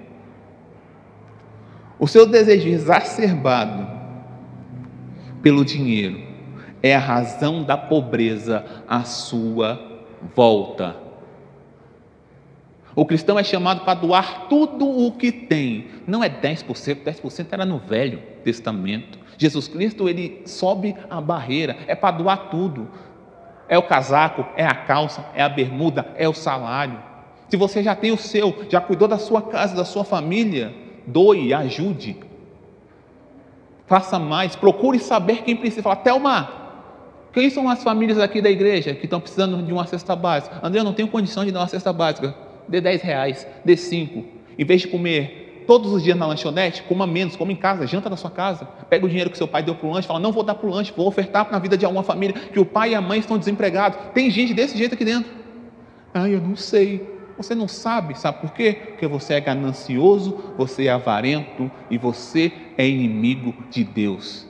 O 1.99 2.07
seu 2.07 2.25
desejo 2.27 2.69
exacerbado 2.69 3.89
pelo 5.43 5.65
dinheiro 5.65 6.21
é 6.83 6.95
a 6.95 7.01
razão 7.01 7.63
da 7.63 7.77
pobreza 7.77 8.65
à 8.87 9.03
sua 9.03 9.81
volta. 10.35 10.97
O 12.95 13.05
cristão 13.05 13.39
é 13.39 13.45
chamado 13.45 13.85
para 13.85 13.95
doar 13.95 14.49
tudo 14.49 14.89
o 14.89 15.13
que 15.13 15.31
tem, 15.31 15.87
não 16.07 16.23
é 16.23 16.29
10%, 16.29 17.05
10% 17.05 17.47
era 17.53 17.65
no 17.65 17.79
Velho 17.79 18.21
Testamento. 18.43 19.18
Jesus 19.39 19.69
Cristo, 19.69 20.09
ele 20.09 20.43
sobe 20.45 20.97
a 21.09 21.21
barreira, 21.21 21.77
é 21.87 21.95
para 21.95 22.17
doar 22.17 22.51
tudo. 22.51 22.89
É 23.69 23.79
o 23.79 23.83
casaco, 23.83 24.45
é 24.57 24.67
a 24.67 24.75
calça, 24.75 25.25
é 25.35 25.43
a 25.43 25.49
bermuda, 25.49 26.07
é 26.17 26.29
o 26.29 26.35
salário. 26.35 26.99
Se 27.49 27.57
você 27.57 27.83
já 27.83 27.95
tem 27.95 28.11
o 28.11 28.17
seu, 28.19 28.67
já 28.69 28.81
cuidou 28.81 29.07
da 29.07 29.17
sua 29.17 29.41
casa, 29.41 29.77
da 29.77 29.85
sua 29.85 30.05
família, 30.05 30.75
doe, 31.07 31.55
ajude. 31.55 32.17
Faça 33.87 34.19
mais, 34.19 34.57
procure 34.57 34.99
saber 34.99 35.43
quem 35.43 35.55
precisa. 35.55 35.83
Fala, 35.83 35.97
Thelma, 35.97 36.51
quem 37.33 37.49
são 37.49 37.69
as 37.71 37.83
famílias 37.83 38.19
aqui 38.19 38.43
da 38.43 38.51
igreja 38.51 38.95
que 38.95 39.05
estão 39.05 39.21
precisando 39.21 39.63
de 39.63 39.73
uma 39.73 39.87
cesta 39.87 40.17
básica? 40.17 40.59
André, 40.63 40.81
eu 40.81 40.85
não 40.85 40.93
tenho 40.93 41.09
condição 41.09 41.45
de 41.45 41.53
dar 41.53 41.61
uma 41.61 41.69
cesta 41.69 41.93
básica. 41.93 42.35
Dê 42.67 42.81
10 42.81 43.03
reais, 43.03 43.47
dê 43.65 43.77
5. 43.77 44.25
Em 44.59 44.65
vez 44.65 44.83
de 44.83 44.89
comer 44.89 45.38
todos 45.69 45.93
os 45.93 46.03
dias 46.03 46.17
na 46.17 46.27
lanchonete, 46.27 46.83
coma 46.85 47.07
menos, 47.07 47.37
coma 47.37 47.53
em 47.53 47.57
casa, 47.57 47.87
janta 47.87 48.09
na 48.09 48.17
sua 48.17 48.31
casa. 48.31 48.65
Pega 48.89 49.05
o 49.05 49.09
dinheiro 49.09 49.29
que 49.29 49.37
seu 49.37 49.47
pai 49.47 49.63
deu 49.63 49.75
para 49.75 49.87
o 49.87 49.93
lanche, 49.93 50.09
fala, 50.09 50.19
não 50.19 50.33
vou 50.33 50.43
dar 50.43 50.55
para 50.55 50.67
o 50.67 50.71
lanche, 50.71 50.95
vou 50.97 51.07
ofertar 51.07 51.47
na 51.53 51.59
vida 51.59 51.77
de 51.77 51.85
alguma 51.85 52.03
família, 52.03 52.35
que 52.35 52.59
o 52.59 52.65
pai 52.65 52.93
e 52.93 52.95
a 52.95 53.03
mãe 53.03 53.21
estão 53.21 53.37
desempregados. 53.37 53.99
Tem 54.15 54.31
gente 54.31 54.55
desse 54.55 54.79
jeito 54.79 54.95
aqui 54.95 55.05
dentro. 55.05 55.31
Ah, 56.15 56.27
eu 56.27 56.41
não 56.41 56.57
sei. 56.57 57.07
Você 57.37 57.55
não 57.55 57.69
sabe, 57.69 58.19
sabe 58.19 58.41
por 58.41 58.55
quê? 58.55 58.79
Porque 58.93 59.07
você 59.07 59.35
é 59.35 59.41
ganancioso, 59.41 60.55
você 60.57 60.87
é 60.87 60.91
avarento 60.91 61.71
e 61.91 61.99
você 61.99 62.51
é 62.79 62.89
inimigo 62.89 63.55
de 63.71 63.85
Deus. 63.85 64.49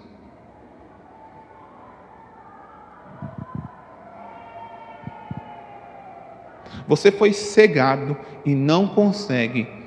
Você 6.86 7.10
foi 7.10 7.32
cegado 7.32 8.16
e 8.46 8.54
não 8.54 8.86
consegue 8.86 9.77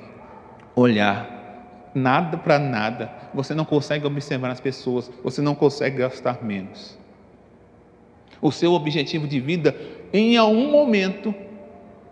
olhar 0.74 1.90
nada 1.94 2.36
para 2.38 2.58
nada. 2.58 3.10
Você 3.34 3.54
não 3.54 3.64
consegue 3.64 4.06
observar 4.06 4.50
as 4.50 4.60
pessoas. 4.60 5.10
Você 5.22 5.40
não 5.40 5.54
consegue 5.54 5.98
gastar 5.98 6.42
menos. 6.42 6.98
O 8.40 8.50
seu 8.50 8.72
objetivo 8.72 9.26
de 9.26 9.38
vida, 9.40 9.74
em 10.12 10.36
algum 10.36 10.70
momento, 10.70 11.34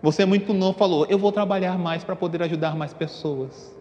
você 0.03 0.25
muito 0.25 0.55
não 0.55 0.73
falou: 0.73 1.07
Eu 1.09 1.19
vou 1.19 1.33
trabalhar 1.33 1.79
mais 1.79 2.05
para 2.05 2.15
poder 2.15 2.43
ajudar 2.43 2.77
mais 2.77 2.93
pessoas. 2.93 3.75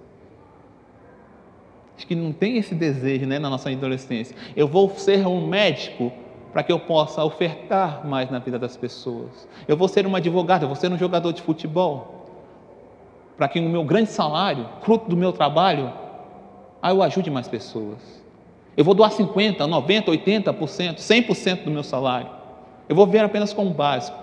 Acho 1.96 2.08
que 2.08 2.16
não 2.16 2.32
tem 2.32 2.58
esse 2.58 2.74
desejo 2.74 3.26
né, 3.26 3.40
na 3.40 3.50
nossa 3.50 3.70
adolescência. 3.70 4.36
Eu 4.56 4.68
vou 4.68 4.90
ser 4.90 5.28
um 5.28 5.46
médico 5.46 6.12
para 6.52 6.64
que 6.64 6.72
eu 6.72 6.80
possa 6.80 7.24
ofertar 7.24 8.08
mais 8.08 8.32
na 8.32 8.40
vida 8.40 8.58
das 8.58 8.76
pessoas. 8.76 9.48
Eu 9.68 9.78
vou 9.78 9.88
ser 9.88 10.08
um 10.08 10.16
advogado, 10.16 10.64
eu 10.64 10.68
vou 10.68 10.76
ser 10.76 10.92
um 10.92 10.98
jogador 10.98 11.34
de 11.34 11.42
futebol, 11.42 12.19
para 13.40 13.48
que 13.48 13.58
o 13.58 13.70
meu 13.70 13.86
grande 13.86 14.10
salário, 14.10 14.68
fruto 14.82 15.08
do 15.10 15.16
meu 15.16 15.32
trabalho, 15.32 15.94
aí 16.82 16.94
eu 16.94 17.02
ajude 17.02 17.32
mais 17.32 17.48
pessoas. 17.48 18.22
Eu 18.76 18.84
vou 18.84 18.94
doar 18.94 19.14
50, 19.14 19.66
90, 19.66 20.12
80%, 20.12 20.98
100% 20.98 21.64
do 21.64 21.72
meu 21.72 21.82
salário. 21.82 22.30
Eu 22.90 22.98
vou 22.98 23.08
ver 23.08 23.20
apenas 23.20 23.54
como 23.54 23.74
básico. 23.74 24.20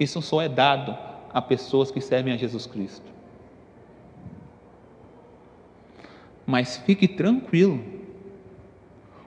Isso 0.00 0.20
só 0.20 0.42
é 0.42 0.48
dado 0.48 0.98
a 1.32 1.40
pessoas 1.40 1.92
que 1.92 2.00
servem 2.00 2.34
a 2.34 2.36
Jesus 2.36 2.66
Cristo. 2.66 3.06
Mas 6.44 6.78
fique 6.78 7.06
tranquilo, 7.06 7.80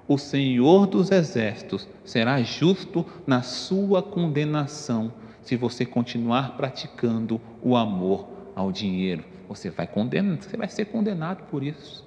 o 0.09 0.17
Senhor 0.17 0.87
dos 0.87 1.09
Exércitos 1.09 1.87
será 2.03 2.43
justo 2.43 3.05
na 3.25 3.41
sua 3.41 4.03
condenação 4.03 5.13
se 5.45 5.55
você 5.55 5.85
continuar 5.85 6.57
praticando 6.57 7.39
o 7.61 7.75
amor 7.77 8.27
ao 8.55 8.71
dinheiro. 8.71 9.23
Você 9.47 9.69
vai 9.69 9.85
condenar, 9.85 10.41
você 10.41 10.57
vai 10.57 10.67
ser 10.67 10.85
condenado 10.85 11.43
por 11.51 11.63
isso. 11.63 12.03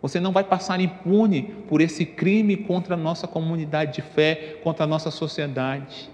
Você 0.00 0.20
não 0.20 0.32
vai 0.32 0.44
passar 0.44 0.80
impune 0.80 1.42
por 1.68 1.80
esse 1.80 2.06
crime 2.06 2.56
contra 2.56 2.94
a 2.94 2.96
nossa 2.96 3.26
comunidade 3.26 3.94
de 3.94 4.02
fé, 4.02 4.60
contra 4.62 4.84
a 4.84 4.86
nossa 4.86 5.10
sociedade. 5.10 6.08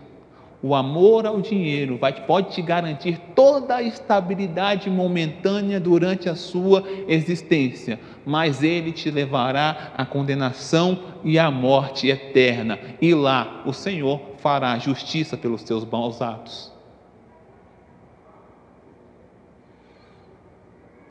O 0.62 0.74
amor 0.74 1.26
ao 1.26 1.40
dinheiro 1.40 1.98
vai, 1.98 2.12
pode 2.26 2.54
te 2.54 2.62
garantir 2.62 3.18
toda 3.34 3.76
a 3.76 3.82
estabilidade 3.82 4.88
momentânea 4.88 5.80
durante 5.80 6.28
a 6.28 6.34
sua 6.34 6.84
existência, 7.08 7.98
mas 8.24 8.62
ele 8.62 8.92
te 8.92 9.10
levará 9.10 9.92
à 9.96 10.06
condenação 10.06 10.98
e 11.24 11.38
à 11.38 11.50
morte 11.50 12.08
eterna. 12.08 12.78
E 13.00 13.14
lá 13.14 13.62
o 13.66 13.72
Senhor 13.72 14.29
fará 14.40 14.78
justiça 14.78 15.36
pelos 15.36 15.62
teus 15.62 15.84
maus 15.84 16.20
atos. 16.20 16.72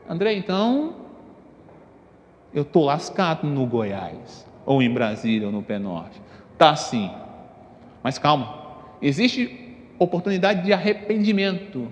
André, 0.08 0.34
então, 0.34 0.94
eu 2.52 2.62
estou 2.62 2.84
lascado 2.84 3.46
no 3.46 3.64
Goiás, 3.66 4.46
ou 4.66 4.82
em 4.82 4.92
Brasília, 4.92 5.46
ou 5.46 5.52
no 5.52 5.62
Pé 5.62 5.78
Norte. 5.78 6.20
Tá 6.58 6.74
sim. 6.74 7.10
Mas 8.02 8.18
calma, 8.18 8.60
Existe 9.02 9.74
oportunidade 9.98 10.62
de 10.62 10.72
arrependimento, 10.72 11.90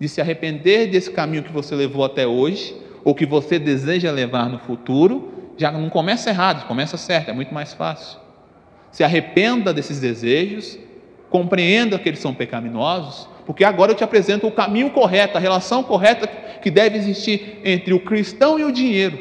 de 0.00 0.08
se 0.08 0.20
arrepender 0.20 0.90
desse 0.90 1.10
caminho 1.10 1.42
que 1.42 1.52
você 1.52 1.74
levou 1.74 2.04
até 2.04 2.26
hoje, 2.26 2.74
ou 3.04 3.14
que 3.14 3.26
você 3.26 3.58
deseja 3.58 4.10
levar 4.10 4.48
no 4.48 4.58
futuro, 4.58 5.32
Já 5.58 5.72
não 5.72 5.88
começa 5.88 6.28
errado, 6.28 6.66
começa 6.66 6.98
certo, 6.98 7.30
é 7.30 7.32
muito 7.32 7.54
mais 7.54 7.72
fácil. 7.72 8.18
Se 8.96 9.04
arrependa 9.04 9.74
desses 9.74 10.00
desejos, 10.00 10.78
compreenda 11.28 11.98
que 11.98 12.08
eles 12.08 12.18
são 12.18 12.32
pecaminosos, 12.32 13.28
porque 13.44 13.62
agora 13.62 13.92
eu 13.92 13.94
te 13.94 14.02
apresento 14.02 14.46
o 14.46 14.50
caminho 14.50 14.88
correto, 14.88 15.36
a 15.36 15.40
relação 15.40 15.82
correta 15.82 16.26
que 16.62 16.70
deve 16.70 16.96
existir 16.96 17.60
entre 17.62 17.92
o 17.92 18.00
cristão 18.00 18.58
e 18.58 18.64
o 18.64 18.72
dinheiro. 18.72 19.18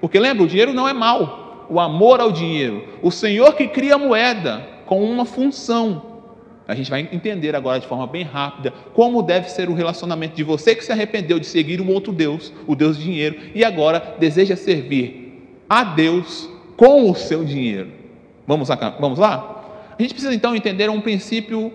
Porque 0.00 0.20
lembra, 0.20 0.44
o 0.44 0.46
dinheiro 0.46 0.72
não 0.72 0.88
é 0.88 0.92
mal, 0.92 1.66
o 1.68 1.80
amor 1.80 2.20
ao 2.20 2.30
dinheiro. 2.30 2.84
O 3.02 3.10
Senhor 3.10 3.56
que 3.56 3.66
cria 3.66 3.96
a 3.96 3.98
moeda 3.98 4.64
com 4.86 5.02
uma 5.02 5.24
função. 5.24 6.20
A 6.68 6.76
gente 6.76 6.88
vai 6.88 7.08
entender 7.10 7.56
agora 7.56 7.80
de 7.80 7.88
forma 7.88 8.06
bem 8.06 8.22
rápida 8.22 8.72
como 8.94 9.24
deve 9.24 9.50
ser 9.50 9.68
o 9.68 9.74
relacionamento 9.74 10.36
de 10.36 10.44
você 10.44 10.72
que 10.72 10.84
se 10.84 10.92
arrependeu 10.92 11.40
de 11.40 11.46
seguir 11.46 11.80
um 11.80 11.90
outro 11.90 12.12
Deus, 12.12 12.52
o 12.64 12.76
Deus 12.76 12.96
do 12.96 13.02
dinheiro, 13.02 13.36
e 13.56 13.64
agora 13.64 14.14
deseja 14.20 14.54
servir 14.54 15.50
a 15.68 15.82
Deus 15.82 16.48
com 16.76 17.10
o 17.10 17.14
seu 17.16 17.44
dinheiro. 17.44 18.05
Vamos 18.46 18.68
lá? 18.68 18.96
Vamos 19.00 19.18
lá? 19.18 19.64
A 19.98 20.02
gente 20.02 20.14
precisa 20.14 20.34
então 20.34 20.54
entender 20.54 20.88
um 20.88 21.00
princípio 21.00 21.72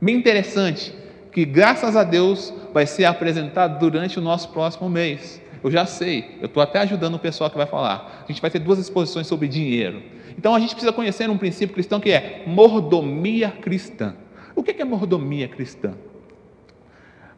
bem 0.00 0.16
interessante, 0.16 0.92
que 1.30 1.44
graças 1.44 1.94
a 1.94 2.02
Deus 2.02 2.52
vai 2.72 2.86
ser 2.86 3.04
apresentado 3.04 3.78
durante 3.78 4.18
o 4.18 4.22
nosso 4.22 4.48
próximo 4.48 4.88
mês. 4.88 5.40
Eu 5.62 5.70
já 5.70 5.84
sei, 5.84 6.38
eu 6.40 6.46
estou 6.46 6.62
até 6.62 6.78
ajudando 6.80 7.14
o 7.14 7.18
pessoal 7.18 7.50
que 7.50 7.56
vai 7.56 7.66
falar. 7.66 8.24
A 8.24 8.32
gente 8.32 8.40
vai 8.40 8.50
ter 8.50 8.58
duas 8.58 8.78
exposições 8.78 9.26
sobre 9.26 9.46
dinheiro. 9.46 10.02
Então 10.38 10.54
a 10.54 10.58
gente 10.58 10.70
precisa 10.70 10.92
conhecer 10.92 11.28
um 11.28 11.36
princípio 11.36 11.74
cristão 11.74 12.00
que 12.00 12.10
é 12.10 12.42
mordomia 12.46 13.50
cristã. 13.50 14.14
O 14.56 14.62
que 14.62 14.80
é 14.80 14.84
mordomia 14.84 15.46
cristã? 15.48 15.92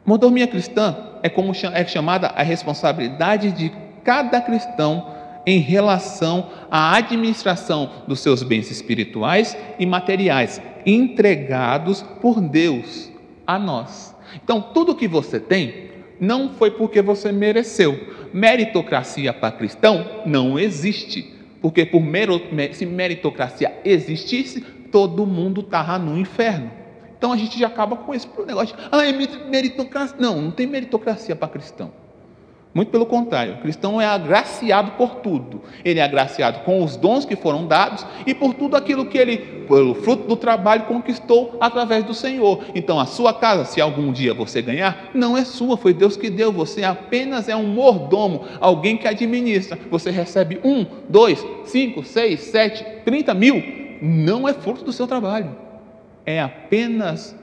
Mordomia 0.07 0.47
cristã 0.47 0.97
é 1.23 1.29
como 1.29 1.53
é 1.73 1.85
chamada 1.85 2.29
a 2.29 2.43
responsabilidade 2.43 3.51
de 3.53 3.73
cada 4.05 4.41
cristão 4.41 5.22
em 5.47 5.59
relação 5.59 6.51
à 6.71 6.97
administração 6.97 7.91
dos 8.07 8.21
seus 8.21 8.43
bens 8.43 8.71
espirituais 8.71 9.57
e 9.79 9.87
materiais 9.87 10.61
entregados 10.87 12.03
por 12.21 12.41
Deus 12.41 13.11
a 13.47 13.59
nós. 13.59 14.15
Então, 14.43 14.61
tudo 14.61 14.95
que 14.95 15.09
você 15.09 15.39
tem 15.39 15.91
não 16.21 16.51
foi 16.51 16.71
porque 16.71 17.03
você 17.03 17.33
mereceu. 17.33 17.99
Meritocracia 18.33 19.33
para 19.33 19.51
cristão 19.51 20.23
não 20.25 20.59
existe. 20.59 21.35
Porque 21.61 21.85
por 21.85 22.03
se 22.73 22.87
meritocracia 22.87 23.81
existisse, 23.85 24.61
todo 24.91 25.27
mundo 25.27 25.61
estava 25.61 25.99
no 25.99 26.19
inferno. 26.19 26.71
Então 27.17 27.33
a 27.33 27.37
gente 27.37 27.59
já 27.59 27.69
acaba 27.69 27.97
com 27.97 28.13
esse 28.13 28.27
negócio 28.45 28.77
de, 28.77 28.83
ah, 28.91 29.07
é 29.07 29.13
meritocracia. 29.49 30.17
Não, 30.19 30.43
não 30.43 30.51
tem 30.51 30.67
meritocracia 30.67 31.37
para 31.37 31.49
cristão. 31.49 31.93
Muito 32.75 32.91
pelo 32.91 33.05
contrário, 33.05 33.55
o 33.55 33.59
cristão 33.59 34.01
é 34.01 34.07
agraciado 34.07 34.93
por 34.93 35.17
tudo. 35.17 35.61
Ele 35.85 36.01
é 36.01 36.03
agraciado 36.03 36.61
com 36.61 36.83
os 36.83 36.97
dons 36.97 37.27
que 37.27 37.37
foram 37.37 37.67
dados 37.67 38.07
e 38.27 38.33
por 38.33 38.55
tudo 38.55 38.77
aquilo 38.77 39.05
que 39.05 39.19
ele, 39.19 39.37
pelo 39.69 39.95
fruto 39.95 40.27
do 40.27 40.37
trabalho, 40.37 40.85
conquistou 40.85 41.59
através 41.61 42.03
do 42.03 42.15
Senhor. 42.15 42.65
Então, 42.75 42.99
a 42.99 43.05
sua 43.05 43.35
casa, 43.35 43.67
se 43.67 43.79
algum 43.79 44.11
dia 44.11 44.33
você 44.33 44.63
ganhar, 44.63 45.11
não 45.13 45.37
é 45.37 45.45
sua, 45.45 45.77
foi 45.77 45.93
Deus 45.93 46.17
que 46.17 46.31
deu. 46.31 46.51
Você 46.51 46.83
apenas 46.83 47.47
é 47.47 47.55
um 47.55 47.67
mordomo, 47.67 48.47
alguém 48.59 48.97
que 48.97 49.07
administra. 49.07 49.79
Você 49.91 50.11
recebe 50.11 50.59
um, 50.65 50.87
dois, 51.11 51.47
cinco, 51.65 52.03
seis, 52.03 52.41
sete, 52.41 52.83
trinta 53.05 53.35
mil. 53.35 53.63
Não 54.01 54.49
é 54.49 54.55
fruto 54.55 54.83
do 54.83 54.93
seu 54.93 55.07
trabalho, 55.07 55.55
é 56.25 56.41
apenas 56.41 57.37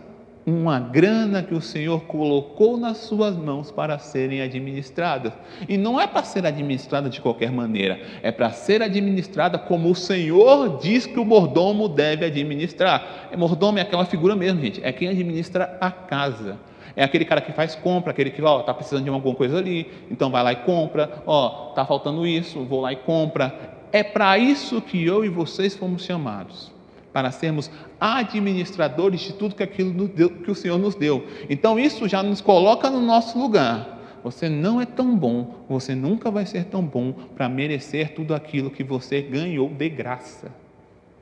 uma 0.49 0.79
grana 0.79 1.43
que 1.43 1.53
o 1.53 1.61
Senhor 1.61 2.01
colocou 2.01 2.77
nas 2.77 2.97
suas 2.97 3.35
mãos 3.35 3.71
para 3.71 3.97
serem 3.99 4.41
administradas. 4.41 5.33
E 5.67 5.77
não 5.77 5.99
é 5.99 6.07
para 6.07 6.23
ser 6.23 6.45
administrada 6.45 7.09
de 7.09 7.21
qualquer 7.21 7.51
maneira, 7.51 7.99
é 8.21 8.31
para 8.31 8.51
ser 8.51 8.81
administrada 8.81 9.57
como 9.57 9.89
o 9.89 9.95
Senhor 9.95 10.79
diz 10.79 11.05
que 11.05 11.19
o 11.19 11.25
mordomo 11.25 11.87
deve 11.87 12.25
administrar. 12.25 13.29
O 13.33 13.37
mordomo 13.37 13.79
é 13.79 13.81
aquela 13.81 14.05
figura 14.05 14.35
mesmo, 14.35 14.61
gente, 14.61 14.81
é 14.83 14.91
quem 14.91 15.07
administra 15.07 15.77
a 15.79 15.91
casa. 15.91 16.57
É 16.95 17.03
aquele 17.03 17.23
cara 17.23 17.39
que 17.39 17.53
faz 17.53 17.75
compra, 17.75 18.11
aquele 18.11 18.31
que 18.31 18.41
ó, 18.41 18.59
está 18.59 18.73
precisando 18.73 19.03
de 19.03 19.09
alguma 19.09 19.35
coisa 19.35 19.57
ali, 19.57 19.89
então 20.11 20.29
vai 20.29 20.43
lá 20.43 20.51
e 20.51 20.57
compra, 20.57 21.21
ó, 21.25 21.69
está 21.69 21.85
faltando 21.85 22.25
isso, 22.25 22.65
vou 22.65 22.81
lá 22.81 22.91
e 22.91 22.97
compra. 22.97 23.77
É 23.91 24.03
para 24.03 24.37
isso 24.37 24.81
que 24.81 25.05
eu 25.05 25.23
e 25.23 25.29
vocês 25.29 25.75
fomos 25.75 26.03
chamados 26.03 26.78
para 27.11 27.31
sermos 27.31 27.69
administradores 27.99 29.21
de 29.21 29.33
tudo 29.33 29.55
que 29.55 29.63
aquilo 29.63 30.07
deu, 30.07 30.29
que 30.29 30.51
o 30.51 30.55
Senhor 30.55 30.77
nos 30.77 30.95
deu. 30.95 31.25
Então 31.49 31.79
isso 31.79 32.07
já 32.07 32.21
nos 32.21 32.41
coloca 32.41 32.89
no 32.89 33.01
nosso 33.01 33.39
lugar. 33.39 33.97
Você 34.23 34.49
não 34.49 34.81
é 34.81 34.85
tão 34.85 35.15
bom, 35.15 35.63
você 35.67 35.95
nunca 35.95 36.29
vai 36.29 36.45
ser 36.45 36.65
tão 36.65 36.83
bom 36.83 37.13
para 37.35 37.47
merecer 37.47 38.13
tudo 38.13 38.35
aquilo 38.35 38.69
que 38.69 38.83
você 38.83 39.21
ganhou 39.21 39.69
de 39.69 39.89
graça. 39.89 40.51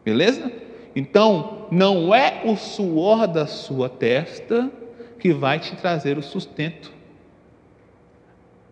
Beleza? 0.04 0.52
Então, 0.96 1.68
não 1.70 2.14
é 2.14 2.42
o 2.44 2.56
suor 2.56 3.28
da 3.28 3.46
sua 3.46 3.88
testa 3.88 4.72
que 5.20 5.32
vai 5.32 5.60
te 5.60 5.76
trazer 5.76 6.18
o 6.18 6.24
sustento. 6.24 6.92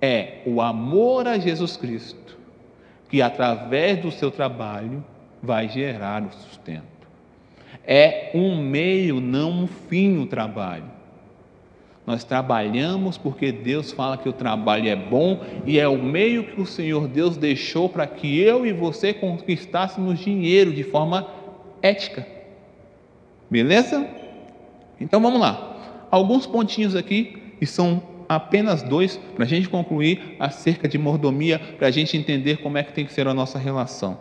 É 0.02 0.40
o 0.46 0.60
amor 0.60 1.28
a 1.28 1.38
Jesus 1.38 1.78
Cristo 1.78 2.26
que 3.10 3.22
através 3.22 4.02
do 4.02 4.12
seu 4.12 4.32
trabalho 4.32 5.04
vai 5.42 5.70
gerar 5.70 6.24
o 6.24 6.34
sustento. 6.34 6.95
É 7.88 8.32
um 8.34 8.58
meio, 8.58 9.20
não 9.20 9.52
um 9.64 9.68
fim 9.68 10.18
o 10.18 10.26
trabalho. 10.26 10.96
Nós 12.06 12.24
trabalhamos 12.24 13.18
porque 13.18 13.52
Deus 13.52 13.92
fala 13.92 14.18
que 14.18 14.30
o 14.30 14.34
trabalho 14.34 14.88
é 14.88 14.96
bom 14.96 15.44
e 15.66 15.80
é 15.80 15.88
o 15.88 15.98
meio 15.98 16.44
que 16.44 16.62
o 16.62 16.66
Senhor 16.66 17.08
Deus 17.08 17.36
deixou 17.36 17.90
para 17.90 18.06
que 18.06 18.40
eu 18.40 18.66
e 18.66 18.72
você 18.72 19.12
conquistássemos 19.12 20.20
dinheiro 20.20 20.72
de 20.72 20.84
forma 20.84 21.28
ética. 21.82 22.28
Beleza? 23.50 24.08
Então 25.00 25.20
vamos 25.20 25.40
lá. 25.40 26.08
Alguns 26.12 26.46
pontinhos 26.46 26.96
aqui, 26.96 27.42
e 27.60 27.66
são 27.66 28.02
apenas 28.30 28.84
dois, 28.84 29.18
para 29.36 29.44
a 29.44 29.48
gente 29.48 29.68
concluir 29.68 30.36
acerca 30.40 30.88
de 30.88 30.98
mordomia, 30.98 31.60
para 31.60 31.88
a 31.88 31.92
gente 31.92 32.16
entender 32.16 32.58
como 32.58 32.78
é 32.78 32.84
que 32.84 32.94
tem 32.94 33.06
que 33.06 33.14
ser 33.14 33.28
a 33.28 33.34
nossa 33.34 33.58
relação. 33.58 34.18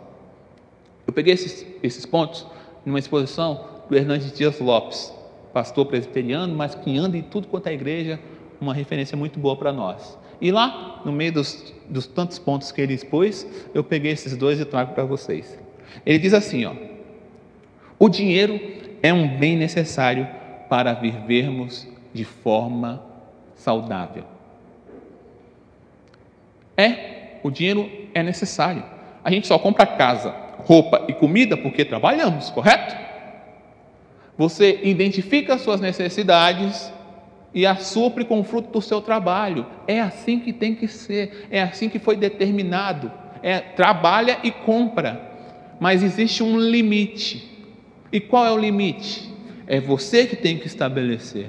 Eu 1.05 1.13
peguei 1.13 1.33
esses, 1.33 1.65
esses 1.83 2.05
pontos 2.05 2.47
numa 2.85 2.99
exposição 2.99 3.65
do 3.89 3.97
Hernandes 3.97 4.31
Dias 4.31 4.59
Lopes, 4.59 5.13
pastor 5.53 5.85
presbiteriano, 5.85 6.55
mas 6.55 6.75
que 6.75 6.97
anda 6.97 7.17
em 7.17 7.21
tudo 7.21 7.47
quanto 7.47 7.67
é 7.67 7.73
igreja, 7.73 8.19
uma 8.59 8.73
referência 8.73 9.17
muito 9.17 9.39
boa 9.39 9.55
para 9.55 9.71
nós. 9.71 10.17
E 10.41 10.51
lá, 10.51 11.01
no 11.05 11.11
meio 11.11 11.31
dos, 11.31 11.73
dos 11.89 12.05
tantos 12.07 12.37
pontos 12.37 12.71
que 12.71 12.81
ele 12.81 12.93
expôs, 12.93 13.47
eu 13.73 13.83
peguei 13.83 14.11
esses 14.11 14.35
dois 14.35 14.59
e 14.59 14.65
trago 14.65 14.93
para 14.93 15.05
vocês. 15.05 15.57
Ele 16.05 16.19
diz 16.19 16.33
assim: 16.33 16.65
ó, 16.65 16.73
o 17.97 18.09
dinheiro 18.09 18.59
é 19.01 19.13
um 19.13 19.37
bem 19.37 19.55
necessário 19.55 20.27
para 20.69 20.93
vivermos 20.93 21.87
de 22.13 22.25
forma 22.25 23.03
saudável. 23.55 24.23
É, 26.75 27.39
o 27.43 27.49
dinheiro 27.49 27.89
é 28.13 28.21
necessário. 28.21 28.83
A 29.23 29.31
gente 29.31 29.47
só 29.47 29.57
compra 29.57 29.85
casa, 29.85 30.35
roupa 30.59 31.05
e 31.07 31.13
comida 31.13 31.55
porque 31.57 31.85
trabalhamos, 31.85 32.49
correto? 32.49 32.95
Você 34.37 34.79
identifica 34.83 35.53
as 35.53 35.61
suas 35.61 35.79
necessidades 35.79 36.91
e 37.53 37.65
as 37.65 37.83
supre 37.83 38.25
com 38.25 38.41
o 38.41 38.43
fruto 38.43 38.69
do 38.69 38.81
seu 38.81 39.01
trabalho. 39.01 39.65
É 39.87 40.01
assim 40.01 40.39
que 40.39 40.51
tem 40.51 40.75
que 40.75 40.87
ser, 40.87 41.47
é 41.49 41.61
assim 41.61 41.87
que 41.87 41.99
foi 41.99 42.17
determinado. 42.17 43.11
É 43.41 43.59
trabalha 43.59 44.39
e 44.43 44.51
compra. 44.51 45.31
Mas 45.79 46.03
existe 46.03 46.43
um 46.43 46.59
limite. 46.59 47.49
E 48.11 48.19
qual 48.19 48.45
é 48.45 48.51
o 48.51 48.57
limite? 48.57 49.31
É 49.67 49.79
você 49.79 50.25
que 50.25 50.35
tem 50.35 50.57
que 50.57 50.67
estabelecer. 50.67 51.47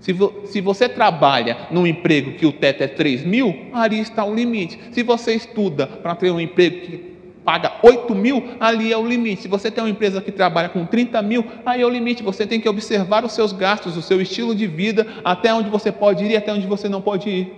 Se, 0.00 0.12
vo, 0.12 0.42
se 0.44 0.60
você 0.60 0.88
trabalha 0.88 1.66
num 1.70 1.86
emprego 1.86 2.32
que 2.34 2.46
o 2.46 2.52
teto 2.52 2.82
é 2.82 2.86
3 2.86 3.24
mil, 3.24 3.68
ali 3.72 3.98
está 3.98 4.24
o 4.24 4.34
limite. 4.34 4.78
Se 4.92 5.02
você 5.02 5.34
estuda 5.34 5.86
para 5.86 6.14
ter 6.14 6.30
um 6.30 6.40
emprego 6.40 6.80
que 6.86 7.15
paga 7.46 7.74
8 7.80 8.12
mil, 8.12 8.56
ali 8.58 8.92
é 8.92 8.98
o 8.98 9.06
limite. 9.06 9.42
Se 9.42 9.48
você 9.48 9.70
tem 9.70 9.84
uma 9.84 9.88
empresa 9.88 10.20
que 10.20 10.32
trabalha 10.32 10.68
com 10.68 10.84
30 10.84 11.22
mil, 11.22 11.46
aí 11.64 11.80
é 11.80 11.86
o 11.86 11.88
limite. 11.88 12.20
Você 12.24 12.44
tem 12.44 12.60
que 12.60 12.68
observar 12.68 13.24
os 13.24 13.30
seus 13.30 13.52
gastos, 13.52 13.96
o 13.96 14.02
seu 14.02 14.20
estilo 14.20 14.52
de 14.52 14.66
vida, 14.66 15.06
até 15.24 15.54
onde 15.54 15.70
você 15.70 15.92
pode 15.92 16.24
ir 16.24 16.32
e 16.32 16.36
até 16.36 16.52
onde 16.52 16.66
você 16.66 16.88
não 16.88 17.00
pode 17.00 17.30
ir. 17.30 17.54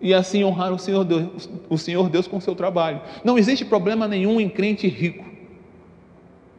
E 0.00 0.14
assim 0.14 0.44
honrar 0.44 0.72
o 0.72 0.78
Senhor 0.78 1.02
Deus, 1.04 1.50
o 1.68 1.76
Senhor 1.76 2.08
Deus 2.08 2.28
com 2.28 2.36
o 2.36 2.40
seu 2.40 2.54
trabalho. 2.54 3.00
Não 3.24 3.36
existe 3.36 3.64
problema 3.64 4.06
nenhum 4.06 4.40
em 4.40 4.48
crente 4.48 4.86
rico. 4.86 5.24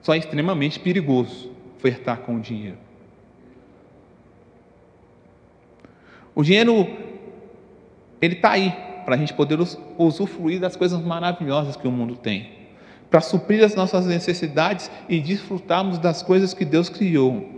Só 0.01 0.13
é 0.13 0.17
extremamente 0.17 0.77
perigoso 0.79 1.49
flertar 1.77 2.17
com 2.17 2.35
o 2.35 2.39
dinheiro. 2.41 2.77
O 6.35 6.43
dinheiro, 6.43 6.85
ele 8.21 8.33
está 8.35 8.51
aí, 8.51 8.75
para 9.05 9.15
a 9.15 9.17
gente 9.17 9.33
poder 9.33 9.59
usufruir 9.97 10.59
das 10.59 10.75
coisas 10.75 10.99
maravilhosas 11.01 11.75
que 11.75 11.87
o 11.87 11.91
mundo 11.91 12.15
tem, 12.15 12.49
para 13.09 13.21
suprir 13.21 13.63
as 13.63 13.75
nossas 13.75 14.05
necessidades 14.05 14.91
e 15.07 15.19
desfrutarmos 15.19 15.99
das 15.99 16.21
coisas 16.21 16.53
que 16.53 16.65
Deus 16.65 16.89
criou. 16.89 17.53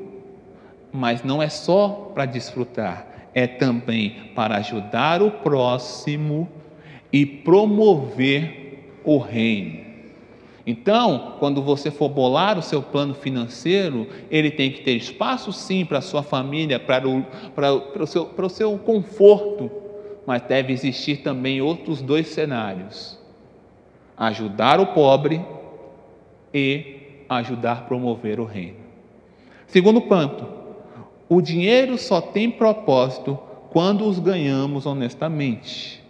Mas 0.92 1.24
não 1.24 1.42
é 1.42 1.50
só 1.50 2.12
para 2.14 2.26
desfrutar, 2.26 3.08
é 3.34 3.48
também 3.48 4.32
para 4.36 4.58
ajudar 4.58 5.22
o 5.22 5.32
próximo, 5.32 6.48
e 7.12 7.26
promover 7.26 9.00
o 9.04 9.18
reino. 9.18 9.88
Então, 10.66 11.36
quando 11.40 11.62
você 11.62 11.90
for 11.90 12.10
bolar 12.10 12.60
o 12.60 12.62
seu 12.62 12.82
plano 12.82 13.14
financeiro, 13.14 14.06
ele 14.30 14.52
tem 14.52 14.70
que 14.70 14.82
ter 14.82 14.92
espaço 14.98 15.54
sim 15.54 15.86
para 15.86 16.00
a 16.00 16.02
sua 16.02 16.22
família, 16.22 16.78
para 16.78 17.08
o, 17.08 17.24
para, 17.56 17.78
para, 17.78 18.04
o 18.04 18.08
seu, 18.08 18.26
para 18.26 18.46
o 18.46 18.50
seu 18.50 18.78
conforto, 18.78 19.72
mas 20.28 20.42
deve 20.42 20.74
existir 20.74 21.24
também 21.24 21.62
outros 21.62 22.02
dois 22.02 22.28
cenários: 22.28 23.18
ajudar 24.18 24.78
o 24.78 24.88
pobre 24.88 25.42
e 26.54 27.24
ajudar 27.30 27.72
a 27.72 27.82
promover 27.82 28.38
o 28.38 28.44
reino. 28.44 28.76
Segundo 29.66 30.02
ponto, 30.02 30.46
o 31.30 31.42
dinheiro 31.42 31.98
só 31.98 32.20
tem 32.20 32.52
propósito 32.52 33.40
quando 33.70 34.06
os 34.06 34.20
ganhamos 34.20 34.86
honestamente 34.86 36.04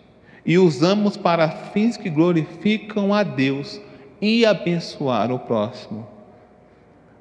e 0.43 0.57
usamos 0.57 1.15
para 1.15 1.49
fins 1.49 1.95
que 1.95 2.09
glorificam 2.09 3.13
a 3.13 3.22
Deus 3.22 3.80
e 4.20 4.45
abençoar 4.45 5.32
o 5.32 5.38
próximo. 5.38 6.07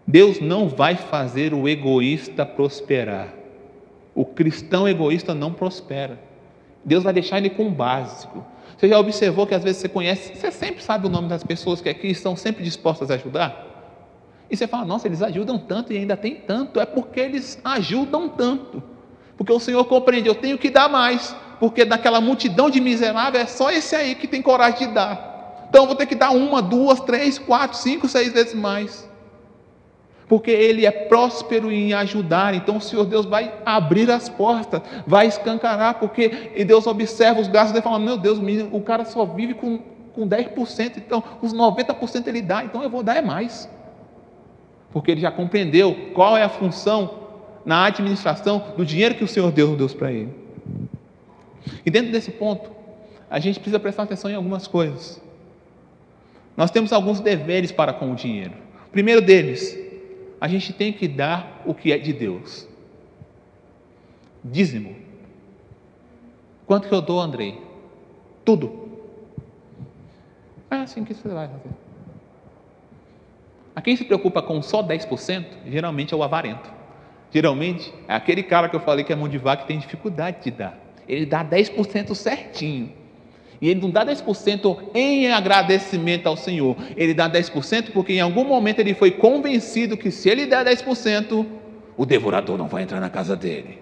Deus 0.07 0.41
não 0.41 0.69
vai 0.69 0.95
fazer 0.95 1.53
o 1.53 1.69
egoísta 1.69 2.47
prosperar. 2.47 3.35
O 4.15 4.25
cristão 4.25 4.89
egoísta 4.89 5.35
não 5.35 5.53
prospera. 5.53 6.19
Deus 6.87 7.03
vai 7.03 7.13
deixar 7.13 7.39
ele 7.39 7.51
com 7.51 7.67
o 7.67 7.71
básico. 7.71 8.45
Você 8.79 8.89
já 8.89 8.99
observou 8.99 9.45
que 9.45 9.55
às 9.55 9.65
vezes 9.65 9.83
você 9.83 9.89
conhece, 9.89 10.37
você 10.37 10.53
sempre 10.53 10.83
sabe 10.83 11.07
o 11.07 11.11
nome 11.11 11.29
das 11.29 11.43
pessoas 11.43 11.81
que 11.81 11.89
aqui 11.89 12.07
estão 12.07 12.37
sempre 12.37 12.63
dispostas 12.63 13.11
a 13.11 13.15
ajudar? 13.15 13.67
E 14.49 14.57
você 14.57 14.69
fala, 14.69 14.85
nossa, 14.85 15.09
eles 15.09 15.21
ajudam 15.21 15.59
tanto 15.59 15.93
e 15.93 15.99
ainda 15.99 16.17
tem 16.17 16.37
tanto. 16.37 16.79
É 16.79 16.87
porque 16.87 17.19
eles 17.19 17.59
ajudam 17.65 18.29
tanto. 18.29 18.81
Porque 19.37 19.53
o 19.53 19.59
Senhor 19.59 19.85
compreende, 19.87 20.29
eu 20.29 20.35
tenho 20.37 20.57
que 20.57 20.71
dar 20.71 20.89
mais. 20.89 21.35
Porque 21.59 21.85
daquela 21.85 22.21
multidão 22.21 22.71
de 22.71 22.81
miseráveis 22.81 23.45
é 23.45 23.47
só 23.47 23.71
esse 23.71 23.97
aí 23.97 24.15
que 24.15 24.29
tem 24.29 24.41
coragem 24.41 24.87
de 24.87 24.95
dar. 24.95 25.67
Então 25.69 25.83
eu 25.83 25.87
vou 25.89 25.97
ter 25.97 26.07
que 26.07 26.15
dar 26.15 26.31
uma, 26.31 26.63
duas, 26.63 27.01
três, 27.01 27.37
quatro, 27.37 27.77
cinco, 27.77 28.07
seis 28.07 28.33
vezes 28.33 28.55
mais. 28.55 29.06
Porque 30.29 30.51
ele 30.51 30.85
é 30.85 30.91
próspero 30.91 31.71
em 31.71 31.93
ajudar, 31.93 32.53
então 32.55 32.79
o 32.79 32.81
Senhor 32.81 33.05
Deus 33.05 33.25
vai 33.25 33.55
abrir 33.65 34.11
as 34.11 34.29
portas, 34.29 34.83
vai 35.07 35.29
escancarar, 35.29 36.01
porque 36.01 36.29
Deus 36.67 36.87
observa 36.87 37.41
os 37.41 37.47
gastos 37.47 37.79
e 37.79 37.83
fala: 37.83 37.99
Meu 38.01 38.17
Deus, 38.17 38.41
o 38.73 38.81
cara 38.81 39.05
só 39.05 39.25
vive 39.25 39.55
com, 39.55 39.79
com 40.13 40.29
10%, 40.29 40.97
então 40.97 41.23
os 41.41 41.55
90% 41.55 42.27
ele 42.27 42.43
dá, 42.43 42.65
então 42.65 42.83
eu 42.83 42.91
vou 42.91 43.05
dar 43.05 43.17
é 43.17 43.23
mais. 43.23 43.71
Porque 44.91 45.13
ele 45.13 45.21
já 45.21 45.31
compreendeu 45.31 45.95
qual 46.13 46.37
é 46.37 46.43
a 46.43 46.49
função 46.49 47.27
na 47.65 47.85
administração 47.85 48.75
do 48.77 48.85
dinheiro 48.85 49.15
que 49.15 49.25
o 49.25 49.29
Senhor 49.29 49.53
Deus 49.53 49.77
deu 49.77 49.89
para 49.91 50.11
ele. 50.11 50.35
E 51.85 51.91
dentro 51.91 52.11
desse 52.11 52.33
ponto, 52.33 52.71
a 53.31 53.39
gente 53.39 53.61
precisa 53.61 53.79
prestar 53.79 54.05
atenção 54.05 54.31
em 54.31 54.35
algumas 54.35 54.67
coisas. 54.67 55.21
Nós 56.57 56.71
temos 56.71 56.93
alguns 56.93 57.21
deveres 57.21 57.71
para 57.71 57.93
com 57.93 58.11
o 58.11 58.15
dinheiro. 58.15 58.53
O 58.89 58.91
primeiro 58.91 59.21
deles, 59.21 59.86
a 60.41 60.49
gente 60.49 60.73
tem 60.73 60.93
que 60.93 61.09
dar 61.09 61.63
o 61.65 61.75
que 61.75 61.93
é 61.93 61.99
de 61.99 62.13
Deus. 62.13 62.69
Dízimo. 64.45 64.97
Quanto 66.67 66.89
que 66.89 66.95
eu 66.95 67.01
dou, 67.01 67.21
Andrei? 67.21 67.61
Tudo. 68.45 68.87
É 70.71 70.77
assim 70.77 71.05
que 71.05 71.15
você 71.15 71.29
vai 71.29 71.49
fazer. 71.49 71.71
A 73.75 73.81
quem 73.81 73.95
se 73.95 74.05
preocupa 74.05 74.43
com 74.43 74.61
só 74.63 74.83
10%, 74.83 75.45
geralmente 75.67 76.15
é 76.15 76.17
o 76.17 76.23
avarento. 76.23 76.73
Geralmente 77.31 77.93
é 78.09 78.15
aquele 78.15 78.43
cara 78.43 78.69
que 78.69 78.77
eu 78.77 78.81
falei 78.81 79.05
que 79.05 79.13
é 79.13 79.17
mão 79.17 79.29
de 79.29 79.39
vaca 79.39 79.63
que 79.63 79.69
tem 79.69 79.79
dificuldade 79.79 80.43
de 80.43 80.51
dar. 80.51 80.79
Ele 81.09 81.27
dá 81.27 81.45
10% 81.45 82.15
certinho. 82.15 82.93
E 83.61 83.69
ele 83.69 83.81
não 83.81 83.91
dá 83.91 84.05
10% 84.05 84.77
em 84.95 85.33
agradecimento 85.33 86.27
ao 86.27 86.37
Senhor. 86.37 86.77
Ele 86.97 87.15
dá 87.15 87.29
10% 87.29 87.91
porque 87.93 88.15
em 88.15 88.21
algum 88.21 88.45
momento 88.45 88.81
ele 88.81 88.95
foi 88.95 89.11
convencido 89.11 89.97
que 89.97 90.11
se 90.11 90.29
ele 90.29 90.47
der 90.47 90.65
10%, 90.65 91.47
o 91.97 92.05
devorador 92.05 92.59
não 92.59 92.69
vai 92.69 92.83
entrar 92.83 93.01
na 93.01 93.09
casa 93.09 93.35
dele. 93.35 93.79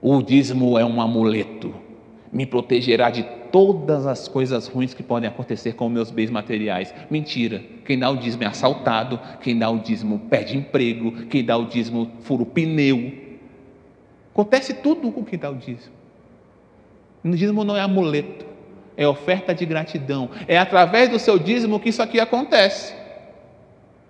O 0.00 0.20
dízimo 0.20 0.78
é 0.78 0.84
um 0.84 1.00
amuleto, 1.00 1.74
me 2.30 2.44
protegerá 2.44 3.08
de 3.08 3.22
todas 3.50 4.06
as 4.06 4.26
coisas 4.26 4.66
ruins 4.66 4.92
que 4.92 5.02
podem 5.02 5.28
acontecer 5.28 5.74
com 5.74 5.88
meus 5.88 6.10
bens 6.10 6.28
materiais. 6.28 6.92
Mentira. 7.08 7.62
Quem 7.84 7.98
dá 7.98 8.10
o 8.10 8.16
dízimo 8.16 8.42
é 8.42 8.46
assaltado, 8.46 9.18
quem 9.40 9.56
dá 9.56 9.70
o 9.70 9.78
dízimo 9.78 10.18
perde 10.28 10.56
emprego, 10.56 11.26
quem 11.26 11.44
dá 11.44 11.56
o 11.56 11.66
dízimo 11.66 12.10
fura 12.20 12.42
o 12.42 12.46
pneu. 12.46 13.12
Acontece 14.32 14.74
tudo 14.74 15.12
com 15.12 15.24
quem 15.24 15.38
dá 15.38 15.50
o 15.50 15.54
dízimo. 15.54 16.03
O 17.24 17.30
dízimo 17.30 17.64
não 17.64 17.74
é 17.74 17.80
amuleto, 17.80 18.44
é 18.96 19.08
oferta 19.08 19.54
de 19.54 19.64
gratidão. 19.64 20.28
É 20.46 20.58
através 20.58 21.08
do 21.08 21.18
seu 21.18 21.38
dízimo 21.38 21.80
que 21.80 21.88
isso 21.88 22.02
aqui 22.02 22.20
acontece. 22.20 22.94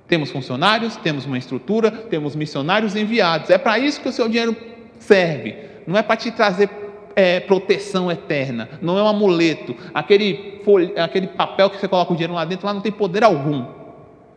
Temos 0.08 0.30
funcionários, 0.30 0.96
temos 0.96 1.24
uma 1.24 1.38
estrutura, 1.38 1.90
temos 1.90 2.34
missionários 2.34 2.96
enviados. 2.96 3.50
É 3.50 3.56
para 3.56 3.78
isso 3.78 4.00
que 4.00 4.08
o 4.08 4.12
seu 4.12 4.28
dinheiro 4.28 4.56
serve. 4.98 5.56
Não 5.86 5.96
é 5.96 6.02
para 6.02 6.16
te 6.16 6.30
trazer 6.32 6.68
é, 7.14 7.40
proteção 7.40 8.10
eterna. 8.10 8.68
Não 8.82 8.98
é 8.98 9.02
um 9.02 9.08
amuleto. 9.08 9.76
Aquele, 9.94 10.60
aquele 10.96 11.28
papel 11.28 11.70
que 11.70 11.78
você 11.78 11.86
coloca 11.86 12.12
o 12.12 12.16
dinheiro 12.16 12.34
lá 12.34 12.44
dentro, 12.44 12.66
lá 12.66 12.74
não 12.74 12.80
tem 12.80 12.92
poder 12.92 13.22
algum. 13.22 13.64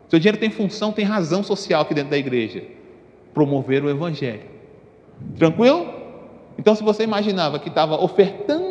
Seu 0.08 0.20
dinheiro 0.20 0.38
tem 0.38 0.50
função, 0.50 0.92
tem 0.92 1.04
razão 1.04 1.44
social 1.44 1.82
aqui 1.82 1.94
dentro 1.94 2.12
da 2.12 2.18
igreja. 2.18 2.64
Promover 3.34 3.84
o 3.84 3.90
evangelho. 3.90 4.44
Tranquilo? 5.38 5.94
Então, 6.58 6.74
se 6.76 6.84
você 6.84 7.04
imaginava 7.04 7.60
que 7.60 7.70
estava 7.70 8.02
ofertando 8.02 8.67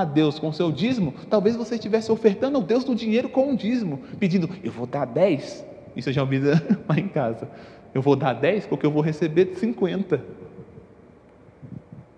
a 0.00 0.04
Deus 0.04 0.38
com 0.38 0.52
seu 0.52 0.72
dízimo, 0.72 1.14
talvez 1.28 1.56
você 1.56 1.76
estivesse 1.76 2.10
ofertando 2.10 2.56
ao 2.56 2.62
Deus 2.62 2.84
do 2.84 2.94
dinheiro 2.94 3.28
com 3.28 3.50
um 3.50 3.56
dízimo, 3.56 4.00
pedindo, 4.18 4.48
eu 4.62 4.72
vou 4.72 4.86
dar 4.86 5.04
10. 5.04 5.64
Isso 5.96 6.08
eu 6.08 6.12
já 6.12 6.22
ouvi 6.22 6.40
lá 6.88 6.98
em 6.98 7.08
casa. 7.08 7.48
Eu 7.94 8.02
vou 8.02 8.16
dar 8.16 8.32
10 8.32 8.66
porque 8.66 8.84
eu 8.84 8.90
vou 8.90 9.02
receber 9.02 9.54
50. 9.54 10.20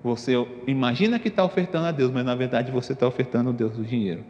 Você 0.02 0.32
imagina 0.66 1.18
que 1.18 1.28
está 1.28 1.44
ofertando 1.44 1.86
a 1.86 1.90
Deus, 1.90 2.10
mas 2.10 2.24
na 2.24 2.34
verdade 2.34 2.70
você 2.70 2.92
está 2.92 3.06
ofertando 3.06 3.50
a 3.50 3.52
Deus 3.52 3.72
do 3.72 3.84
dinheiro. 3.84 4.24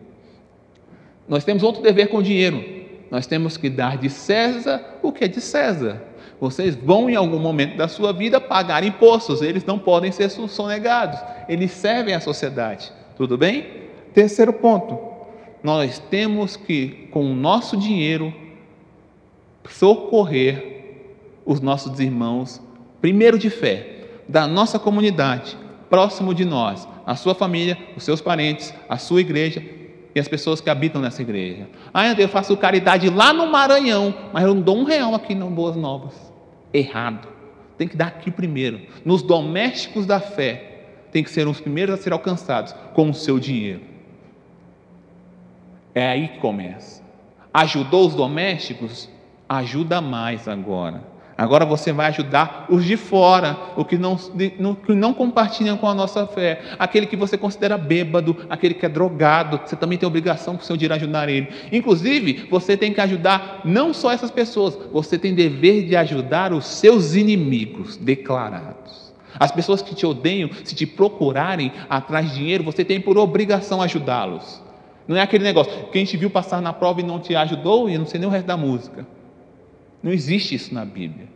Nós 1.29 1.45
temos 1.45 1.63
outro 1.63 1.83
dever 1.83 2.09
com 2.09 2.19
o 2.19 2.23
dinheiro. 2.23 2.65
Nós 3.11 3.27
temos 3.27 3.57
que 3.57 3.71
dar 3.71 3.97
de 3.97 4.11
César 4.11 4.83
o 5.03 5.13
que 5.13 5.25
é 5.25 5.29
de 5.29 5.41
César. 5.41 6.03
Vocês 6.41 6.75
vão, 6.75 7.09
em 7.09 7.15
algum 7.15 7.39
momento 7.39 7.77
da 7.77 7.89
sua 7.89 8.13
vida, 8.13 8.41
pagar 8.41 8.85
impostos, 8.85 9.41
eles 9.41 9.65
não 9.65 9.79
podem 9.79 10.13
ser 10.13 10.29
sonegados, 10.29 11.19
eles 11.49 11.71
servem 11.71 12.15
à 12.15 12.21
sociedade. 12.21 12.93
Tudo 13.17 13.37
bem? 13.37 13.67
Terceiro 14.15 14.53
ponto: 14.53 14.99
nós 15.63 15.99
temos 15.99 16.57
que, 16.57 17.09
com 17.11 17.25
o 17.31 17.35
nosso 17.35 17.77
dinheiro, 17.77 18.33
socorrer 19.69 20.75
os 21.45 21.61
nossos 21.61 21.99
irmãos, 22.01 22.61
primeiro 23.01 23.39
de 23.39 23.51
fé, 23.51 24.05
da 24.29 24.47
nossa 24.47 24.79
comunidade, 24.79 25.57
próximo 25.89 26.35
de 26.35 26.45
nós, 26.45 26.87
a 27.07 27.15
sua 27.15 27.35
família, 27.35 27.79
os 27.97 28.03
seus 28.03 28.21
parentes, 28.21 28.75
a 28.89 28.99
sua 28.99 29.21
igreja 29.21 29.63
e 30.15 30.21
as 30.21 30.29
pessoas 30.29 30.61
que 30.61 30.71
habitam 30.71 31.01
nessa 31.01 31.23
igreja. 31.23 31.69
Ah, 31.93 32.13
eu 32.13 32.29
faço 32.29 32.57
caridade 32.57 33.09
lá 33.11 33.33
no 33.33 33.47
Maranhão, 33.47 34.15
mas 34.33 34.45
eu 34.45 34.55
não 34.55 34.63
dou 34.63 34.77
um 34.79 34.85
real 34.85 35.15
aqui 35.15 35.33
em 35.33 35.41
Boas 35.41 35.77
Novas 35.77 36.37
errado. 36.73 37.29
Tem 37.77 37.87
que 37.87 37.97
dar 37.97 38.07
aqui 38.07 38.31
primeiro. 38.31 38.81
Nos 39.05 39.23
domésticos 39.23 40.07
da 40.07 40.21
fé, 40.21 40.66
tem 41.17 41.25
que 41.25 41.31
ser 41.31 41.49
os 41.49 41.59
primeiros 41.59 41.95
a 41.95 42.03
ser 42.03 42.13
alcançados 42.13 42.75
com 42.93 43.09
o 43.09 43.15
seu 43.15 43.39
dinheiro. 43.39 43.81
É 45.95 46.09
aí 46.09 46.29
que 46.29 46.39
começa. 46.41 47.03
Ajudou 47.55 48.07
os 48.07 48.15
domésticos? 48.15 49.09
Ajuda 49.49 50.03
mais 50.03 50.47
agora. 50.47 51.03
Agora 51.39 51.65
você 51.65 51.91
vai 51.91 52.09
ajudar 52.09 52.67
os 52.69 52.85
de 52.85 52.99
fora, 52.99 53.57
o 53.77 53.83
que 53.83 53.97
não, 53.97 54.17
que 54.17 54.95
não 54.95 55.15
compartilham 55.15 55.79
com 55.79 55.89
a 55.89 55.95
nossa 55.95 56.27
fé. 56.27 56.61
Aquele 56.79 57.07
que 57.07 57.17
você 57.17 57.39
considera 57.39 57.79
bêbado, 57.79 58.37
aquele 58.51 58.75
que 58.75 58.85
é 58.85 58.89
drogado, 58.91 59.59
você 59.65 59.75
também 59.75 59.97
tem 59.97 60.07
obrigação 60.07 60.55
com 60.55 60.63
o 60.63 60.67
seu 60.67 60.77
de 60.77 60.93
ajudar 60.93 61.31
ele. 61.31 61.49
Inclusive, 61.73 62.47
você 62.51 62.77
tem 62.77 62.93
que 62.93 63.01
ajudar 63.01 63.63
não 63.65 63.95
só 63.95 64.13
essas 64.13 64.31
pessoas, 64.31 64.79
você 64.93 65.19
tem 65.19 65.35
dever 65.35 65.87
de 65.87 65.97
ajudar 65.97 66.53
os 66.53 66.67
seus 66.67 67.15
inimigos 67.15 67.97
declarados. 67.97 69.06
As 69.39 69.51
pessoas 69.51 69.83
que 69.83 69.95
te 69.95 70.07
odeiam, 70.07 70.51
se 70.65 70.75
te 70.75 70.87
procurarem 70.87 71.73
atrás 71.89 72.31
de 72.31 72.37
dinheiro, 72.37 72.65
você 72.65 72.85
tem 72.85 73.01
por 73.01 73.19
obrigação 73.19 73.83
ajudá-los. 73.83 74.63
Não 75.07 75.17
é 75.17 75.21
aquele 75.21 75.45
negócio, 75.45 75.73
quem 75.93 76.05
te 76.05 76.17
viu 76.17 76.31
passar 76.31 76.61
na 76.61 76.73
prova 76.73 77.01
e 77.01 77.05
não 77.05 77.21
te 77.21 77.35
ajudou, 77.37 77.89
e 77.89 77.97
não 77.97 78.07
sei 78.07 78.19
nem 78.19 78.29
o 78.29 78.33
resto 78.33 78.47
da 78.47 78.57
música. 78.57 79.07
Não 80.03 80.13
existe 80.13 80.55
isso 80.55 80.75
na 80.75 80.85
Bíblia. 80.85 81.29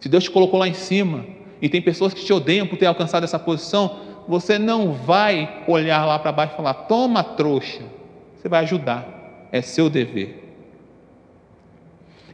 Se 0.00 0.08
Deus 0.08 0.24
te 0.24 0.30
colocou 0.30 0.58
lá 0.58 0.68
em 0.68 0.74
cima 0.74 1.24
e 1.60 1.68
tem 1.68 1.82
pessoas 1.82 2.14
que 2.14 2.24
te 2.24 2.32
odeiam 2.32 2.66
por 2.66 2.78
ter 2.78 2.86
alcançado 2.86 3.24
essa 3.24 3.38
posição, 3.38 3.98
você 4.26 4.58
não 4.58 4.92
vai 4.92 5.64
olhar 5.66 6.04
lá 6.04 6.18
para 6.18 6.32
baixo 6.32 6.54
e 6.54 6.56
falar: 6.56 6.74
toma 6.74 7.22
trouxa. 7.22 7.82
Você 8.36 8.48
vai 8.48 8.62
ajudar, 8.62 9.48
é 9.50 9.60
seu 9.60 9.90
dever. 9.90 10.44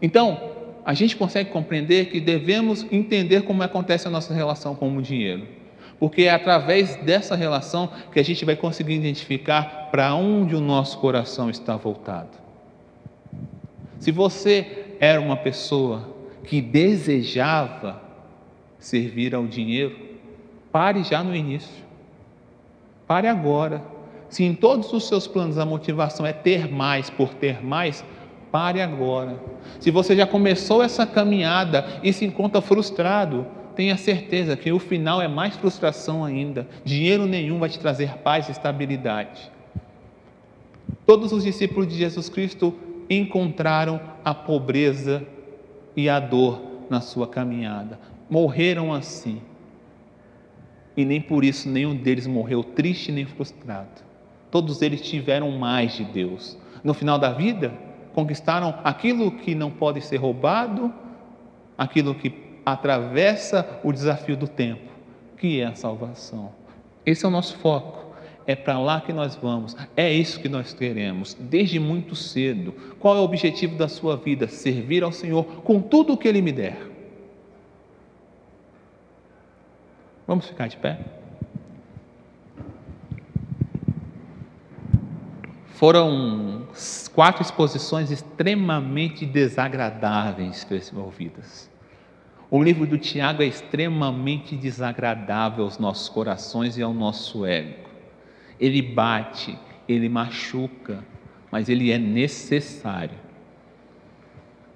Então, 0.02 0.53
a 0.84 0.92
gente 0.92 1.16
consegue 1.16 1.50
compreender 1.50 2.06
que 2.10 2.20
devemos 2.20 2.86
entender 2.92 3.42
como 3.42 3.62
acontece 3.62 4.06
a 4.06 4.10
nossa 4.10 4.34
relação 4.34 4.74
com 4.74 4.94
o 4.96 5.02
dinheiro. 5.02 5.46
Porque 5.98 6.22
é 6.22 6.30
através 6.30 6.96
dessa 6.96 7.34
relação 7.34 7.88
que 8.12 8.20
a 8.20 8.22
gente 8.22 8.44
vai 8.44 8.56
conseguir 8.56 8.94
identificar 8.94 9.88
para 9.90 10.14
onde 10.14 10.54
o 10.54 10.60
nosso 10.60 10.98
coração 10.98 11.48
está 11.48 11.76
voltado. 11.76 12.30
Se 13.98 14.10
você 14.10 14.84
era 15.00 15.20
uma 15.20 15.36
pessoa 15.36 16.14
que 16.44 16.60
desejava 16.60 18.02
servir 18.78 19.34
ao 19.34 19.46
dinheiro, 19.46 19.96
pare 20.70 21.02
já 21.02 21.22
no 21.22 21.34
início. 21.34 21.82
Pare 23.06 23.28
agora. 23.28 23.82
Se 24.28 24.44
em 24.44 24.54
todos 24.54 24.92
os 24.92 25.08
seus 25.08 25.26
planos 25.26 25.58
a 25.58 25.64
motivação 25.64 26.26
é 26.26 26.32
ter 26.32 26.70
mais 26.70 27.08
por 27.08 27.32
ter 27.34 27.64
mais, 27.64 28.04
pare 28.54 28.80
agora. 28.80 29.36
Se 29.80 29.90
você 29.90 30.14
já 30.14 30.28
começou 30.28 30.80
essa 30.80 31.04
caminhada 31.04 31.84
e 32.04 32.12
se 32.12 32.24
encontra 32.24 32.60
frustrado, 32.60 33.44
tenha 33.74 33.96
certeza 33.96 34.56
que 34.56 34.70
o 34.70 34.78
final 34.78 35.20
é 35.20 35.26
mais 35.26 35.56
frustração 35.56 36.24
ainda. 36.24 36.64
Dinheiro 36.84 37.26
nenhum 37.26 37.58
vai 37.58 37.68
te 37.68 37.80
trazer 37.80 38.18
paz 38.18 38.46
e 38.46 38.52
estabilidade. 38.52 39.50
Todos 41.04 41.32
os 41.32 41.42
discípulos 41.42 41.88
de 41.88 41.96
Jesus 41.96 42.28
Cristo 42.28 42.72
encontraram 43.10 44.00
a 44.24 44.32
pobreza 44.32 45.26
e 45.96 46.08
a 46.08 46.20
dor 46.20 46.62
na 46.88 47.00
sua 47.00 47.26
caminhada. 47.26 47.98
Morreram 48.30 48.94
assim. 48.94 49.42
E 50.96 51.04
nem 51.04 51.20
por 51.20 51.44
isso 51.44 51.68
nenhum 51.68 51.96
deles 51.96 52.28
morreu 52.28 52.62
triste 52.62 53.10
nem 53.10 53.26
frustrado. 53.26 54.04
Todos 54.48 54.80
eles 54.80 55.00
tiveram 55.00 55.50
mais 55.50 55.94
de 55.94 56.04
Deus. 56.04 56.56
No 56.84 56.94
final 56.94 57.18
da 57.18 57.32
vida, 57.32 57.72
conquistaram 58.14 58.78
aquilo 58.84 59.32
que 59.32 59.54
não 59.54 59.70
pode 59.70 60.00
ser 60.00 60.16
roubado, 60.16 60.92
aquilo 61.76 62.14
que 62.14 62.32
atravessa 62.64 63.80
o 63.82 63.92
desafio 63.92 64.36
do 64.36 64.48
tempo, 64.48 64.90
que 65.36 65.60
é 65.60 65.66
a 65.66 65.74
salvação. 65.74 66.52
Esse 67.04 67.24
é 67.24 67.28
o 67.28 67.30
nosso 67.30 67.58
foco. 67.58 68.04
É 68.46 68.54
para 68.54 68.78
lá 68.78 69.00
que 69.00 69.12
nós 69.12 69.34
vamos, 69.36 69.74
é 69.96 70.12
isso 70.12 70.38
que 70.38 70.50
nós 70.50 70.74
queremos, 70.74 71.32
desde 71.32 71.80
muito 71.80 72.14
cedo. 72.14 72.74
Qual 73.00 73.16
é 73.16 73.20
o 73.20 73.22
objetivo 73.22 73.74
da 73.76 73.88
sua 73.88 74.18
vida? 74.18 74.46
Servir 74.48 75.02
ao 75.02 75.12
Senhor 75.12 75.44
com 75.62 75.80
tudo 75.80 76.12
o 76.12 76.16
que 76.16 76.28
Ele 76.28 76.42
me 76.42 76.52
der. 76.52 76.76
Vamos 80.26 80.46
ficar 80.46 80.68
de 80.68 80.76
pé? 80.76 80.98
Foram 85.74 86.68
quatro 87.12 87.42
exposições 87.42 88.12
extremamente 88.12 89.26
desagradáveis 89.26 90.64
ouvidas. 90.94 91.68
O 92.48 92.62
livro 92.62 92.86
do 92.86 92.96
Tiago 92.96 93.42
é 93.42 93.46
extremamente 93.46 94.54
desagradável 94.54 95.64
aos 95.64 95.76
nossos 95.76 96.08
corações 96.08 96.78
e 96.78 96.82
ao 96.82 96.94
nosso 96.94 97.44
ego. 97.44 97.88
Ele 98.60 98.80
bate, 98.80 99.58
ele 99.88 100.08
machuca, 100.08 101.04
mas 101.50 101.68
ele 101.68 101.90
é 101.90 101.98
necessário. 101.98 103.18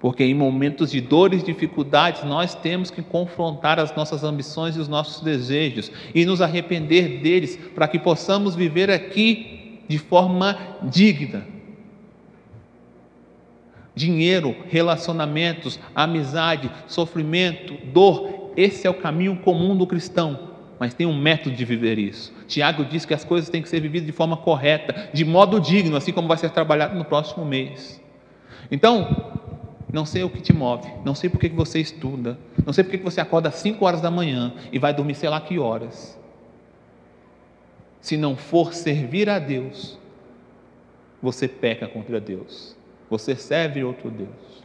Porque 0.01 0.25
em 0.25 0.33
momentos 0.33 0.91
de 0.91 0.99
dores 0.99 1.43
e 1.43 1.45
dificuldades, 1.45 2.25
nós 2.25 2.55
temos 2.55 2.91
que 2.91 3.01
confrontar 3.01 3.79
as 3.79 3.95
nossas 3.95 4.25
ambições 4.25 4.75
e 4.75 4.79
os 4.81 4.89
nossos 4.89 5.23
desejos 5.23 5.89
e 6.13 6.25
nos 6.25 6.41
arrepender 6.41 7.21
deles 7.21 7.55
para 7.73 7.87
que 7.87 7.97
possamos 7.97 8.53
viver 8.53 8.91
aqui 8.91 9.58
de 9.89 9.97
forma 9.97 10.57
digna 10.83 11.59
dinheiro, 13.99 14.55
relacionamentos, 14.69 15.77
amizade, 15.93 16.71
sofrimento, 16.87 17.75
dor. 17.91 18.51
Esse 18.55 18.87
é 18.87 18.89
o 18.89 18.93
caminho 18.93 19.35
comum 19.37 19.75
do 19.75 19.85
cristão, 19.85 20.51
mas 20.79 20.93
tem 20.93 21.05
um 21.05 21.15
método 21.15 21.55
de 21.55 21.65
viver 21.65 21.99
isso. 21.99 22.33
Tiago 22.47 22.85
diz 22.85 23.05
que 23.05 23.13
as 23.13 23.25
coisas 23.25 23.49
têm 23.49 23.61
que 23.61 23.67
ser 23.67 23.81
vividas 23.81 24.07
de 24.07 24.13
forma 24.13 24.37
correta, 24.37 25.09
de 25.13 25.25
modo 25.25 25.59
digno, 25.59 25.97
assim 25.97 26.13
como 26.13 26.27
vai 26.27 26.37
ser 26.37 26.49
trabalhado 26.51 26.97
no 26.97 27.03
próximo 27.03 27.45
mês. 27.45 28.01
Então, 28.71 29.33
não 29.91 30.05
sei 30.05 30.23
o 30.23 30.29
que 30.29 30.41
te 30.41 30.53
move, 30.53 30.87
não 31.03 31.13
sei 31.13 31.29
por 31.29 31.39
que 31.39 31.49
você 31.49 31.79
estuda, 31.79 32.37
não 32.65 32.71
sei 32.71 32.83
por 32.83 32.91
que 32.91 32.97
você 32.97 33.19
acorda 33.19 33.49
às 33.49 33.55
5 33.55 33.83
horas 33.85 34.01
da 34.01 34.09
manhã 34.09 34.53
e 34.71 34.79
vai 34.79 34.93
dormir 34.93 35.15
sei 35.15 35.29
lá 35.29 35.41
que 35.41 35.59
horas. 35.59 36.18
Se 38.01 38.15
não 38.17 38.35
for 38.35 38.73
servir 38.73 39.29
a 39.29 39.39
Deus, 39.39 39.99
você 41.21 41.47
peca 41.47 41.87
contra 41.87 42.19
Deus. 42.19 42.75
Você 43.09 43.35
serve 43.35 43.83
outro 43.83 44.09
Deus. 44.09 44.63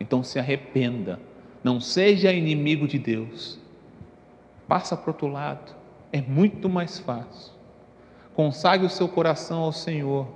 Então 0.00 0.22
se 0.22 0.38
arrependa. 0.38 1.20
Não 1.62 1.80
seja 1.80 2.32
inimigo 2.32 2.88
de 2.88 2.98
Deus. 2.98 3.58
Passa 4.66 4.96
para 4.96 5.10
o 5.10 5.12
outro 5.12 5.28
lado. 5.28 5.74
É 6.12 6.20
muito 6.20 6.68
mais 6.68 6.98
fácil. 6.98 7.52
Consagre 8.34 8.86
o 8.86 8.90
seu 8.90 9.08
coração 9.08 9.60
ao 9.60 9.72
Senhor. 9.72 10.26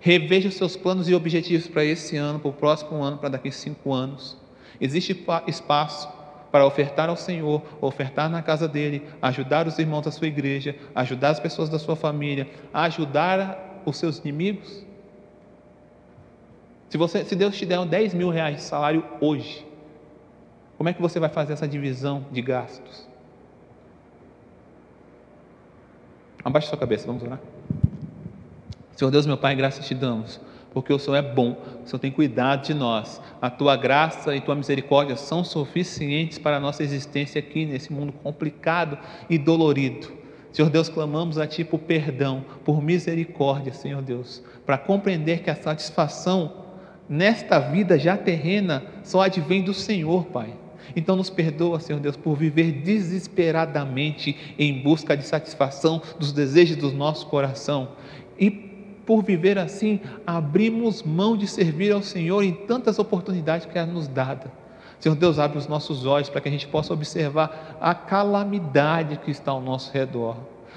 Reveja 0.00 0.48
os 0.48 0.54
seus 0.54 0.76
planos 0.76 1.08
e 1.08 1.14
objetivos 1.14 1.66
para 1.66 1.84
esse 1.84 2.16
ano, 2.16 2.38
para 2.38 2.50
o 2.50 2.52
próximo 2.52 3.02
ano, 3.02 3.16
para 3.16 3.30
daqui 3.30 3.48
a 3.48 3.52
cinco 3.52 3.92
anos. 3.92 4.36
Existe 4.80 5.24
espaço 5.46 6.08
para 6.56 6.64
ofertar 6.64 7.10
ao 7.10 7.18
Senhor, 7.18 7.62
ofertar 7.82 8.30
na 8.30 8.42
casa 8.42 8.66
dele, 8.66 9.06
ajudar 9.20 9.66
os 9.66 9.78
irmãos 9.78 10.00
da 10.00 10.10
sua 10.10 10.26
igreja, 10.26 10.74
ajudar 10.94 11.28
as 11.28 11.38
pessoas 11.38 11.68
da 11.68 11.78
sua 11.78 11.94
família, 11.94 12.48
ajudar 12.72 13.82
os 13.84 13.98
seus 13.98 14.20
inimigos. 14.20 14.82
Se, 16.88 16.96
você, 16.96 17.26
se 17.26 17.36
Deus 17.36 17.58
te 17.58 17.66
der 17.66 17.84
10 17.84 18.14
mil 18.14 18.30
reais 18.30 18.56
de 18.56 18.62
salário 18.62 19.04
hoje, 19.20 19.66
como 20.78 20.88
é 20.88 20.94
que 20.94 21.02
você 21.02 21.20
vai 21.20 21.28
fazer 21.28 21.52
essa 21.52 21.68
divisão 21.68 22.24
de 22.32 22.40
gastos? 22.40 23.06
Abaixe 26.42 26.68
sua 26.68 26.78
cabeça, 26.78 27.06
vamos 27.06 27.22
orar. 27.22 27.38
Senhor 28.92 29.10
Deus, 29.10 29.26
meu 29.26 29.36
Pai, 29.36 29.54
graças 29.54 29.86
te 29.86 29.94
damos, 29.94 30.40
porque 30.76 30.92
o 30.92 30.98
Senhor 30.98 31.16
é 31.16 31.22
bom, 31.22 31.56
o 31.82 31.88
Senhor 31.88 31.98
tem 31.98 32.10
cuidado 32.10 32.66
de 32.66 32.74
nós. 32.74 33.18
A 33.40 33.48
tua 33.48 33.76
graça 33.76 34.36
e 34.36 34.42
tua 34.42 34.54
misericórdia 34.54 35.16
são 35.16 35.42
suficientes 35.42 36.36
para 36.36 36.58
a 36.58 36.60
nossa 36.60 36.82
existência 36.82 37.38
aqui 37.38 37.64
nesse 37.64 37.90
mundo 37.90 38.12
complicado 38.12 38.98
e 39.30 39.38
dolorido. 39.38 40.12
Senhor 40.52 40.68
Deus, 40.68 40.90
clamamos 40.90 41.38
a 41.38 41.46
Ti 41.46 41.64
por 41.64 41.78
perdão, 41.78 42.44
por 42.62 42.82
misericórdia, 42.82 43.72
Senhor 43.72 44.02
Deus, 44.02 44.42
para 44.66 44.76
compreender 44.76 45.38
que 45.38 45.48
a 45.48 45.54
satisfação 45.54 46.52
nesta 47.08 47.58
vida 47.58 47.98
já 47.98 48.14
terrena 48.14 48.84
só 49.02 49.22
advém 49.22 49.62
do 49.62 49.72
Senhor, 49.72 50.26
Pai. 50.26 50.52
Então 50.94 51.16
nos 51.16 51.30
perdoa, 51.30 51.80
Senhor 51.80 52.00
Deus, 52.00 52.18
por 52.18 52.36
viver 52.36 52.82
desesperadamente 52.82 54.36
em 54.58 54.82
busca 54.82 55.16
de 55.16 55.24
satisfação 55.24 56.02
dos 56.18 56.32
desejos 56.32 56.76
do 56.76 56.92
nosso 56.92 57.28
coração. 57.28 57.92
E 58.38 58.65
por 59.06 59.22
viver 59.22 59.58
assim, 59.58 60.00
abrimos 60.26 61.02
mão 61.02 61.36
de 61.36 61.46
servir 61.46 61.92
ao 61.92 62.02
Senhor 62.02 62.42
em 62.42 62.52
tantas 62.52 62.98
oportunidades 62.98 63.66
que 63.66 63.78
é 63.78 63.86
nos 63.86 64.08
dada. 64.08 64.52
Senhor 64.98 65.14
Deus, 65.14 65.38
abre 65.38 65.58
os 65.58 65.68
nossos 65.68 66.04
olhos 66.04 66.28
para 66.28 66.40
que 66.40 66.48
a 66.48 66.52
gente 66.52 66.66
possa 66.66 66.92
observar 66.92 67.76
a 67.80 67.94
calamidade 67.94 69.16
que 69.18 69.30
está 69.30 69.52
ao 69.52 69.60
nosso 69.60 69.92
redor. 69.92 70.36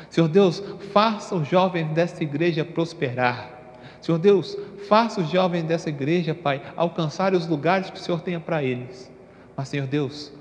Senhor 0.10 0.28
Deus, 0.28 0.64
faça 0.94 1.36
os 1.36 1.48
jovens 1.48 1.88
desta 1.90 2.24
igreja 2.24 2.64
prosperar 2.64 3.60
Senhor 4.02 4.18
Deus, 4.18 4.58
faça 4.88 5.22
os 5.22 5.30
jovens 5.30 5.64
dessa 5.64 5.90
igreja, 5.90 6.34
Pai, 6.34 6.62
alcançar 6.76 7.34
os 7.34 7.48
lugares 7.48 7.90
que 7.90 7.98
o 7.98 8.02
Senhor 8.02 8.22
tenha 8.22 8.40
para 8.40 8.64
eles. 8.64 9.12
Mas, 9.56 9.68
Senhor 9.68 9.88
Deus, 9.88 10.32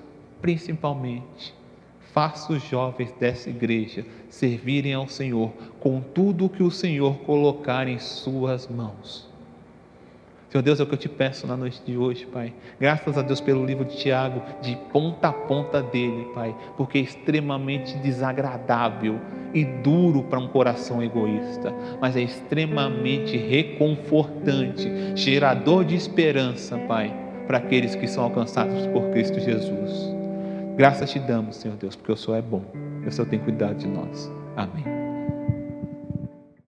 principalmente, 0.40 1.54
faça 2.12 2.52
os 2.52 2.62
jovens 2.62 3.12
dessa 3.18 3.50
igreja 3.50 4.06
servirem 4.28 4.94
ao 4.94 5.08
Senhor 5.08 5.52
com 5.80 6.00
tudo 6.00 6.46
o 6.46 6.48
que 6.48 6.62
o 6.62 6.70
Senhor 6.70 7.18
colocar 7.18 7.88
em 7.88 7.98
Suas 7.98 8.66
mãos. 8.68 9.28
Senhor 10.50 10.62
Deus, 10.62 10.80
é 10.80 10.82
o 10.82 10.86
que 10.86 10.94
eu 10.94 10.98
te 10.98 11.10
peço 11.10 11.46
na 11.46 11.58
noite 11.58 11.82
de 11.84 11.94
hoje, 11.98 12.24
Pai. 12.24 12.54
Graças 12.80 13.18
a 13.18 13.22
Deus 13.22 13.38
pelo 13.38 13.66
livro 13.66 13.84
de 13.84 13.98
Tiago, 13.98 14.40
de 14.62 14.76
ponta 14.90 15.28
a 15.28 15.32
ponta 15.32 15.82
dele, 15.82 16.26
Pai, 16.34 16.56
porque 16.74 16.96
é 16.96 17.00
extremamente 17.02 17.98
desagradável 17.98 19.20
e 19.52 19.62
duro 19.62 20.22
para 20.22 20.38
um 20.38 20.48
coração 20.48 21.02
egoísta, 21.02 21.74
mas 22.00 22.16
é 22.16 22.22
extremamente 22.22 23.36
reconfortante, 23.36 24.90
gerador 25.14 25.84
de 25.84 25.94
esperança, 25.94 26.78
Pai, 26.78 27.14
para 27.46 27.58
aqueles 27.58 27.94
que 27.94 28.06
são 28.06 28.24
alcançados 28.24 28.86
por 28.86 29.10
Cristo 29.10 29.38
Jesus. 29.38 30.17
Graças 30.78 31.10
te 31.10 31.18
damos, 31.18 31.56
Senhor 31.56 31.76
Deus, 31.76 31.96
porque 31.96 32.12
o 32.12 32.16
Senhor 32.16 32.36
é 32.36 32.42
bom, 32.42 32.62
o 33.04 33.10
Senhor 33.10 33.28
tem 33.28 33.40
cuidado 33.40 33.74
de 33.74 33.88
nós. 33.88 34.30
Amém. 34.56 34.97